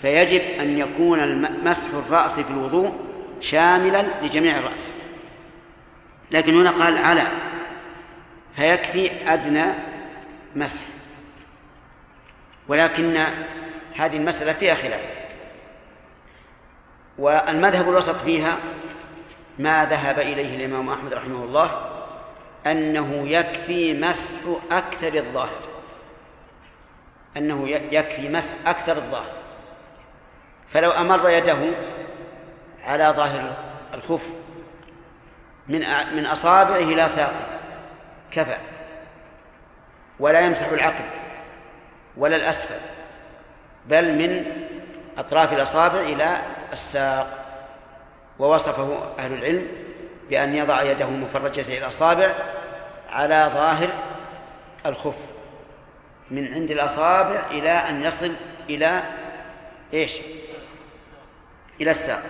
فيجب 0.01 0.41
أن 0.59 0.77
يكون 0.77 1.41
مسح 1.63 1.89
الرأس 1.93 2.39
في 2.39 2.51
الوضوء 2.51 2.93
شاملا 3.41 4.05
لجميع 4.23 4.57
الرأس. 4.57 4.89
لكن 6.31 6.55
هنا 6.55 6.71
قال 6.71 6.97
على 6.97 7.23
فيكفي 8.55 9.11
أدنى 9.27 9.65
مسح. 10.55 10.83
ولكن 12.67 13.25
هذه 13.95 14.17
المسألة 14.17 14.53
فيها 14.53 14.75
خلاف. 14.75 15.14
والمذهب 17.17 17.89
الوسط 17.89 18.15
فيها 18.15 18.57
ما 19.59 19.85
ذهب 19.85 20.19
إليه 20.19 20.55
الإمام 20.55 20.89
أحمد 20.89 21.13
رحمه 21.13 21.43
الله 21.43 21.71
أنه 22.67 23.27
يكفي 23.27 23.93
مسح 23.93 24.39
أكثر 24.71 25.13
الظاهر. 25.13 25.61
أنه 27.37 27.69
يكفي 27.69 28.29
مسح 28.29 28.55
أكثر 28.67 28.97
الظاهر. 28.97 29.33
فلو 30.73 30.91
أمر 30.91 31.29
يده 31.29 31.57
على 32.83 33.13
ظاهر 33.17 33.53
الخف 33.93 34.21
من 35.67 35.79
من 36.15 36.25
أصابعه 36.25 36.77
إلى 36.77 37.09
ساقه 37.09 37.59
كفى 38.31 38.57
ولا 40.19 40.39
يمسح 40.39 40.67
العقل 40.67 41.05
ولا 42.17 42.35
الأسفل 42.35 42.79
بل 43.85 44.13
من 44.13 44.45
أطراف 45.17 45.53
الأصابع 45.53 45.99
إلى 45.99 46.37
الساق 46.73 47.45
ووصفه 48.39 48.97
أهل 49.19 49.33
العلم 49.33 49.67
بأن 50.29 50.55
يضع 50.55 50.81
يده 50.83 51.09
مفرجة 51.09 51.61
إلى 51.61 51.77
الأصابع 51.77 52.33
على 53.09 53.51
ظاهر 53.53 53.89
الخف 54.85 55.15
من 56.31 56.53
عند 56.53 56.71
الأصابع 56.71 57.41
إلى 57.51 57.69
أن 57.69 58.03
يصل 58.03 58.31
إلى 58.69 59.03
إيش؟ 59.93 60.17
إلى 61.81 61.91
الساق. 61.91 62.23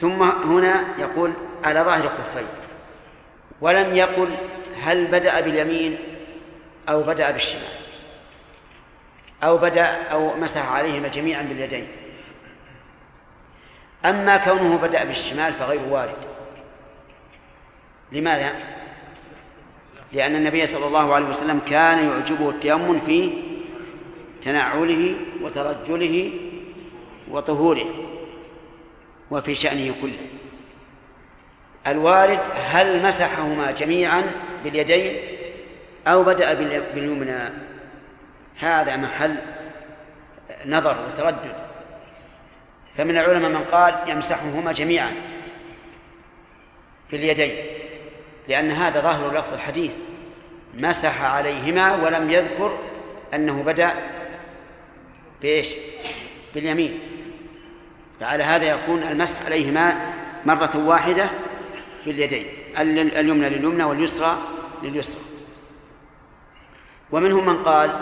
ثم 0.00 0.22
هنا 0.22 0.84
يقول 0.98 1.32
على 1.64 1.80
ظاهر 1.80 2.08
خفين 2.08 2.46
ولم 3.60 3.96
يقل 3.96 4.36
هل 4.82 5.06
بدأ 5.06 5.40
باليمين 5.40 5.98
أو 6.88 7.02
بدأ 7.02 7.30
بالشمال. 7.30 7.62
أو 9.44 9.58
بدأ 9.58 10.02
أو 10.12 10.36
مسح 10.36 10.72
عليهما 10.72 11.08
جميعا 11.08 11.42
باليدين. 11.42 11.88
أما 14.04 14.36
كونه 14.36 14.76
بدأ 14.76 15.04
بالشمال 15.04 15.52
فغير 15.52 15.80
وارد. 15.90 16.16
لماذا؟ 18.12 18.52
لأن 20.12 20.36
النبي 20.36 20.66
صلى 20.66 20.86
الله 20.86 21.14
عليه 21.14 21.26
وسلم 21.26 21.60
كان 21.70 22.08
يعجبه 22.08 22.50
التيمم 22.50 23.00
في 23.00 23.30
تنعله 24.42 25.14
وترجله 25.42 26.30
وطهوره 27.30 27.86
وفي 29.30 29.54
شأنه 29.54 29.94
كله. 30.02 30.18
الوارد 31.86 32.40
هل 32.54 33.02
مسحهما 33.02 33.70
جميعا 33.70 34.22
باليدين 34.64 35.16
أو 36.06 36.22
بدأ 36.22 36.52
باليمنى؟ 36.94 37.38
هذا 38.58 38.96
محل 38.96 39.36
نظر 40.66 40.96
وتردد. 41.08 41.63
فمن 42.98 43.18
العلماء 43.18 43.50
من 43.50 43.64
قال 43.72 43.94
يمسحهما 44.06 44.72
جميعا 44.72 45.12
باليدين 47.10 47.54
لأن 48.48 48.70
هذا 48.70 49.00
ظاهر 49.00 49.38
لفظ 49.38 49.54
الحديث. 49.54 49.90
مسح 50.74 51.22
عليهما 51.22 51.94
ولم 51.94 52.30
يذكر 52.30 52.78
أنه 53.34 53.62
بدأ 53.62 53.92
بإيش؟ 55.42 55.68
باليمين. 56.54 57.00
فعلى 58.20 58.42
هذا 58.42 58.64
يكون 58.64 59.02
المسح 59.02 59.46
عليهما 59.46 60.12
مرة 60.46 60.76
واحدة 60.76 61.30
باليدين 62.06 62.46
اليمنى 62.78 63.48
لليمنى 63.48 63.84
واليسرى 63.84 64.38
لليسرى. 64.82 65.20
ومنهم 67.12 67.46
من 67.46 67.62
قال 67.62 68.00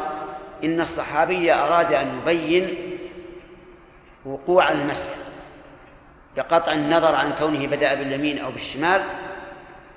إن 0.64 0.81
الصحابي 0.81 1.52
أراد 1.52 1.93
أن 1.93 2.19
يبين 2.19 2.91
وقوع 4.24 4.70
المسح 4.70 5.11
بقطع 6.36 6.73
النظر 6.73 7.15
عن 7.15 7.32
كونه 7.39 7.66
بدأ 7.66 7.94
باليمين 7.94 8.39
أو 8.39 8.51
بالشمال 8.51 9.03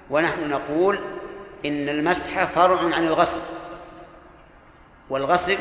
ونحن 0.10 0.49
نقول 0.49 0.99
إن 1.65 1.89
المسح 1.89 2.43
فرع 2.43 2.80
عن 2.81 3.07
الغسل 3.07 3.41
والغسل 5.10 5.57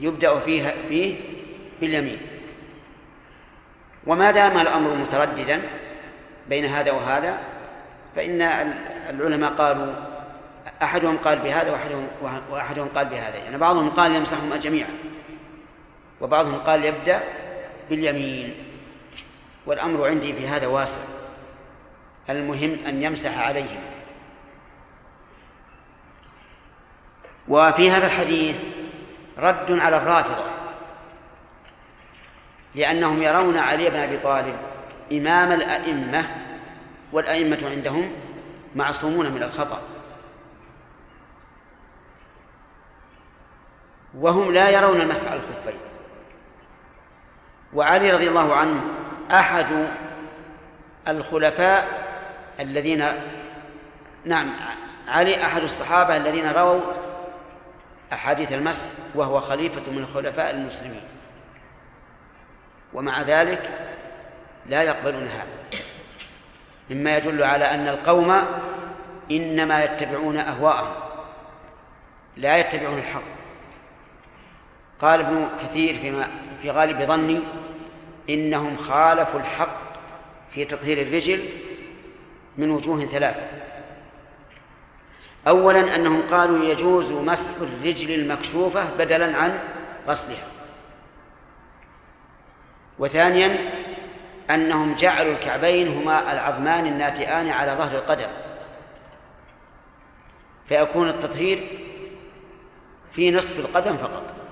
يبدأ 0.00 0.38
فيه 0.38 0.74
فيه 0.88 1.16
باليمين. 1.80 2.18
وما 4.06 4.30
دام 4.30 4.58
الأمر 4.58 4.94
مترددا 4.94 5.60
بين 6.48 6.64
هذا 6.64 6.92
وهذا 6.92 7.38
فإن 8.16 8.42
العلماء 9.10 9.52
قالوا 9.52 9.94
أحدهم 10.82 11.16
قال 11.16 11.38
بهذا 11.38 11.70
وأحدهم 11.70 12.08
وأحدهم 12.50 12.88
قال 12.94 13.06
بهذا. 13.06 13.36
يعني 13.36 13.58
بعضهم 13.58 13.90
قال 13.90 14.14
يمسحهما 14.14 14.56
جميعا. 14.56 14.90
وبعضهم 16.20 16.58
قال 16.58 16.84
يبدأ 16.84 17.20
باليمين 17.90 18.54
والأمر 19.66 20.08
عندي 20.08 20.32
في 20.32 20.48
هذا 20.48 20.66
واسع. 20.66 20.98
المهم 22.30 22.76
أن 22.86 23.02
يمسح 23.02 23.38
عليهم. 23.38 23.80
وفي 27.48 27.90
هذا 27.90 28.06
الحديث 28.06 28.64
رد 29.38 29.78
على 29.78 29.96
الرافضة 29.96 30.44
لأنهم 32.74 33.22
يرون 33.22 33.58
علي 33.58 33.90
بن 33.90 33.96
أبي 33.96 34.18
طالب 34.18 34.56
إمام 35.12 35.52
الأئمة 35.52 36.36
والأئمة 37.12 37.70
عندهم 37.70 38.12
معصومون 38.74 39.30
من 39.30 39.42
الخطأ. 39.42 39.82
وهم 44.18 44.52
لا 44.52 44.70
يرون 44.70 45.00
المسح 45.00 45.26
على 45.28 45.40
الخفين 45.40 45.83
وعلي 47.74 48.12
رضي 48.12 48.28
الله 48.28 48.54
عنه 48.54 48.80
أحد 49.30 49.66
الخلفاء 51.08 52.04
الذين 52.60 53.04
نعم 54.24 54.52
علي 55.08 55.44
أحد 55.44 55.62
الصحابة 55.62 56.16
الذين 56.16 56.48
رووا 56.52 56.80
أحاديث 58.12 58.52
المسح 58.52 58.88
وهو 59.14 59.40
خليفة 59.40 59.92
من 59.92 60.06
خلفاء 60.06 60.50
المسلمين. 60.50 61.02
ومع 62.92 63.22
ذلك 63.22 63.70
لا 64.66 64.82
يقبلون 64.82 65.22
هذا. 65.22 65.80
مما 66.90 67.16
يدل 67.16 67.42
على 67.42 67.64
أن 67.64 67.88
القوم 67.88 68.42
إنما 69.30 69.84
يتبعون 69.84 70.36
أهواءهم 70.36 70.94
لا 72.36 72.58
يتبعون 72.58 72.98
الحق. 72.98 73.22
قال 75.00 75.20
ابن 75.20 75.48
كثير 75.62 75.94
فيما 75.94 76.28
في 76.62 76.70
غالب 76.70 77.02
ظني 77.02 77.40
إنهم 78.30 78.76
خالفوا 78.76 79.40
الحق 79.40 79.78
في 80.54 80.64
تطهير 80.64 81.00
الرجل 81.00 81.44
من 82.58 82.70
وجوه 82.70 83.06
ثلاثة. 83.06 83.42
أولا 85.48 85.94
أنهم 85.94 86.22
قالوا 86.30 86.64
يجوز 86.64 87.12
مسح 87.12 87.54
الرجل 87.60 88.14
المكشوفة 88.14 88.94
بدلا 88.98 89.36
عن 89.36 89.60
غسلها. 90.08 90.46
وثانيا 92.98 93.70
أنهم 94.50 94.94
جعلوا 94.94 95.32
الكعبين 95.32 95.88
هما 95.88 96.32
العظمان 96.32 96.86
الناتئان 96.86 97.50
على 97.50 97.72
ظهر 97.72 97.94
القدم. 97.98 98.28
فيكون 100.68 101.08
التطهير 101.08 101.78
في 103.12 103.30
نصف 103.30 103.58
القدم 103.58 103.96
فقط. 103.96 104.43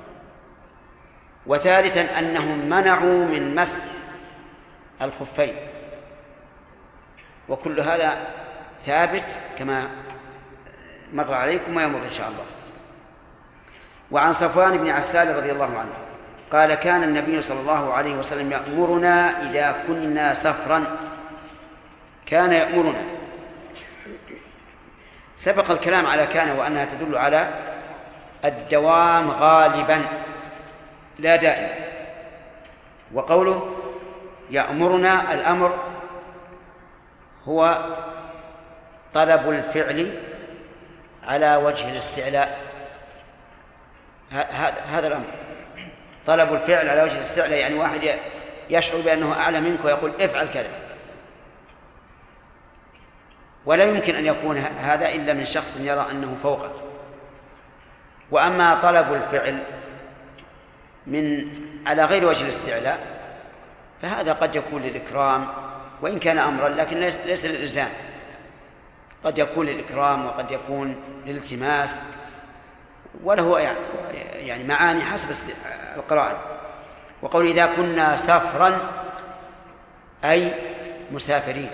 وثالثا 1.46 2.18
أنهم 2.18 2.58
منعوا 2.58 3.26
من 3.26 3.54
مسح 3.54 3.84
الخفين. 5.02 5.56
وكل 7.48 7.80
هذا 7.80 8.26
ثابت 8.86 9.24
كما 9.58 9.88
مر 11.12 11.34
عليكم 11.34 11.76
ويمر 11.76 11.98
إن 12.04 12.10
شاء 12.10 12.28
الله. 12.28 12.44
وعن 14.10 14.32
صفوان 14.32 14.76
بن 14.76 14.90
عسال 14.90 15.36
رضي 15.36 15.52
الله 15.52 15.78
عنه 15.78 15.92
قال 16.52 16.74
كان 16.74 17.02
النبي 17.02 17.42
صلى 17.42 17.60
الله 17.60 17.92
عليه 17.92 18.14
وسلم 18.14 18.52
يأمرنا 18.52 19.42
إذا 19.50 19.84
كنا 19.86 20.34
سفرا. 20.34 20.84
كان 22.26 22.52
يأمرنا. 22.52 23.02
سبق 25.36 25.70
الكلام 25.70 26.06
على 26.06 26.26
كان 26.26 26.58
وأنها 26.58 26.84
تدل 26.84 27.16
على 27.16 27.48
الدوام 28.44 29.30
غالبا. 29.30 30.04
لا 31.22 31.36
دائما 31.36 31.74
وقوله 33.12 33.76
يأمرنا 34.50 35.34
الأمر 35.34 35.78
هو 37.44 37.84
طلب 39.14 39.50
الفعل 39.50 40.18
على 41.24 41.56
وجه 41.56 41.90
الاستعلاء. 41.90 42.60
هذا 44.92 45.06
الأمر. 45.06 45.24
طلب 46.26 46.54
الفعل 46.54 46.88
على 46.88 47.02
وجه 47.02 47.14
الاستعلاء 47.18 47.58
يعني 47.58 47.74
واحد 47.74 48.18
يشعر 48.70 49.00
بأنه 49.00 49.32
أعلى 49.40 49.60
منك 49.60 49.84
ويقول 49.84 50.12
افعل 50.20 50.48
كذا. 50.54 50.70
ولا 53.66 53.84
يمكن 53.84 54.14
أن 54.14 54.26
يكون 54.26 54.58
هذا 54.58 55.08
إلا 55.08 55.32
من 55.32 55.44
شخص 55.44 55.76
يرى 55.80 56.06
أنه 56.10 56.36
فوقه 56.42 56.72
وأما 58.30 58.74
طلب 58.74 59.12
الفعل 59.12 59.58
من 61.06 61.48
على 61.86 62.04
غير 62.04 62.26
وجه 62.26 62.42
الاستعلاء 62.42 63.06
فهذا 64.02 64.32
قد 64.32 64.56
يكون 64.56 64.82
للإكرام 64.82 65.46
وإن 66.02 66.18
كان 66.18 66.38
أمرا 66.38 66.68
لكن 66.68 67.00
ليس 67.26 67.44
للإلزام. 67.44 67.88
قد 69.24 69.38
يكون 69.38 69.66
للإكرام 69.66 70.26
وقد 70.26 70.50
يكون 70.50 70.96
للالتماس 71.26 71.96
وله 73.24 73.60
يعني 74.34 74.64
معاني 74.64 75.02
حسب 75.02 75.28
القراءة 75.96 76.38
وقول 77.22 77.46
إذا 77.46 77.66
كنا 77.76 78.16
سفرا 78.16 78.80
أي 80.24 80.52
مسافرين. 81.12 81.70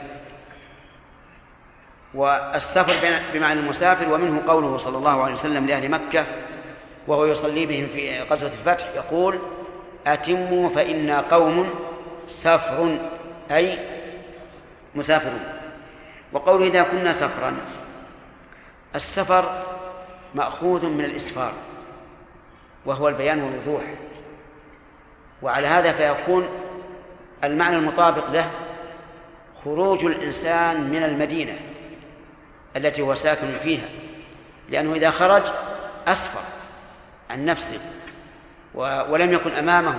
والسفر 2.15 3.21
بمعنى 3.35 3.61
المسافر 3.61 4.13
ومنه 4.13 4.43
قوله 4.47 4.79
صلى 4.79 4.99
الله 4.99 5.25
عليه 5.25 5.35
وسلم 5.35 5.67
لأهل 5.67 5.91
مكة 5.91 6.25
وهو 7.09 7.25
يصلي 7.27 7.67
بهم 7.67 7.87
في 7.87 8.23
غزوة 8.23 8.51
الفتح 8.61 8.87
يقول 8.95 9.39
أتموا 10.07 10.69
فإنا 10.69 11.21
قوم 11.21 11.71
سفر 12.27 12.99
أي 13.51 13.79
مسافرون. 14.95 15.45
وقوله 16.33 16.67
إذا 16.67 16.83
كنا 16.83 17.13
سفرا 17.13 17.57
السفر 18.95 19.65
مأخوذ 20.35 20.87
من 20.87 21.05
الإسفار 21.05 21.53
وهو 22.87 23.09
البيان 23.09 23.43
والوضوح. 23.43 23.83
وعلى 25.43 25.67
هذا 25.67 25.93
فيكون 25.93 26.49
المعنى 27.45 27.77
المطابق 27.77 28.31
له 28.31 28.51
خروج 29.65 30.05
الإنسان 30.05 30.81
من 30.81 31.03
المدينة 31.03 31.57
التي 32.77 33.03
هو 33.03 33.15
ساكن 33.15 33.47
فيها 33.63 33.89
لأنه 34.69 34.95
إذا 34.95 35.11
خرج 35.11 35.43
أسفر. 36.09 36.58
عن 37.31 37.45
نفسه 37.45 37.81
ولم 39.09 39.33
يكن 39.33 39.53
أمامه 39.53 39.97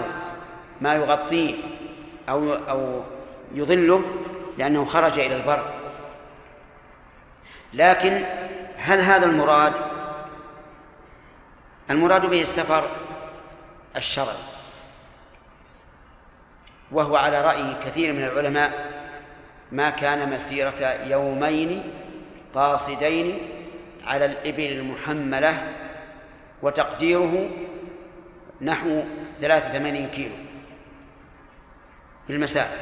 ما 0.82 0.96
يغطيه 0.96 1.56
أو 2.30 2.54
أو 2.54 3.04
يظله 3.54 4.04
لأنه 4.58 4.86
خرج 4.86 5.20
إلى 5.20 5.36
البر. 5.36 5.64
لكن 7.74 8.26
هل 8.78 9.00
هذا 9.00 9.26
المراد؟ 9.26 9.74
المراد 11.90 12.26
به 12.26 12.42
السفر 12.42 12.84
الشرعي 13.96 14.36
وهو 16.92 17.16
على 17.16 17.42
رأي 17.42 17.76
كثير 17.86 18.14
من 18.14 18.24
العلماء 18.24 19.00
ما 19.72 19.90
كان 19.90 20.34
مسيرة 20.34 20.98
يومين 21.08 21.94
قاصدين 22.56 23.38
على 24.06 24.26
الإبل 24.26 24.64
المحملة 24.64 25.74
وتقديره 26.62 27.50
نحو 28.62 29.04
ثلاثة 29.40 29.74
ثمانين 29.74 30.10
كيلو 30.10 30.36
بالمسافة. 32.28 32.78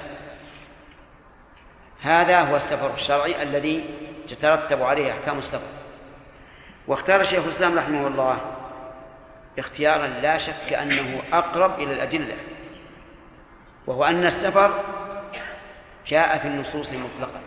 هذا 2.02 2.41
هو 2.41 2.56
السفر 2.56 2.94
الشرعي 2.94 3.44
الذي 3.44 3.86
تترتب 4.28 4.84
عليه 4.84 5.12
أحكام 5.12 5.40
السفر. 5.40 5.68
واختار 6.88 7.24
شيخ 7.24 7.44
الإسلام 7.44 7.78
رحمه 7.78 8.08
الله 8.08 8.38
اختيارا 9.60 10.08
لا 10.08 10.38
شك 10.38 10.74
أنه 10.74 11.22
أقرب 11.34 11.80
إلى 11.80 11.94
الأدلة 11.94 12.36
وهو 13.88 14.04
أن 14.04 14.26
السفر 14.26 14.84
جاء 16.08 16.38
في 16.38 16.48
النصوص 16.48 16.94
مطلقا. 16.94 17.41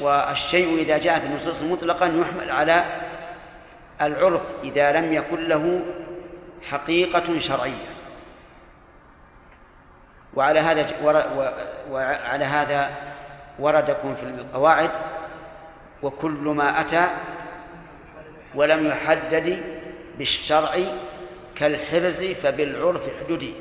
والشيء 0.00 0.78
إذا 0.78 0.98
جاء 0.98 1.20
في 1.20 1.26
النصوص 1.26 1.62
مطلقا 1.62 2.06
يحمل 2.06 2.50
على 2.50 2.84
العرف 4.06 4.40
إذا 4.64 4.92
لم 4.92 5.12
يكن 5.12 5.48
له 5.48 5.80
حقيقة 6.70 7.38
شرعية. 7.38 7.92
وعلى 10.34 10.60
هذا 10.60 10.86
وعلى 11.90 12.44
هذا 12.44 12.90
وردكم 13.58 14.14
في 14.14 14.22
القواعد 14.22 14.90
وكل 16.02 16.30
ما 16.30 16.80
أتى 16.80 17.06
ولم 18.54 18.86
يحدد 18.86 19.62
بالشرع 20.18 20.70
كالحرز 21.56 22.22
فبالعرف 22.24 23.02
حدودي 23.20 23.54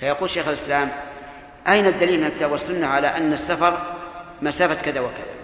فيقول 0.00 0.30
شيخ 0.30 0.48
الإسلام 0.48 0.88
أين 1.68 1.86
الدليل 1.86 2.20
من 2.20 2.26
الكتاب 2.26 2.52
والسنة 2.52 2.86
على 2.86 3.06
أن 3.06 3.32
السفر 3.32 3.78
مسافة 4.42 4.82
كذا 4.82 5.00
وكذا؟ 5.00 5.38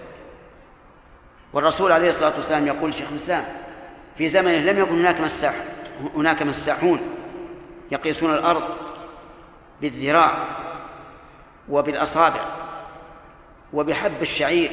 والرسول 1.53 1.91
عليه 1.91 2.09
الصلاة 2.09 2.35
والسلام 2.35 2.67
يقول 2.67 2.93
شيخ 2.93 3.09
الإسلام 3.09 3.45
في 4.17 4.29
زمنه 4.29 4.57
لم 4.57 4.79
يكن 4.79 4.99
هناك 4.99 5.21
مساح 5.21 5.53
هناك 6.15 6.41
مساحون 6.41 6.99
يقيسون 7.91 8.33
الأرض 8.33 8.63
بالذراع 9.81 10.31
وبالأصابع 11.69 12.41
وبحب 13.73 14.21
الشعير 14.21 14.71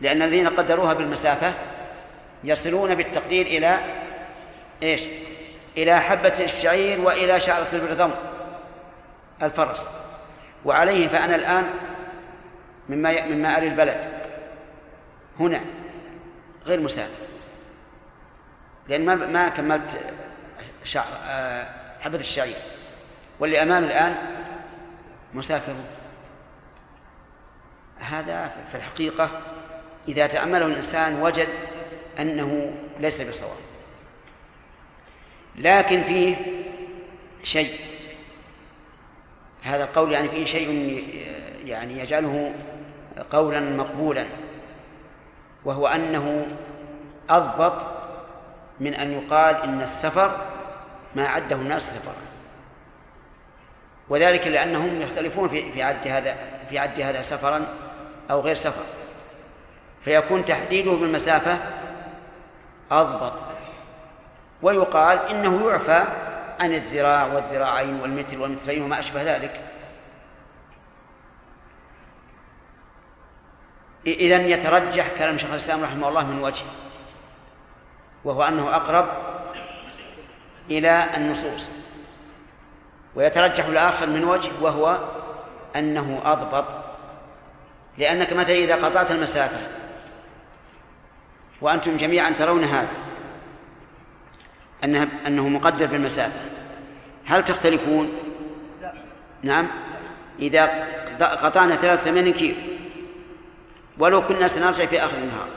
لأن 0.00 0.22
الذين 0.22 0.48
قدروها 0.48 0.94
بالمسافة 0.94 1.52
يصلون 2.44 2.94
بالتقدير 2.94 3.46
إلى 3.46 3.78
إيش؟ 4.82 5.02
إلى 5.76 6.00
حبة 6.00 6.34
الشعير 6.40 7.00
وإلى 7.00 7.40
شعرة 7.40 7.66
البرذم 7.72 8.10
الفرس. 9.42 9.88
وعليه 10.64 11.08
فأنا 11.08 11.34
الآن 11.34 11.66
مما 12.88 13.26
مما 13.26 13.56
أري 13.56 13.68
البلد 13.68 14.08
هنا 15.40 15.60
غير 16.66 16.80
مسافر. 16.80 17.25
لأن 18.88 19.04
ما 19.04 19.14
ما 19.14 19.48
كملت 19.48 20.00
شعر 20.84 21.06
آه، 21.24 21.66
حبة 22.00 22.18
الشعير. 22.18 22.56
واللي 23.40 23.62
أمامي 23.62 23.86
الآن 23.86 24.14
مسافر. 25.34 25.74
هذا 27.98 28.48
في 28.70 28.76
الحقيقة 28.76 29.30
إذا 30.08 30.26
تأمله 30.26 30.66
الإنسان 30.66 31.22
وجد 31.22 31.48
أنه 32.18 32.72
ليس 33.00 33.22
بصواب. 33.22 33.58
لكن 35.56 36.02
فيه 36.02 36.36
شيء. 37.42 37.80
هذا 39.62 39.84
القول 39.84 40.12
يعني 40.12 40.28
فيه 40.28 40.44
شيء 40.44 40.68
يعني 41.64 41.98
يجعله 41.98 42.54
قولا 43.30 43.60
مقبولا 43.60 44.26
وهو 45.64 45.86
أنه 45.86 46.46
أضبط 47.30 47.95
من 48.80 48.94
أن 48.94 49.12
يقال 49.12 49.62
إن 49.62 49.82
السفر 49.82 50.36
ما 51.14 51.28
عده 51.28 51.56
الناس 51.56 51.82
سفرا. 51.82 52.14
وذلك 54.08 54.46
لأنهم 54.46 55.00
يختلفون 55.00 55.48
في 55.48 55.72
في 55.72 55.82
عد 55.82 56.08
هذا 56.08 56.36
في 56.68 56.78
عد 56.78 57.00
هذا 57.00 57.22
سفرا 57.22 57.66
أو 58.30 58.40
غير 58.40 58.54
سفر. 58.54 58.84
فيكون 60.04 60.44
تحديده 60.44 60.90
بالمسافة 60.90 61.58
أضبط. 62.90 63.32
ويقال 64.62 65.18
إنه 65.18 65.70
يعفى 65.70 66.04
عن 66.60 66.74
الذراع 66.74 67.26
والذراعين 67.26 68.00
والمتر 68.00 68.40
والمترين 68.40 68.82
وما 68.82 68.98
أشبه 68.98 69.22
ذلك. 69.22 69.60
إذن 74.06 74.40
يترجح 74.40 75.08
كلام 75.18 75.38
شيخ 75.38 75.50
الإسلام 75.50 75.82
رحمه 75.82 76.08
الله 76.08 76.26
من 76.26 76.42
وجه 76.42 76.64
وهو 78.26 78.42
أنه 78.42 78.76
أقرب 78.76 79.06
إلى 80.70 81.06
النصوص. 81.16 81.68
ويترجح 83.14 83.64
الآخر 83.64 84.06
من 84.06 84.24
وجه 84.24 84.50
وهو 84.60 84.98
أنه 85.76 86.20
أضبط. 86.24 86.64
لأنك 87.98 88.32
مثلا 88.32 88.56
إذا 88.56 88.74
قطعت 88.74 89.10
المسافة 89.10 89.58
وأنتم 91.60 91.96
جميعا 91.96 92.30
ترون 92.30 92.64
هذا 92.64 92.88
أنه, 94.84 95.08
أنه 95.26 95.48
مقدر 95.48 95.86
بالمسافة 95.86 96.40
هل 97.24 97.44
تختلفون؟ 97.44 98.12
نعم. 99.42 99.66
إذا 100.38 100.86
قطعنا 101.20 101.76
ثلاثة 101.76 102.04
ثمانين 102.04 102.32
كيلو 102.32 102.56
ولو 103.98 104.22
كنا 104.22 104.48
سنرجع 104.48 104.86
في 104.86 105.04
آخر 105.04 105.16
النهار 105.16 105.48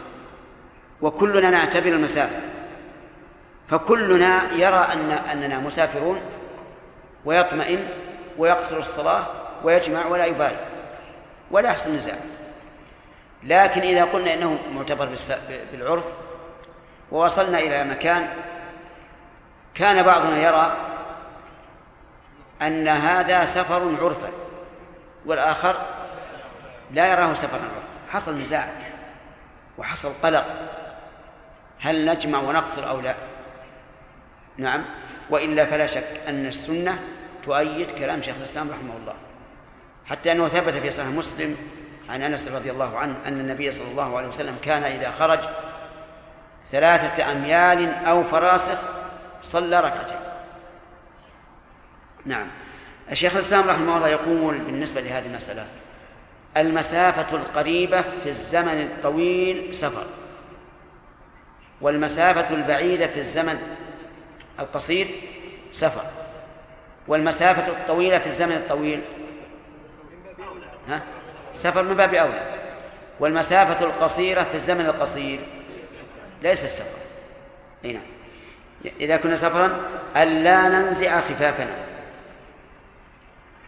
وكلنا 1.02 1.50
نعتبر 1.50 1.90
المسافة 1.90 2.59
فكلنا 3.70 4.54
يرى 4.54 4.88
أن 4.94 5.12
أننا 5.12 5.60
مسافرون 5.60 6.22
ويطمئن 7.26 7.88
ويقصر 8.38 8.78
الصلاة 8.78 9.24
ويجمع 9.64 10.06
ولا 10.06 10.26
يبالي 10.26 10.58
ولا 11.52 11.70
يحصل 11.70 11.92
نزاع. 11.92 12.16
لكن 13.44 13.82
إذا 13.82 14.04
قلنا 14.04 14.34
إنه 14.34 14.60
معتبر 14.76 15.10
بالعرف 15.72 16.04
ووصلنا 17.12 17.60
إلى 17.60 17.84
مكان 17.84 18.28
كان 19.76 20.04
بعضنا 20.04 20.38
يرى 20.38 20.78
أن 22.62 22.88
هذا 22.88 23.46
سفر 23.46 23.82
عرفا 24.02 24.30
والآخر 25.26 25.76
لا 26.92 27.08
يراه 27.08 27.34
سفرا 27.34 27.60
عرفا. 27.60 28.12
حصل 28.12 28.42
نزاع 28.42 28.68
وحصل 29.78 30.12
قلق. 30.24 30.46
هل 31.80 32.06
نجمع 32.06 32.40
ونقصر 32.40 32.90
أو 32.90 33.00
لا؟ 33.00 33.16
نعم. 34.60 34.86
وإلا 35.30 35.66
فلا 35.66 35.88
شك 35.88 36.22
أن 36.28 36.46
السنة 36.46 37.00
تؤيد 37.46 37.92
كلام 37.92 38.22
شيخ 38.22 38.36
الإسلام 38.38 38.70
رحمه 38.70 38.98
الله. 39.02 39.14
حتى 40.06 40.32
أنه 40.32 40.48
ثبت 40.48 40.74
في 40.74 40.92
صحيح 40.92 41.10
مسلم 41.10 41.58
عن 42.10 42.22
أنس 42.22 42.48
رضي 42.48 42.72
الله 42.72 42.98
عنه 42.98 43.16
أن 43.26 43.40
النبي 43.40 43.72
صلى 43.72 43.92
الله 43.92 44.18
عليه 44.18 44.28
وسلم 44.28 44.56
كان 44.64 44.84
إذا 44.84 45.12
خرج 45.12 45.40
ثلاثة 46.72 47.32
أميال 47.32 47.94
أو 48.06 48.24
فراسخ 48.24 48.78
صلى 49.42 49.80
ركعتين. 49.80 50.20
نعم. 52.26 52.48
الشيخ 53.12 53.36
الإسلام 53.36 53.70
رحمه 53.70 53.98
الله 53.98 54.08
يقول 54.08 54.58
بالنسبة 54.58 55.02
لهذه 55.02 55.26
المسألة 55.26 55.66
المسافة 56.58 57.38
القريبة 57.38 58.02
في 58.02 58.30
الزمن 58.30 58.82
الطويل 58.82 59.76
سفر 59.76 60.06
والمسافة 61.82 62.56
البعيدة 62.56 63.08
في 63.08 63.20
الزمن 63.20 63.60
القصير 64.60 65.08
سفر 65.72 66.04
والمسافة 67.08 67.68
الطويلة 67.68 68.20
في 68.20 68.28
الزمن 68.28 68.52
الطويل. 68.52 69.02
ها؟ 70.90 71.02
سفر 71.54 71.84
من 71.84 71.94
باب 71.94 72.14
أولى. 72.14 72.42
والمسافة 73.20 73.86
القصيرة 73.86 74.44
في 74.44 74.56
الزمن 74.56 74.86
القصير 74.86 75.40
ليس 76.42 76.64
السفر. 76.64 77.00
أي 77.86 77.94
نعم. 77.94 78.04
إذا 79.00 79.18
كنا 79.18 79.36
سفرا 79.36 79.80
ألا 80.18 80.70
ننزع 80.70 81.22
خفافنا. 81.22 81.76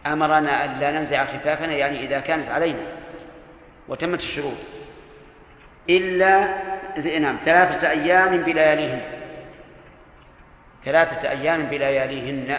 أمرنا 0.06 0.64
ألا 0.64 0.90
ننزع 0.90 1.24
خفافنا 1.24 1.72
يعني 1.72 2.06
إذا 2.06 2.20
كانت 2.20 2.48
علينا 2.48 2.82
وتمت 3.88 4.20
الشروط. 4.20 4.56
إلا 5.90 6.48
نعم 7.20 7.36
ثلاثة 7.44 7.90
أيام 7.90 8.36
بلياليهن 8.36 9.21
ثلاثة 10.84 11.30
أيام 11.30 11.62
بلياليهن. 11.62 12.58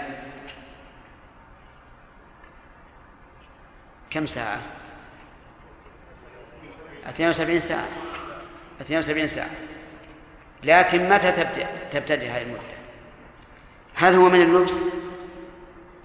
كم 4.09 4.25
ساعة؟ 4.25 4.59
72 7.09 7.59
ساعة. 7.59 7.87
72 8.81 9.27
ساعة. 9.27 9.49
لكن 10.63 11.09
متى 11.09 11.31
تبتدئ 11.91 12.27
هذه 12.27 12.41
المدة؟ 12.41 12.59
هل 13.95 14.15
هو 14.15 14.29
من 14.29 14.41
اللبس؟ 14.41 14.75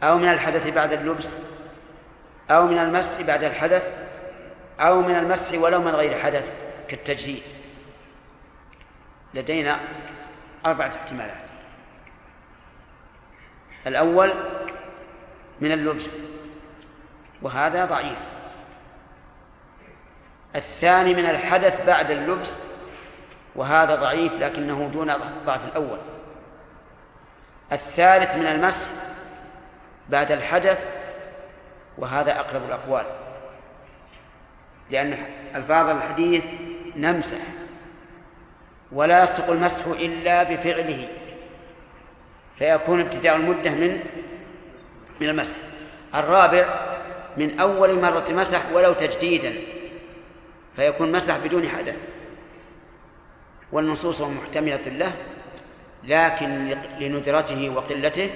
أو 0.03 0.19
من 0.19 0.29
الحدث 0.29 0.69
بعد 0.69 0.93
اللبس؟ 0.93 1.29
أو 2.51 2.67
من 2.67 2.79
المسح 2.79 3.23
بعد 3.23 3.45
الحدث؟ 3.45 3.93
أو 4.81 5.03
من 5.03 5.15
المسح 5.15 5.53
ولو 5.55 5.83
من 5.83 5.91
غير 5.91 6.23
حدث 6.23 6.53
كالتجديد 6.89 7.43
لدينا 9.35 9.81
أربعة 10.67 10.89
احتمالات. 10.89 11.48
الأول 13.89 14.33
من 15.61 15.73
اللبس 15.73 16.17
وهذا 17.43 17.85
ضعيف. 17.85 18.19
الثاني 20.57 21.15
من 21.15 21.27
الحدث 21.27 21.87
بعد 21.87 22.11
اللبس 22.11 22.51
وهذا 23.57 23.95
ضعيف 23.95 24.33
لكنه 24.33 24.91
دون 24.93 25.13
ضعف 25.47 25.65
الأول. 25.65 25.99
الثالث 27.73 28.37
من 28.37 28.47
المسح 28.47 28.89
بعد 30.09 30.33
الحدث 30.33 30.85
وهذا 31.99 32.41
أقرب 32.41 32.63
الأقوال. 32.69 33.05
لأن 34.91 35.27
ألفاظ 35.55 35.89
الحديث 35.89 36.45
نمسح 36.97 37.39
ولا 38.93 39.23
يصدق 39.23 39.51
المسح 39.51 39.87
إلا 39.87 40.43
بفعله. 40.43 41.09
فيكون 42.59 43.01
ابتداء 43.01 43.37
المدة 43.37 43.71
من 43.71 44.01
من 45.21 45.29
المسح. 45.29 45.55
الرابع 46.15 46.67
من 47.37 47.61
أول 47.61 48.01
مرة 48.01 48.25
مسح 48.31 48.61
ولو 48.73 48.93
تجديدا. 48.93 49.53
فيكون 50.77 51.13
مسح 51.13 51.37
بدون 51.45 51.69
حدث. 51.69 51.97
والنصوص 53.73 54.21
محتملة 54.21 54.87
له 54.87 55.13
لكن 56.05 56.77
لندرته 57.01 57.71
وقلته 57.71 58.31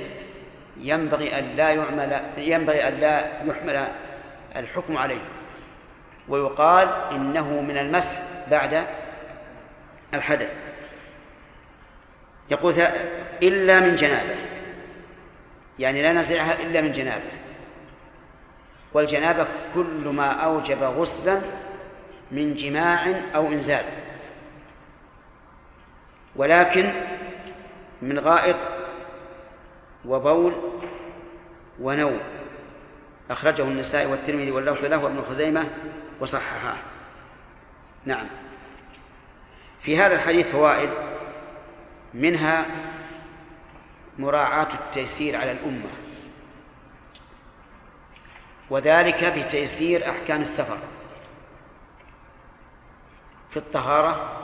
ينبغي 0.80 1.38
أن 1.38 1.56
لا 1.56 1.70
يعمل 1.70 2.22
ينبغي 2.36 2.88
أن 2.88 2.94
لا 2.94 3.42
يحمل 3.46 3.86
الحكم 4.56 4.98
عليه. 4.98 5.22
ويقال 6.28 6.88
إنه 7.10 7.60
من 7.60 7.78
المسح 7.78 8.18
بعد 8.50 8.84
الحدث. 10.14 10.50
يقول 12.50 12.74
إلا 13.42 13.80
من 13.80 13.96
جنابة. 13.96 14.34
يعني 15.78 16.02
لا 16.02 16.12
نزعها 16.12 16.62
إلا 16.62 16.80
من 16.80 16.92
جنابة. 16.92 17.30
والجنابة 18.92 19.46
كل 19.74 20.08
ما 20.08 20.30
أوجب 20.30 20.82
غسلا 20.82 21.40
من 22.30 22.54
جماع 22.54 23.06
أو 23.34 23.46
إنزال. 23.48 23.84
ولكن 26.36 26.90
من 28.02 28.18
غائط 28.18 28.56
وبول 30.04 30.54
ونوم. 31.80 32.20
أخرجه 33.30 33.62
النسائي 33.62 34.06
والترمذي 34.06 34.50
واللفظ 34.50 34.84
له 34.84 35.04
وابن 35.04 35.22
خزيمة 35.30 35.64
وصححه. 36.20 36.76
نعم. 38.04 38.26
في 39.82 39.96
هذا 39.96 40.14
الحديث 40.14 40.46
فوائد. 40.46 40.90
منها 42.14 42.66
مراعاة 44.18 44.68
التيسير 44.74 45.36
على 45.36 45.52
الأمة. 45.52 45.90
وذلك 48.70 49.24
بتيسير 49.24 50.10
أحكام 50.10 50.40
السفر. 50.40 50.78
في 53.50 53.56
الطهارة 53.56 54.38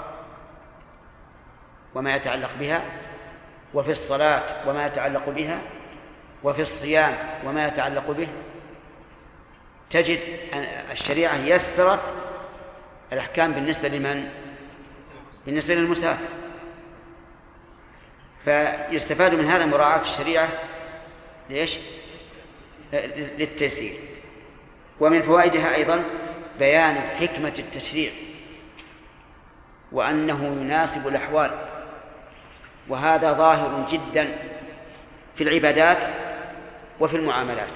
وما 1.95 2.15
يتعلق 2.15 2.51
بها 2.61 2.83
وفي 3.75 3.91
الصلاة 3.91 4.69
وما 4.69 4.87
يتعلق 4.87 5.29
بها 5.29 5.59
وفي 6.45 6.63
الصيام 6.63 7.15
وما 7.45 7.67
يتعلق 7.67 8.11
به 8.11 8.29
تجد 9.91 10.21
أن 10.55 10.59
الشريعة 10.93 11.37
يسرت 11.37 12.15
الأحكام 13.13 13.53
بالنسبة 13.53 13.89
لمن؟ 13.89 14.31
بالنسبة 15.47 15.75
للمسافر. 15.75 16.38
فيستفاد 18.49 19.35
من 19.35 19.45
هذا 19.45 19.67
مراعاة 19.67 20.01
الشريعة 20.01 20.49
ليش؟ 21.51 21.79
للتيسير 23.39 23.93
ومن 25.01 25.23
فوائدها 25.23 25.75
أيضا 25.75 26.05
بيان 26.59 27.01
حكمة 27.21 27.53
التشريع 27.59 28.11
وأنه 29.93 30.45
يناسب 30.45 31.09
الأحوال 31.09 31.51
وهذا 32.89 33.33
ظاهر 33.33 33.87
جدا 33.91 34.37
في 35.37 35.45
العبادات 35.45 35.99
وفي 37.01 37.17
المعاملات 37.17 37.73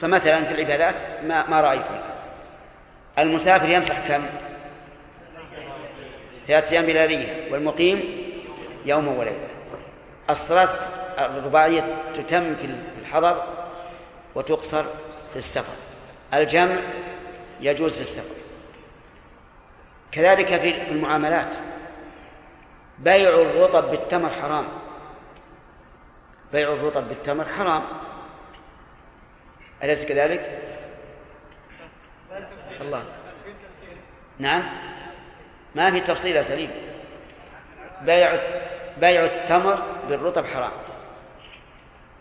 فمثلا 0.00 0.44
في 0.44 0.54
العبادات 0.54 0.94
ما, 1.24 1.50
ما 1.50 1.60
رأيتم 1.60 1.94
المسافر 3.18 3.68
يمسح 3.68 4.08
كم؟ 4.08 4.22
ثلاثة 6.48 6.72
أيام 6.72 6.86
بلالية 6.86 7.52
والمقيم 7.52 8.02
يوم 8.86 9.08
وليلة 9.08 9.51
الصلاة 10.30 10.68
الرباعية 11.18 11.96
تتم 12.14 12.56
في 12.56 12.76
الحضر 13.00 13.44
وتقصر 14.34 14.82
في 15.32 15.36
السفر. 15.36 15.74
الجمع 16.34 16.76
يجوز 17.60 17.94
في 17.94 18.00
السفر. 18.00 18.34
كذلك 20.12 20.46
في 20.46 20.90
المعاملات. 20.90 21.56
بيع 22.98 23.28
الرطب 23.28 23.90
بالتمر 23.90 24.30
حرام. 24.30 24.64
بيع 26.52 26.72
الرطب 26.72 27.08
بالتمر 27.08 27.44
حرام. 27.44 27.82
أليس 29.82 30.04
كذلك؟ 30.04 30.58
الله. 32.80 33.04
نعم. 34.38 34.62
ما 35.74 35.90
في 35.90 36.00
تفصيل 36.00 36.36
يا 36.36 36.42
سليم. 36.42 36.70
بيع 38.02 38.38
بيع 39.00 39.24
التمر 39.24 39.78
بالرطب 40.08 40.44
حرام. 40.46 40.70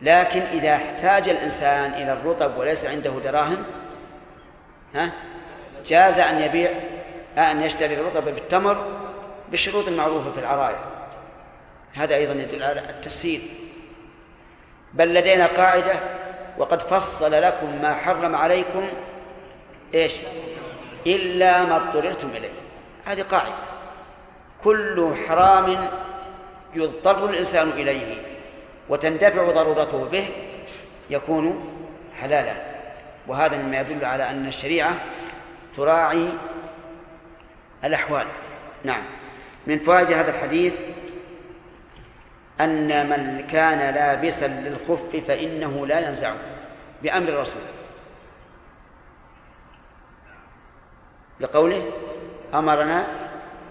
لكن 0.01 0.41
إذا 0.41 0.75
احتاج 0.75 1.29
الإنسان 1.29 1.93
إلى 1.93 2.13
الرطب 2.13 2.57
وليس 2.57 2.85
عنده 2.85 3.11
دراهم 3.23 3.63
ها 4.95 5.11
جاز 5.85 6.19
أن 6.19 6.41
يبيع 6.41 6.71
أن 7.37 7.61
يشتري 7.61 7.93
الرطب 7.93 8.25
بالتمر 8.25 8.87
بالشروط 9.49 9.87
المعروفة 9.87 10.31
في 10.31 10.39
العراية. 10.39 10.79
هذا 11.93 12.15
أيضا 12.15 12.33
يدل 12.33 12.63
على 12.63 12.79
التسهيل. 12.89 13.41
بل 14.93 15.13
لدينا 15.13 15.45
قاعدة 15.45 15.93
وقد 16.57 16.81
فصل 16.81 17.31
لكم 17.31 17.81
ما 17.81 17.93
حرم 17.93 18.35
عليكم 18.35 18.87
إيش؟ 19.93 20.13
إلا 21.07 21.65
ما 21.65 21.75
اضطررتم 21.75 22.29
إليه. 22.29 22.49
هذه 23.05 23.21
قاعدة. 23.21 23.53
كل 24.63 25.15
حرام 25.27 25.89
يضطر 26.73 27.29
الإنسان 27.29 27.69
إليه 27.69 28.15
وتندفع 28.89 29.51
ضرورته 29.51 30.05
به 30.11 30.27
يكون 31.09 31.73
حلالا. 32.19 32.53
وهذا 33.27 33.57
مما 33.57 33.79
يدل 33.79 34.05
على 34.05 34.29
أن 34.29 34.47
الشريعة 34.47 34.93
تراعي 35.77 36.29
الأحوال. 37.83 38.27
نعم. 38.83 39.03
من 39.67 39.79
فوائد 39.79 40.11
هذا 40.11 40.31
الحديث 40.31 40.73
أن 42.61 43.09
من 43.09 43.47
كان 43.47 43.93
لابسا 43.95 44.47
للخف 44.47 45.15
فإنه 45.27 45.87
لا 45.87 46.07
ينزعه 46.07 46.37
بأمر 47.03 47.29
الرسول. 47.29 47.61
لقوله 51.39 51.91
أمرنا 52.53 53.07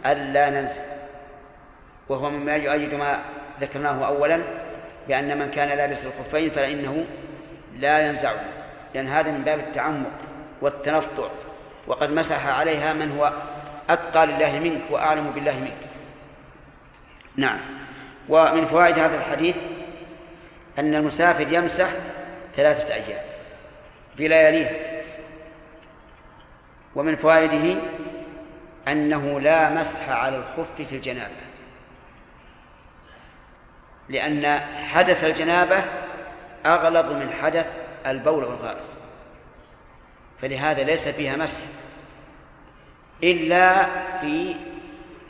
ألا 0.07 0.51
ننزع. 0.51 0.90
وهو 2.11 2.31
مما 2.31 2.57
يؤيد 2.57 2.95
ما 2.95 3.19
ذكرناه 3.61 4.07
أولا 4.07 4.41
بأن 5.09 5.39
من 5.39 5.51
كان 5.51 5.69
لابس 5.69 6.07
الخفين 6.07 6.51
فإنه 6.51 7.07
لا 7.77 8.07
ينزعه 8.07 8.45
لأن 8.95 9.09
هذا 9.09 9.31
من 9.31 9.43
باب 9.43 9.59
التعمق 9.59 10.11
والتنطع 10.61 11.29
وقد 11.87 12.11
مسح 12.11 12.47
عليها 12.47 12.93
من 12.93 13.19
هو 13.19 13.33
أتقى 13.91 14.27
لله 14.27 14.59
منك 14.59 14.81
وأعلم 14.91 15.31
بالله 15.31 15.59
منك. 15.59 15.91
نعم. 17.37 17.59
ومن 18.29 18.67
فوائد 18.67 18.99
هذا 18.99 19.17
الحديث 19.17 19.57
أن 20.79 20.95
المسافر 20.95 21.53
يمسح 21.53 21.91
ثلاثة 22.57 22.95
أيام 22.95 23.25
بلياليها 24.19 25.03
ومن 26.95 27.17
فوائده 27.17 27.81
أنه 28.89 29.41
لا 29.41 29.71
مسح 29.71 30.11
على 30.11 30.37
الخف 30.37 30.83
في 30.89 30.97
الجنابة. 30.97 31.50
لأن 34.11 34.61
حدث 34.89 35.25
الجنابة 35.25 35.85
أغلظ 36.67 37.13
من 37.13 37.33
حدث 37.43 37.77
البول 38.07 38.45
والغائط. 38.45 38.85
فلهذا 40.43 40.83
ليس 40.83 41.09
فيها 41.09 41.37
مسح. 41.37 41.61
إلا 43.25 43.85
في 44.21 44.55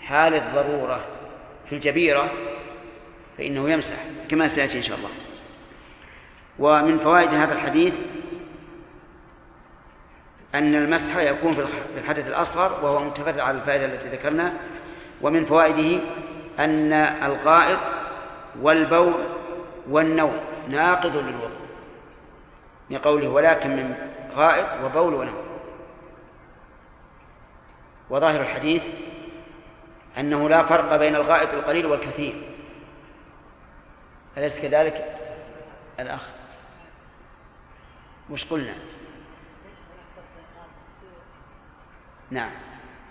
حال 0.01 0.35
الضرورة 0.35 1.05
في 1.69 1.75
الجبيرة 1.75 2.31
فإنه 3.39 3.71
يمسح 3.71 3.97
كما 4.29 4.49
سيأتي 4.49 4.79
إن 4.79 4.83
شاء 4.83 4.99
الله. 4.99 5.11
ومن 6.59 6.99
فوائد 6.99 7.35
هذا 7.35 7.55
الحديث 7.55 7.95
أن 10.55 10.75
المسح 10.75 11.17
يكون 11.17 11.55
في 11.55 11.65
الحدث 11.99 12.29
الأصغر 12.29 12.85
وهو 12.85 13.05
متفرع 13.05 13.43
على 13.45 13.59
الفائدة 13.59 13.85
التي 13.85 14.09
ذكرنا. 14.09 14.53
ومن 15.23 15.45
فوائده 15.45 16.01
أن 16.59 16.93
الغائط 16.93 18.00
والبول 18.61 19.25
والنوم 19.89 20.41
ناقض 20.69 21.17
للوضوء 21.17 21.61
لقوله 22.91 23.29
ولكن 23.29 23.71
من 23.71 23.95
غائط 24.35 24.85
وبول 24.85 25.15
ونوم. 25.15 25.51
وظاهر 28.11 28.41
الحديث 28.41 28.85
أنه 30.19 30.49
لا 30.49 30.63
فرق 30.63 30.97
بين 30.97 31.17
الغائط 31.17 31.55
القليل 31.55 31.87
والكثير. 31.87 32.35
أليس 34.37 34.61
كذلك؟ 34.61 35.19
الأخ. 36.01 36.29
وش 38.31 38.45
قلنا؟ 38.45 38.75
نعم. 42.31 42.51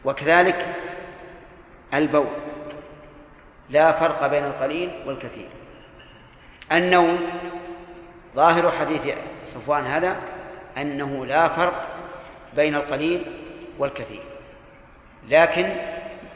وكذلك 0.06 0.76
البول. 1.94 2.48
لا 3.70 3.91
فرق 3.91 4.28
بين 4.28 4.44
القليل 4.44 4.91
والكثير. 5.06 5.48
النوم 6.72 7.20
ظاهر 8.36 8.72
حديث 8.72 9.02
صفوان 9.46 9.84
هذا 9.84 10.16
أنه 10.78 11.26
لا 11.26 11.48
فرق 11.48 11.88
بين 12.56 12.76
القليل 12.76 13.26
والكثير. 13.80 14.22
لكن 15.30 15.70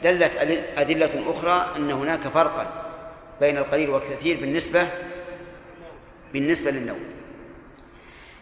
دلت 0.02 0.36
أدلة 0.76 1.10
أخرى 1.26 1.66
أن 1.76 1.90
هناك 1.90 2.20
فرقا 2.20 2.66
بين 3.40 3.58
القليل 3.58 3.90
والكثير 3.90 4.40
بالنسبة 4.40 4.86
بالنسبة 6.32 6.70
للنوم. 6.70 7.00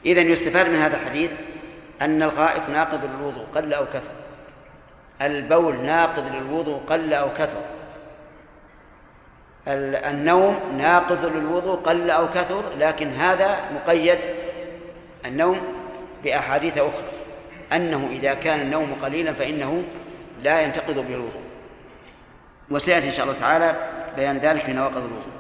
إذا 0.07 0.21
يستفاد 0.21 0.69
من 0.69 0.77
هذا 0.77 0.97
الحديث 0.97 1.31
أن 2.03 2.23
الغائط 2.23 2.69
ناقض 2.69 3.01
للوضوء 3.05 3.47
قل 3.55 3.75
أو 3.75 3.85
كثر. 3.87 4.13
البول 5.23 5.77
ناقض 5.77 6.35
للوضوء 6.35 6.83
قل 6.87 7.15
أو 7.15 7.29
كثر. 7.29 7.63
النوم 9.67 10.59
ناقض 10.79 11.25
للوضوء 11.25 11.77
قل 11.77 12.11
أو 12.11 12.29
كثر 12.29 12.63
لكن 12.79 13.09
هذا 13.09 13.59
مقيد 13.75 14.19
النوم 15.27 15.61
بأحاديث 16.25 16.79
أخرى. 16.79 17.05
أنه 17.73 18.09
إذا 18.13 18.35
كان 18.35 18.61
النوم 18.61 18.95
قليلا 19.03 19.33
فإنه 19.33 19.85
لا 20.43 20.61
ينتقض 20.61 20.95
به 20.95 21.15
الوضوء. 21.15 21.43
وسيأتي 22.71 23.09
إن 23.09 23.13
شاء 23.13 23.27
الله 23.27 23.39
تعالى 23.39 23.77
بيان 24.17 24.39
ذلك 24.39 24.63
في 24.63 24.73
نواقض 24.73 24.97
الوضوء. 24.97 25.33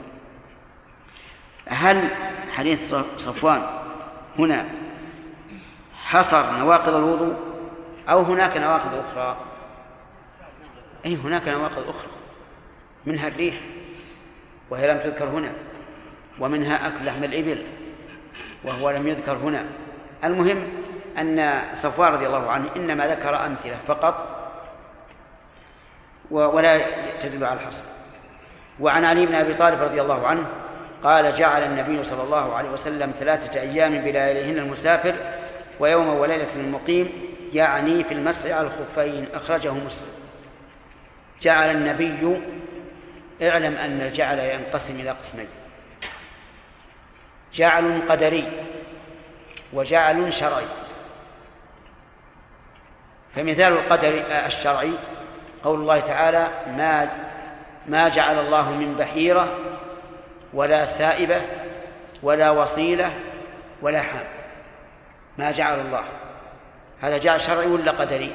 هل 1.66 2.08
حديث 2.52 2.94
صفوان 3.16 3.62
هنا 4.38 4.64
حصر 6.04 6.58
نواقض 6.58 6.94
الوضوء 6.94 7.34
أو 8.08 8.22
هناك 8.22 8.56
نواقض 8.56 8.94
أخرى؟ 8.94 9.36
أي 11.06 11.16
هناك 11.16 11.48
نواقض 11.48 11.88
أخرى. 11.88 12.10
منها 13.06 13.28
الريح. 13.28 13.54
وهي 14.72 14.92
لم 14.92 14.98
تذكر 14.98 15.24
هنا 15.24 15.52
ومنها 16.40 16.86
أكل 16.86 17.06
لحم 17.06 17.24
الإبل 17.24 17.62
وهو 18.64 18.90
لم 18.90 19.08
يذكر 19.08 19.32
هنا. 19.32 19.64
المهم 20.24 20.64
أن 21.18 21.62
صفوان 21.74 22.12
رضي 22.12 22.26
الله 22.26 22.50
عنه 22.50 22.68
إنما 22.76 23.06
ذكر 23.06 23.46
أمثلة 23.46 23.76
فقط 23.86 24.38
ولا 26.30 26.80
تدل 27.20 27.44
على 27.44 27.60
الحصر. 27.60 27.84
وعن 28.80 29.04
علي 29.04 29.26
بن 29.26 29.34
أبي 29.34 29.54
طالب 29.54 29.82
رضي 29.82 30.00
الله 30.00 30.26
عنه 30.26 30.44
قال 31.04 31.32
جعل 31.32 31.62
النبي 31.62 32.02
صلى 32.02 32.22
الله 32.22 32.54
عليه 32.56 32.70
وسلم 32.70 33.10
ثلاثة 33.10 33.60
أيام 33.60 33.92
بلياليهن 33.98 34.58
المسافر 34.58 35.14
ويوم 35.80 36.08
وليلة 36.08 36.54
المقيم 36.56 37.12
يعني 37.52 38.04
في 38.04 38.14
المسح 38.14 38.50
على 38.50 38.66
الخفين 38.66 39.26
أخرجه 39.34 39.72
مسلم. 39.72 40.08
جعل 41.42 41.70
النبي 41.70 42.40
اعلم 43.42 43.76
أن 43.76 44.00
الجعل 44.00 44.38
ينقسم 44.38 45.00
إلى 45.00 45.10
قسمين. 45.10 45.48
جعل 47.54 48.02
قدري 48.08 48.52
وجعل 49.72 50.32
شرعي. 50.32 50.66
فمثال 53.36 53.72
القدر 53.72 54.22
الشرعي 54.46 54.92
قول 55.64 55.80
الله 55.80 56.00
تعالى 56.00 56.48
ما 56.66 57.08
ما 57.86 58.08
جعل 58.08 58.38
الله 58.38 58.70
من 58.70 58.94
بحيرة 58.94 59.58
ولا 60.52 60.84
سائبة 60.84 61.40
ولا 62.22 62.50
وصيلة 62.50 63.12
ولا 63.82 64.02
حام. 64.02 64.24
ما 65.38 65.50
جعل 65.50 65.80
الله. 65.80 66.04
هذا 67.00 67.18
جعل 67.18 67.40
شرعي 67.40 67.66
ولا 67.66 67.92
قدري؟ 67.92 68.34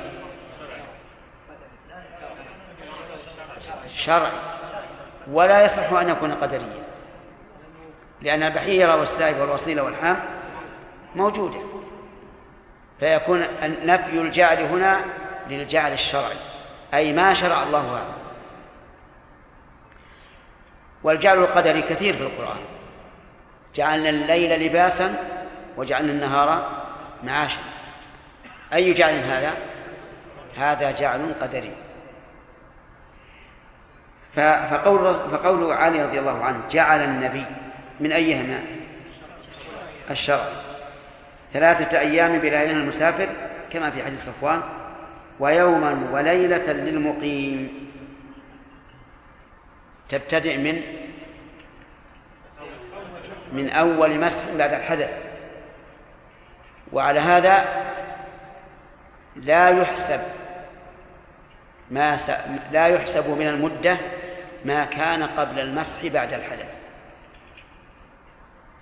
شرعي. 3.95 4.56
ولا 5.31 5.65
يصح 5.65 5.93
أن 5.93 6.09
يكون 6.09 6.31
قدريا. 6.31 6.83
لأن 8.21 8.43
البحيرة 8.43 8.95
والسائب 8.95 9.39
والوصيلة 9.39 9.83
والحام 9.83 10.19
موجودة. 11.15 11.59
فيكون 12.99 13.45
نفي 13.63 14.21
الجعل 14.21 14.57
هنا 14.57 14.97
للجعل 15.49 15.93
الشرعي. 15.93 16.37
أي 16.93 17.13
ما 17.13 17.33
شرع 17.33 17.63
الله 17.63 17.79
هذا. 17.79 18.13
والجعل 21.03 21.37
القدري 21.37 21.81
كثير 21.81 22.13
في 22.13 22.23
القرآن. 22.23 22.59
جعلنا 23.75 24.09
الليل 24.09 24.65
لباسا 24.65 25.15
وجعلنا 25.77 26.11
النهار 26.11 26.69
معاشا. 27.23 27.59
أي 28.73 28.93
جعل 28.93 29.13
هذا؟ 29.13 29.53
هذا 30.57 30.91
جعل 30.91 31.33
قدري. 31.41 31.86
فقول 34.38 35.14
فقول 35.14 35.72
علي 35.72 36.03
رضي 36.03 36.19
الله 36.19 36.43
عنه 36.43 36.61
جعل 36.69 37.03
النبي 37.03 37.45
من 37.99 38.11
أيهما؟ 38.11 38.59
الشرع. 40.11 40.45
ثلاثة 41.53 41.99
أيام 41.99 42.39
بليالي 42.39 42.72
المسافر 42.72 43.30
كما 43.73 43.91
في 43.91 44.03
حديث 44.03 44.26
صفوان 44.26 44.61
ويوما 45.39 46.09
وليلة 46.11 46.72
للمقيم. 46.72 47.89
تبتدئ 50.09 50.57
من؟ 50.57 50.81
من 53.53 53.69
أول 53.69 54.19
مسح 54.19 54.45
بعد 54.57 54.73
الحدث. 54.73 55.09
وعلى 56.93 57.19
هذا 57.19 57.65
لا 59.35 59.69
يحسب 59.69 60.19
ما 61.91 62.18
س... 62.18 62.31
لا 62.72 62.88
يحسب 62.88 63.30
من 63.39 63.47
المدة 63.47 63.97
ما 64.68 64.85
كان 64.85 65.23
قبل 65.23 65.60
المسح 65.60 66.07
بعد 66.07 66.34
الحدث 66.34 66.77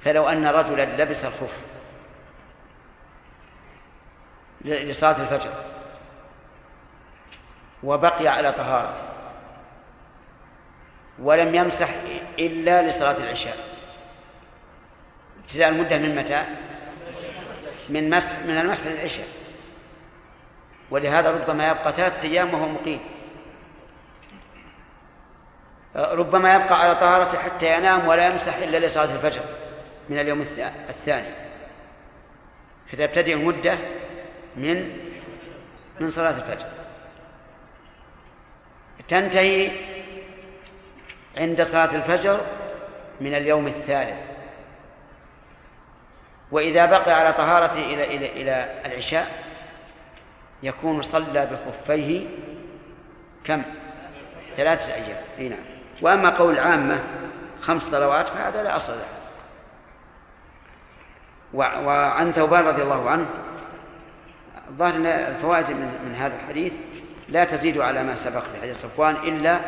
فلو 0.04 0.30
أن 0.30 0.48
رجلا 0.48 1.04
لبس 1.04 1.26
الخف 1.26 1.58
لصلاة 4.62 5.22
الفجر 5.22 5.54
وبقي 7.84 8.28
على 8.28 8.52
طهارته 8.52 9.04
ولم 11.20 11.56
يمسح 11.56 11.90
إلا 12.40 12.88
لصلاة 12.88 13.18
العشاء 13.18 13.58
ابتداء 15.40 15.70
المدة 15.70 15.98
من 15.98 16.16
متى؟ 16.16 16.44
من 17.90 18.10
مسح 18.10 18.40
من 18.40 18.58
المسح 18.58 18.88
للعشاء. 18.88 19.28
ولهذا 20.92 21.32
ربما 21.32 21.68
يبقى 21.68 21.94
ثلاثة 21.94 22.28
أيام 22.28 22.54
وهو 22.54 22.68
مقيم. 22.68 23.00
ربما 25.96 26.56
يبقى 26.56 26.82
على 26.82 26.96
طهارته 26.96 27.38
حتى 27.38 27.78
ينام 27.78 28.08
ولا 28.08 28.28
يمسح 28.28 28.58
إلا 28.58 28.86
لصلاة 28.86 29.14
الفجر 29.16 29.42
من 30.10 30.20
اليوم 30.20 30.42
الثاني 30.90 31.28
فتبتدئ 32.92 33.34
المدة 33.34 33.78
من 34.56 35.00
من 36.00 36.12
صلاة 36.12 36.30
الفجر. 36.38 36.68
تنتهي 39.08 39.72
عند 41.38 41.62
صلاة 41.62 41.96
الفجر 41.96 42.42
من 43.22 43.34
اليوم 43.34 43.68
الثالث. 43.68 44.22
وإذا 46.52 46.86
بقي 46.86 47.12
على 47.12 47.34
طهارته 47.34 47.86
إلى 47.94 48.16
إلى 48.16 48.42
إلى 48.42 48.82
العشاء 48.86 49.28
يكون 50.64 51.02
صلى 51.02 51.48
بخفيه 51.52 52.28
كم؟ 53.44 53.64
ثلاثة 54.58 54.94
أيام. 54.94 55.24
أي 55.40 55.50
نعم. 55.50 55.75
وأما 56.02 56.30
قول 56.30 56.54
العامة 56.54 57.04
خمس 57.62 57.84
صلوات 57.84 58.28
فهذا 58.28 58.64
لا 58.64 58.76
أصل 58.76 58.94
له. 58.94 59.06
وعن 61.54 62.32
ثوبان 62.32 62.66
رضي 62.66 62.82
الله 62.82 63.10
عنه 63.10 63.26
ظاهر 64.78 64.96
الفوائد 65.06 65.70
من 65.70 66.16
هذا 66.20 66.36
الحديث 66.36 66.74
لا 67.30 67.44
تزيد 67.44 67.78
على 67.78 68.04
ما 68.04 68.16
سبق 68.16 68.40
في 68.40 68.62
حديث 68.62 68.82
صفوان 68.82 69.16
إلا 69.24 69.60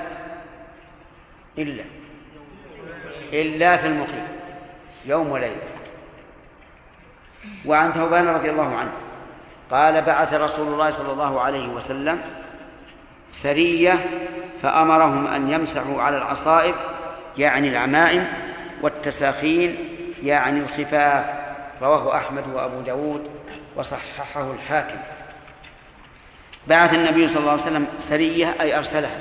إلا 1.57 1.83
إلا 3.33 3.77
في 3.77 3.87
المقيم 3.87 4.27
يوم 5.05 5.31
وليلة. 5.31 5.67
وعن 7.65 7.91
ثوبان 7.91 8.27
رضي 8.27 8.49
الله 8.49 8.75
عنه 8.75 8.91
قال 9.71 10.01
بعث 10.01 10.33
رسول 10.33 10.67
الله 10.67 10.89
صلى 10.89 11.13
الله 11.13 11.41
عليه 11.41 11.67
وسلم 11.67 12.21
سرية 13.31 14.05
فأمرهم 14.61 15.27
أن 15.27 15.49
يمسحوا 15.49 16.01
على 16.01 16.17
العصائب 16.17 16.75
يعني 17.37 17.67
العمائم 17.67 18.27
والتساخين 18.81 19.77
يعني 20.23 20.59
الخفاف. 20.59 21.25
رواه 21.81 22.17
أحمد 22.17 22.47
وأبو 22.47 22.81
داود 22.81 23.29
وصححه 23.75 24.51
الحاكم. 24.51 24.97
بعث 26.67 26.93
النبي 26.93 27.27
صلى 27.27 27.39
الله 27.39 27.51
عليه 27.51 27.61
وسلم 27.61 27.87
سرية 27.99 28.55
أي 28.61 28.77
أرسلها 28.77 29.17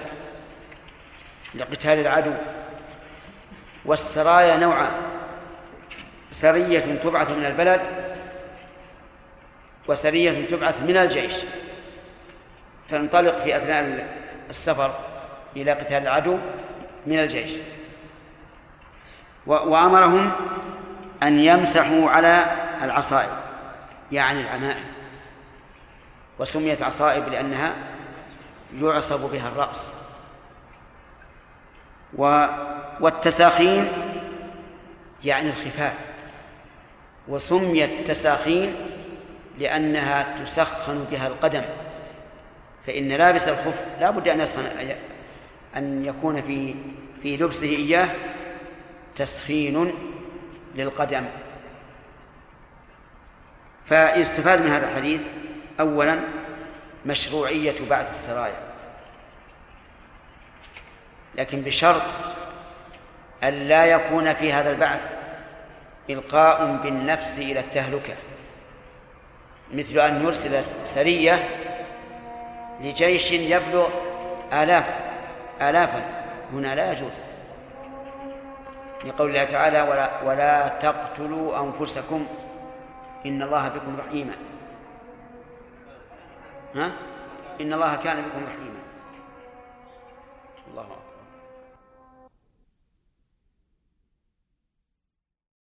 لقتال 1.55 1.99
العدو. 1.99 2.33
والسرايا 3.85 4.57
نوعان. 4.57 4.93
سرية 6.31 6.99
تبعث 7.05 7.31
من 7.31 7.45
البلد 7.45 7.81
وسرية 9.89 10.47
تبعث 10.47 10.83
من 10.83 10.97
الجيش. 10.97 11.35
تنطلق 12.89 13.39
في 13.39 13.57
أثناء 13.57 14.07
السفر. 14.51 14.91
إلى 15.57 15.73
قتال 15.73 16.03
العدو 16.03 16.39
من 17.07 17.19
الجيش. 17.19 17.51
وأمرهم 19.47 20.33
أن 21.23 21.41
يمسحوا 21.41 22.11
على 22.11 22.45
العصائب 22.83 23.31
يعني 24.13 24.41
العمائم 24.41 24.85
وسميت 26.39 26.83
عصائب 26.83 27.29
لأنها 27.29 27.75
يعصب 28.81 29.31
بها 29.31 29.49
الرأس. 29.49 29.91
و 32.19 32.47
والتساخين 33.01 33.89
يعني 35.25 35.49
الخفاف. 35.49 35.95
وسميت 37.29 38.09
تساخين 38.09 38.75
لأنها 39.59 40.45
تسخن 40.45 41.07
بها 41.11 41.27
القدم. 41.27 41.63
فإن 42.87 43.09
لابس 43.09 43.49
الخف 43.49 43.87
لا 44.01 44.11
بد 44.11 44.29
أن 44.29 44.41
يسخن 44.41 44.65
أن 45.77 46.05
يكون 46.05 46.43
في 46.43 46.75
في 47.23 47.37
لبسه 47.37 47.69
إياه 47.69 48.09
تسخين 49.17 49.93
للقدم. 50.75 51.25
فيستفاد 53.89 54.63
من 54.63 54.71
هذا 54.71 54.91
الحديث 54.91 55.21
أولا 55.81 56.19
مشروعية 57.07 57.75
بعث 57.91 58.11
السرايا 58.11 58.67
لكن 61.35 61.61
بشرط 61.61 62.03
أن 63.45 63.69
لا 63.69 63.87
يكون 63.87 64.35
في 64.35 64.53
هذا 64.53 64.71
البعث 64.71 65.13
إلقاء 66.11 66.81
بالنفس 66.83 67.39
إلى 67.39 67.61
التهلكة 67.61 68.15
مثل 69.75 69.99
أن 69.99 70.25
يرسل 70.25 70.65
سرية 70.85 71.49
لجيش 72.81 73.33
يبلغ 73.33 73.89
آلاف 74.53 74.85
آلافا 75.63 76.03
هنا 76.53 76.75
لا 76.75 76.93
يجوز. 76.93 77.13
لقول 79.05 79.29
الله 79.29 79.45
تعالى 79.45 79.83
ولا, 79.83 80.23
ولا 80.23 80.69
تقتلوا 80.69 81.61
أنفسكم 81.61 82.27
إن 83.27 83.43
الله 83.43 83.69
بكم 83.69 83.97
رحيما. 84.07 84.35
ها؟ 86.77 86.93
إن 87.61 87.73
الله 87.73 87.97
كان 87.97 88.17
بكم 88.17 88.45
رحيما. 88.47 88.76